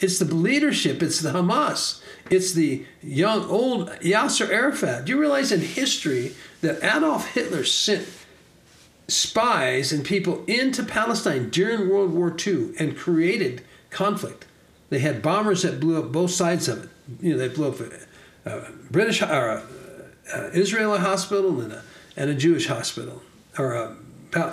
It's 0.00 0.18
the 0.18 0.34
leadership, 0.34 1.02
it's 1.02 1.20
the 1.20 1.32
Hamas, 1.32 2.00
it's 2.30 2.54
the 2.54 2.86
young, 3.02 3.44
old 3.44 3.90
Yasser 4.00 4.48
Arafat. 4.48 5.04
Do 5.04 5.12
you 5.12 5.20
realize 5.20 5.52
in 5.52 5.60
history 5.60 6.34
that 6.62 6.82
Adolf 6.82 7.34
Hitler 7.34 7.62
sent 7.62 8.08
spies 9.06 9.92
and 9.92 10.02
people 10.02 10.44
into 10.46 10.82
Palestine 10.82 11.50
during 11.50 11.90
World 11.90 12.14
War 12.14 12.34
II 12.34 12.72
and 12.78 12.96
created 12.96 13.62
conflict? 13.90 14.46
They 14.88 15.00
had 15.00 15.20
bombers 15.20 15.60
that 15.60 15.78
blew 15.78 15.98
up 15.98 16.10
both 16.10 16.30
sides 16.30 16.68
of 16.68 16.84
it. 16.84 16.90
You 17.20 17.32
know, 17.32 17.38
they 17.38 17.48
blew 17.48 17.68
up 17.68 17.80
a 18.44 18.70
British 18.90 19.22
or 19.22 19.26
a, 19.26 19.62
a 20.34 20.38
Israeli 20.48 20.98
hospital 20.98 21.60
and 21.60 21.72
a, 21.72 21.82
and 22.16 22.30
a 22.30 22.34
Jewish 22.34 22.66
hospital 22.66 23.22
or 23.58 23.72
a 23.72 23.96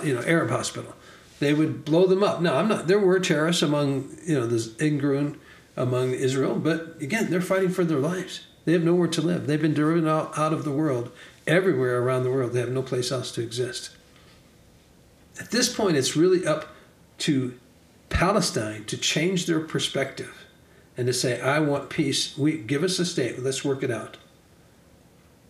you 0.04 0.14
know 0.14 0.22
Arab 0.22 0.50
hospital. 0.50 0.94
They 1.40 1.54
would 1.54 1.84
blow 1.84 2.06
them 2.06 2.22
up. 2.22 2.40
Now, 2.40 2.56
I'm 2.56 2.68
not. 2.68 2.86
There 2.86 2.98
were 2.98 3.18
terrorists 3.18 3.62
among 3.62 4.16
you 4.24 4.38
know 4.38 4.46
the 4.46 4.56
Irgun 4.56 5.38
among 5.76 6.12
Israel, 6.12 6.56
but 6.56 7.00
again, 7.00 7.30
they're 7.30 7.40
fighting 7.40 7.70
for 7.70 7.84
their 7.84 7.98
lives. 7.98 8.46
They 8.64 8.72
have 8.72 8.84
nowhere 8.84 9.08
to 9.08 9.22
live. 9.22 9.46
They've 9.46 9.60
been 9.60 9.74
driven 9.74 10.06
out, 10.06 10.38
out 10.38 10.52
of 10.52 10.64
the 10.64 10.70
world, 10.70 11.10
everywhere 11.46 12.00
around 12.00 12.22
the 12.22 12.30
world. 12.30 12.52
They 12.52 12.60
have 12.60 12.70
no 12.70 12.82
place 12.82 13.10
else 13.10 13.32
to 13.32 13.42
exist. 13.42 13.90
At 15.40 15.50
this 15.50 15.74
point, 15.74 15.96
it's 15.96 16.14
really 16.14 16.46
up 16.46 16.68
to 17.18 17.58
Palestine 18.08 18.84
to 18.84 18.96
change 18.96 19.46
their 19.46 19.60
perspective 19.60 20.41
and 20.96 21.06
to 21.06 21.12
say, 21.12 21.40
I 21.40 21.60
want 21.60 21.90
peace. 21.90 22.36
We 22.36 22.58
give 22.58 22.82
us 22.82 22.98
a 22.98 23.06
state, 23.06 23.42
let's 23.42 23.64
work 23.64 23.82
it 23.82 23.90
out. 23.90 24.18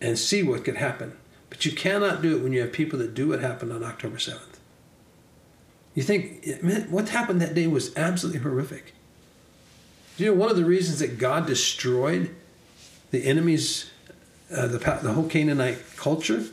And 0.01 0.19
see 0.19 0.43
what 0.43 0.65
could 0.65 0.77
happen. 0.77 1.17
But 1.49 1.65
you 1.65 1.71
cannot 1.71 2.21
do 2.21 2.35
it 2.35 2.43
when 2.43 2.51
you 2.51 2.61
have 2.61 2.73
people 2.73 2.99
that 2.99 3.13
do 3.13 3.29
what 3.29 3.39
happened 3.39 3.71
on 3.71 3.83
October 3.83 4.17
7th. 4.17 4.57
You 5.93 6.03
think, 6.03 6.63
man, 6.63 6.89
what 6.89 7.09
happened 7.09 7.41
that 7.41 7.53
day 7.53 7.67
was 7.67 7.95
absolutely 7.95 8.41
horrific. 8.41 8.93
Do 10.17 10.23
you 10.23 10.31
know 10.31 10.37
one 10.37 10.49
of 10.49 10.57
the 10.57 10.65
reasons 10.65 10.99
that 10.99 11.17
God 11.17 11.45
destroyed 11.45 12.35
the 13.11 13.25
enemies, 13.25 13.91
uh, 14.55 14.67
the, 14.67 14.77
the 14.77 15.13
whole 15.13 15.27
Canaanite 15.27 15.79
culture 15.95 16.43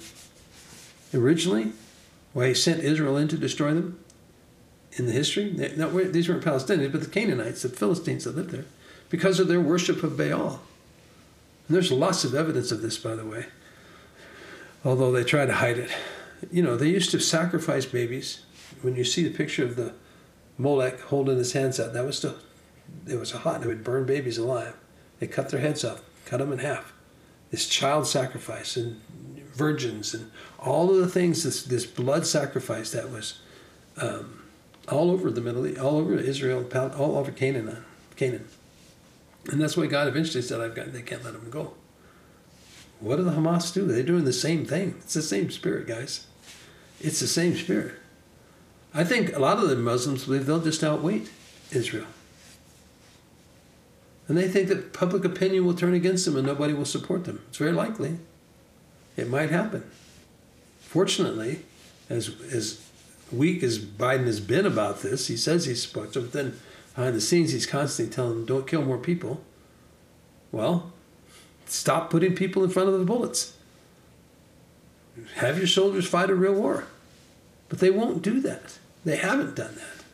originally? 1.15 1.73
Why 2.33 2.49
he 2.49 2.55
sent 2.55 2.85
Israel 2.85 3.17
in 3.17 3.29
to 3.29 3.37
destroy 3.37 3.75
them 3.75 3.99
in 4.93 5.07
the 5.07 5.13
history? 5.13 5.51
They, 5.51 5.75
not, 5.77 5.95
these 6.13 6.29
weren't 6.29 6.45
Palestinians, 6.45 6.93
but 6.93 7.01
the 7.01 7.09
Canaanites, 7.09 7.63
the 7.63 7.69
Philistines 7.69 8.25
that 8.25 8.37
lived 8.37 8.51
there, 8.51 8.67
because 9.11 9.39
of 9.39 9.49
their 9.49 9.61
worship 9.61 10.03
of 10.03 10.17
Baal. 10.17 10.61
And 11.69 11.77
there's 11.77 11.93
lots 11.93 12.25
of 12.25 12.35
evidence 12.35 12.73
of 12.73 12.81
this, 12.81 12.97
by 12.97 13.15
the 13.15 13.27
way, 13.27 13.47
although 14.85 15.13
they 15.13 15.25
try 15.25 15.45
to 15.45 15.53
hide 15.53 15.79
it. 15.79 15.91
You 16.51 16.63
know, 16.63 16.77
they 16.77 16.89
used 16.89 17.11
to 17.11 17.21
sacrifice 17.21 17.85
babies. 17.85 18.41
When 18.83 18.97
you 18.97 19.05
see 19.05 19.23
the 19.23 19.37
picture 19.37 19.65
of 19.65 19.77
the 19.77 19.93
Molech 20.57 21.01
holding 21.01 21.37
his 21.37 21.53
hands 21.53 21.79
out, 21.79 21.93
that 21.93 22.07
was 22.07 22.17
still 22.17 22.37
it 23.07 23.19
was 23.19 23.33
hot. 23.33 23.61
They 23.61 23.67
would 23.67 23.85
burn 23.85 24.05
babies 24.05 24.39
alive. 24.39 24.75
They 25.19 25.27
cut 25.27 25.51
their 25.51 25.61
heads 25.61 25.85
off, 25.85 26.03
cut 26.25 26.39
them 26.39 26.53
in 26.53 26.59
half. 26.59 26.93
This 27.51 27.69
child 27.69 28.07
sacrifice 28.07 28.77
and 28.77 29.01
virgins 29.55 30.15
and 30.15 30.31
all 30.59 30.91
of 30.91 30.97
the 30.97 31.09
things, 31.09 31.43
this, 31.43 31.63
this 31.63 31.85
blood 31.85 32.27
sacrifice 32.27 32.91
that 32.93 33.11
was 33.11 33.41
um, 33.97 34.45
all 34.89 35.11
over 35.11 35.31
the 35.31 35.41
Middle 35.41 35.67
East, 35.67 35.81
all 35.81 35.99
over 35.99 36.15
Israel, 36.15 36.67
all 36.75 37.19
over 37.19 37.31
Canaan, 37.31 37.85
Canaan. 38.17 38.47
And 39.49 39.61
that's 39.61 39.77
why 39.77 39.87
God 39.87 40.09
eventually 40.09 40.43
said, 40.43 40.61
I've 40.61 40.75
got, 40.75 40.93
they 40.93 41.03
can't 41.03 41.25
let 41.25 41.33
them 41.33 41.51
go. 41.51 41.75
What 43.01 43.17
do 43.17 43.23
the 43.23 43.33
Hamas 43.33 43.73
do? 43.73 43.87
They're 43.87 44.03
doing 44.03 44.25
the 44.25 44.33
same 44.33 44.67
thing. 44.67 44.97
It's 44.99 45.15
the 45.15 45.23
same 45.23 45.51
spirit, 45.51 45.87
guys. 45.87 46.27
It's 47.01 47.21
the 47.21 47.27
same 47.27 47.57
spirit. 47.57 47.95
I 48.93 49.05
think 49.05 49.35
a 49.35 49.39
lot 49.39 49.59
of 49.59 49.69
the 49.69 49.77
Muslims 49.77 50.25
believe 50.25 50.47
they'll 50.47 50.61
just 50.61 50.85
outweight 50.85 51.31
Israel. 51.71 52.07
And 54.29 54.37
they 54.37 54.49
think 54.49 54.69
that 54.69 54.93
public 54.93 55.25
opinion 55.25 55.65
will 55.65 55.75
turn 55.75 55.95
against 55.95 56.25
them 56.25 56.37
and 56.37 56.47
nobody 56.47 56.75
will 56.75 56.85
support 56.85 57.25
them. 57.25 57.43
It's 57.49 57.59
very 57.59 57.73
likely. 57.73 58.19
It 59.17 59.29
might 59.29 59.51
happen. 59.51 59.91
Fortunately, 60.81 61.63
as, 62.09 62.31
as 62.53 62.87
weak 63.33 63.63
as 63.63 63.79
Biden 63.79 64.27
has 64.27 64.41
been 64.41 64.67
about 64.67 65.03
this, 65.03 65.29
he 65.29 65.37
says 65.37 65.65
he 65.65 65.75
supports 65.75 66.15
them, 66.15 66.25
but 66.25 66.33
then 66.33 66.61
behind 66.95 67.15
the 67.15 67.21
scenes 67.21 67.53
he's 67.53 67.67
constantly 67.67 68.15
telling 68.15 68.35
them, 68.35 68.47
don't 68.47 68.67
kill 68.67 68.83
more 68.83 68.99
people. 68.99 69.43
Well, 70.53 70.93
stop 71.67 72.11
putting 72.11 72.35
people 72.35 72.65
in 72.65 72.71
front 72.71 72.89
of 72.89 72.99
the 72.99 73.05
bullets. 73.05 73.57
Have 75.37 75.59
your 75.59 75.67
soldiers 75.67 76.07
fight 76.07 76.31
a 76.31 76.35
real 76.35 76.55
war. 76.55 76.87
But 77.69 77.79
they 77.79 77.91
won't 77.91 78.23
do 78.23 78.41
that. 78.41 78.79
They 79.05 79.17
haven't 79.17 79.57
done 79.57 79.75
that. 79.77 80.05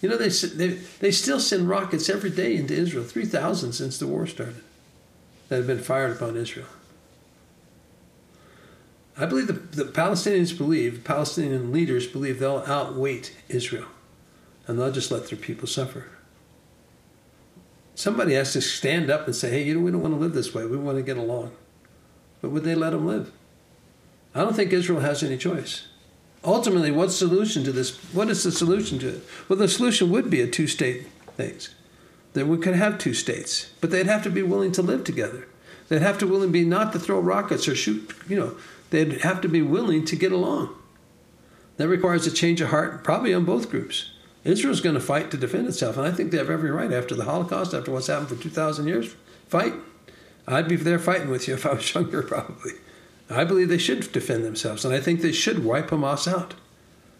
You 0.00 0.08
know, 0.08 0.16
they, 0.16 0.28
they, 0.28 0.68
they 0.98 1.10
still 1.12 1.38
send 1.38 1.68
rockets 1.68 2.08
every 2.08 2.30
day 2.30 2.56
into 2.56 2.74
Israel, 2.74 3.04
3,000 3.04 3.72
since 3.72 3.98
the 3.98 4.06
war 4.06 4.26
started, 4.26 4.62
that 5.48 5.58
have 5.58 5.66
been 5.66 5.78
fired 5.78 6.16
upon 6.16 6.36
Israel. 6.36 6.66
I 9.16 9.26
believe 9.26 9.46
the, 9.46 9.52
the 9.52 9.84
Palestinians 9.84 10.56
believe, 10.56 11.04
Palestinian 11.04 11.70
leaders 11.72 12.06
believe 12.06 12.38
they'll 12.40 12.64
outweight 12.66 13.36
Israel 13.48 13.86
and 14.66 14.78
they'll 14.78 14.90
just 14.90 15.10
let 15.10 15.28
their 15.28 15.38
people 15.38 15.68
suffer. 15.68 16.06
Somebody 18.02 18.34
has 18.34 18.52
to 18.54 18.60
stand 18.60 19.10
up 19.10 19.26
and 19.26 19.36
say, 19.36 19.50
hey, 19.50 19.62
you 19.62 19.74
know, 19.74 19.80
we 19.80 19.92
don't 19.92 20.02
want 20.02 20.14
to 20.14 20.20
live 20.20 20.32
this 20.32 20.52
way. 20.52 20.66
We 20.66 20.76
want 20.76 20.98
to 20.98 21.02
get 21.02 21.16
along. 21.16 21.52
But 22.40 22.50
would 22.50 22.64
they 22.64 22.74
let 22.74 22.90
them 22.90 23.06
live? 23.06 23.30
I 24.34 24.40
don't 24.40 24.54
think 24.54 24.72
Israel 24.72 25.00
has 25.00 25.22
any 25.22 25.38
choice 25.38 25.86
ultimately, 26.44 26.90
what 26.90 27.10
solution 27.10 27.64
to 27.64 27.72
this? 27.72 27.96
What 28.12 28.28
is 28.28 28.42
the 28.42 28.52
solution 28.52 28.98
to 29.00 29.08
it? 29.08 29.24
Well, 29.48 29.58
the 29.58 29.68
solution 29.68 30.10
would 30.10 30.30
be 30.30 30.40
a 30.40 30.46
two-state 30.46 31.06
things. 31.36 31.74
That 32.32 32.46
we 32.46 32.58
could 32.58 32.74
have 32.74 32.98
two 32.98 33.14
states, 33.14 33.70
but 33.80 33.90
they'd 33.90 34.06
have 34.06 34.22
to 34.22 34.30
be 34.30 34.42
willing 34.42 34.72
to 34.72 34.82
live 34.82 35.04
together. 35.04 35.46
They'd 35.88 36.02
have 36.02 36.18
to 36.18 36.26
willing 36.26 36.50
be 36.50 36.64
not 36.64 36.92
to 36.92 36.98
throw 36.98 37.20
rockets 37.20 37.68
or 37.68 37.74
shoot. 37.74 38.14
You 38.26 38.36
know, 38.36 38.56
they'd 38.90 39.20
have 39.20 39.42
to 39.42 39.48
be 39.48 39.60
willing 39.60 40.06
to 40.06 40.16
get 40.16 40.32
along. 40.32 40.74
That 41.76 41.88
requires 41.88 42.26
a 42.26 42.30
change 42.30 42.60
of 42.60 42.70
heart, 42.70 43.04
probably 43.04 43.34
on 43.34 43.44
both 43.44 43.70
groups. 43.70 44.10
Israel's 44.44 44.80
going 44.80 44.94
to 44.94 45.00
fight 45.00 45.30
to 45.30 45.36
defend 45.36 45.68
itself, 45.68 45.96
and 45.96 46.06
I 46.06 46.10
think 46.10 46.30
they 46.30 46.38
have 46.38 46.50
every 46.50 46.70
right 46.70 46.92
after 46.92 47.14
the 47.14 47.24
Holocaust, 47.24 47.74
after 47.74 47.92
what's 47.92 48.08
happened 48.08 48.28
for 48.28 48.36
2,000 48.36 48.88
years. 48.88 49.14
Fight. 49.48 49.74
I'd 50.48 50.68
be 50.68 50.76
there 50.76 50.98
fighting 50.98 51.30
with 51.30 51.46
you 51.46 51.54
if 51.54 51.66
I 51.66 51.74
was 51.74 51.94
younger, 51.94 52.22
probably. 52.22 52.72
I 53.30 53.44
believe 53.44 53.68
they 53.68 53.78
should 53.78 54.10
defend 54.12 54.44
themselves, 54.44 54.84
and 54.84 54.94
I 54.94 55.00
think 55.00 55.20
they 55.20 55.32
should 55.32 55.64
wipe 55.64 55.90
Hamas 55.90 56.30
out. 56.30 56.54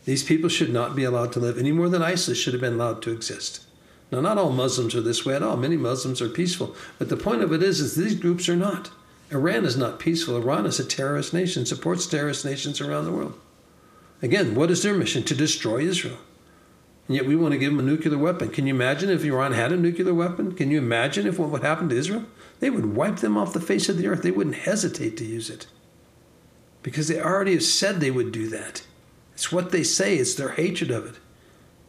These 0.05 0.25
people 0.25 0.49
should 0.49 0.73
not 0.73 0.97
be 0.97 1.05
allowed 1.05 1.33
to 1.33 1.41
live 1.41 1.59
any 1.59 1.71
more 1.71 1.89
than 1.89 2.03
ISIS 2.03 2.39
should 2.39 2.55
have 2.55 2.61
been 2.61 2.75
allowed 2.75 3.03
to 3.03 3.13
exist. 3.13 3.63
Now, 4.11 4.21
not 4.21 4.37
all 4.37 4.51
Muslims 4.51 4.95
are 4.95 5.01
this 5.01 5.25
way 5.25 5.35
at 5.35 5.43
all. 5.43 5.57
Many 5.57 5.77
Muslims 5.77 6.21
are 6.21 6.29
peaceful, 6.29 6.75
but 6.99 7.09
the 7.09 7.17
point 7.17 7.43
of 7.43 7.53
it 7.53 7.63
is, 7.63 7.81
is 7.81 7.95
these 7.95 8.15
groups 8.15 8.49
are 8.49 8.57
not. 8.57 8.91
Iran 9.31 9.65
is 9.65 9.77
not 9.77 9.99
peaceful. 9.99 10.37
Iran 10.37 10.67
is 10.67 10.79
a 10.79 10.85
terrorist 10.85 11.33
nation, 11.33 11.65
supports 11.65 12.07
terrorist 12.07 12.45
nations 12.45 12.81
around 12.81 13.07
the 13.07 13.13
world. 13.13 13.39
Again, 14.21 14.55
what 14.55 14.71
is 14.71 14.83
their 14.83 14.93
mission? 14.93 15.23
To 15.23 15.35
destroy 15.35 15.79
Israel. 15.79 16.19
And 17.09 17.17
yet 17.17 17.27
we 17.27 17.37
want 17.37 17.53
to 17.53 17.59
give 17.59 17.73
them 17.73 17.81
a 17.81 17.83
nuclear 17.91 18.17
weapon. 18.17 18.51
Can 18.51 18.67
you 18.67 18.75
imagine 18.75 19.11
if 19.11 19.25
Iran 19.25 19.53
had 19.53 19.73
a 19.73 19.77
nuclear 19.77 20.15
weapon? 20.15 20.53
Can 20.53 20.71
you 20.71 20.79
imagine 20.79 21.27
if 21.27 21.39
what 21.39 21.51
would 21.51 21.63
happen 21.63 21.89
to 21.89 21.97
Israel? 21.97 22.25
They 22.61 22.71
would 22.71 22.95
wipe 22.95 23.17
them 23.17 23.37
off 23.37 23.53
the 23.53 23.61
face 23.61 23.89
of 23.89 23.99
the 23.99 24.07
earth. 24.07 24.23
They 24.23 24.31
wouldn't 24.31 24.57
hesitate 24.57 25.17
to 25.17 25.25
use 25.25 25.51
it. 25.51 25.67
because 26.83 27.09
they 27.09 27.21
already 27.21 27.53
have 27.53 27.63
said 27.63 28.01
they 28.01 28.11
would 28.11 28.33
do 28.33 28.49
that. 28.49 28.83
It's 29.35 29.53
what 29.53 29.71
they 29.71 29.83
say, 29.83 30.17
it's 30.17 30.35
their 30.35 30.51
hatred 30.51 30.91
of 30.91 31.07
it. 31.07 31.15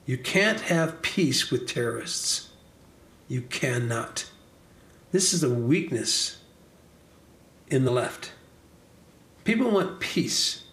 You 0.05 0.17
can't 0.17 0.61
have 0.61 1.01
peace 1.01 1.49
with 1.51 1.67
terrorists. 1.67 2.49
You 3.27 3.41
cannot. 3.41 4.29
This 5.11 5.33
is 5.33 5.43
a 5.43 5.49
weakness 5.49 6.37
in 7.67 7.85
the 7.85 7.91
left. 7.91 8.33
People 9.43 9.71
want 9.71 9.99
peace. 9.99 10.63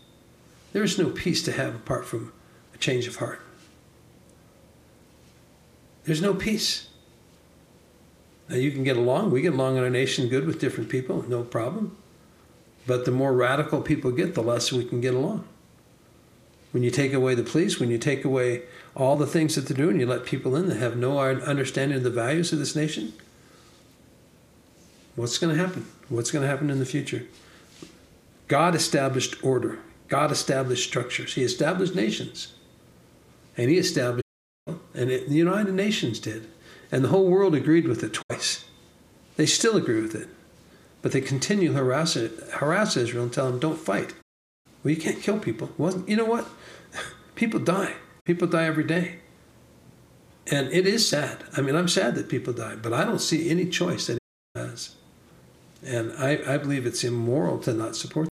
There 0.72 0.82
is 0.82 0.99
no 0.99 1.11
peace 1.11 1.43
to 1.45 1.53
have 1.53 1.74
apart 1.74 2.07
from 2.07 2.32
a 2.74 2.78
change 2.78 3.07
of 3.07 3.16
heart. 3.16 3.41
There's 6.11 6.20
no 6.20 6.34
peace. 6.34 6.88
Now 8.48 8.56
you 8.56 8.72
can 8.72 8.82
get 8.82 8.96
along. 8.96 9.30
We 9.30 9.42
get 9.42 9.52
along 9.52 9.76
in 9.76 9.84
our 9.84 9.90
nation 9.90 10.28
good 10.28 10.44
with 10.44 10.58
different 10.58 10.90
people, 10.90 11.24
no 11.28 11.44
problem. 11.44 11.96
But 12.84 13.04
the 13.04 13.12
more 13.12 13.32
radical 13.32 13.80
people 13.80 14.11
get, 14.11 14.34
the 14.34 14.42
less 14.42 14.72
we 14.72 14.84
can 14.84 15.00
get 15.00 15.14
along. 15.14 15.46
When 16.72 16.82
you 16.82 16.90
take 16.90 17.12
away 17.12 17.36
the 17.36 17.44
police, 17.44 17.78
when 17.78 17.92
you 17.92 17.96
take 17.96 18.24
away 18.24 18.62
all 18.96 19.14
the 19.14 19.24
things 19.24 19.54
that 19.54 19.68
they're 19.68 19.76
doing, 19.76 20.00
you 20.00 20.06
let 20.06 20.24
people 20.24 20.56
in 20.56 20.68
that 20.68 20.78
have 20.78 20.96
no 20.96 21.20
understanding 21.20 21.98
of 21.98 22.02
the 22.02 22.11
values 22.11 22.52
of 22.52 22.58
this 22.58 22.74
nation, 22.74 23.12
what's 25.14 25.38
going 25.38 25.56
to 25.56 25.64
happen? 25.64 25.86
What's 26.08 26.32
going 26.32 26.42
to 26.42 26.48
happen 26.48 26.70
in 26.70 26.80
the 26.80 26.86
future? 26.86 27.22
God 28.48 28.74
established 28.74 29.44
order. 29.44 29.78
God 30.08 30.32
established 30.32 30.88
structures. 30.88 31.34
He 31.34 31.44
established 31.44 31.94
nations. 31.94 32.52
And 33.56 33.70
he 33.70 33.78
established, 33.78 34.20
and 35.01 35.11
it, 35.11 35.30
the 35.30 35.34
United 35.34 35.72
Nations 35.72 36.20
did. 36.20 36.46
And 36.92 37.03
the 37.03 37.09
whole 37.09 37.26
world 37.26 37.55
agreed 37.55 37.88
with 37.88 38.05
it 38.05 38.12
twice. 38.12 38.66
They 39.36 39.46
still 39.46 39.76
agree 39.76 40.03
with 40.03 40.14
it. 40.14 40.28
But 41.01 41.12
they 41.12 41.22
continue 41.22 41.72
harass, 41.72 42.14
harass 42.53 42.98
Israel 42.98 43.24
and 43.24 43.32
tell 43.32 43.51
them, 43.51 43.59
don't 43.59 43.78
fight. 43.78 44.12
Well, 44.84 44.92
you 44.92 45.01
can't 45.01 45.22
kill 45.22 45.38
people. 45.38 45.70
Well, 45.78 46.05
you 46.07 46.16
know 46.16 46.26
what? 46.26 46.46
People 47.34 47.61
die. 47.61 47.94
People 48.24 48.48
die 48.48 48.66
every 48.66 48.84
day. 48.84 49.20
And 50.51 50.70
it 50.70 50.86
is 50.86 51.09
sad. 51.09 51.44
I 51.57 51.62
mean, 51.62 51.74
I'm 51.74 51.88
sad 51.88 52.14
that 52.16 52.28
people 52.28 52.53
die, 52.53 52.74
but 52.74 52.92
I 52.92 53.05
don't 53.05 53.20
see 53.20 53.48
any 53.48 53.66
choice 53.66 54.09
that 54.09 54.18
he 54.55 54.61
has. 54.61 54.96
And 55.82 56.12
I, 56.18 56.55
I 56.55 56.59
believe 56.59 56.86
it's 56.86 57.05
immoral 57.05 57.59
to 57.61 57.72
not 57.72 57.94
support 57.94 58.30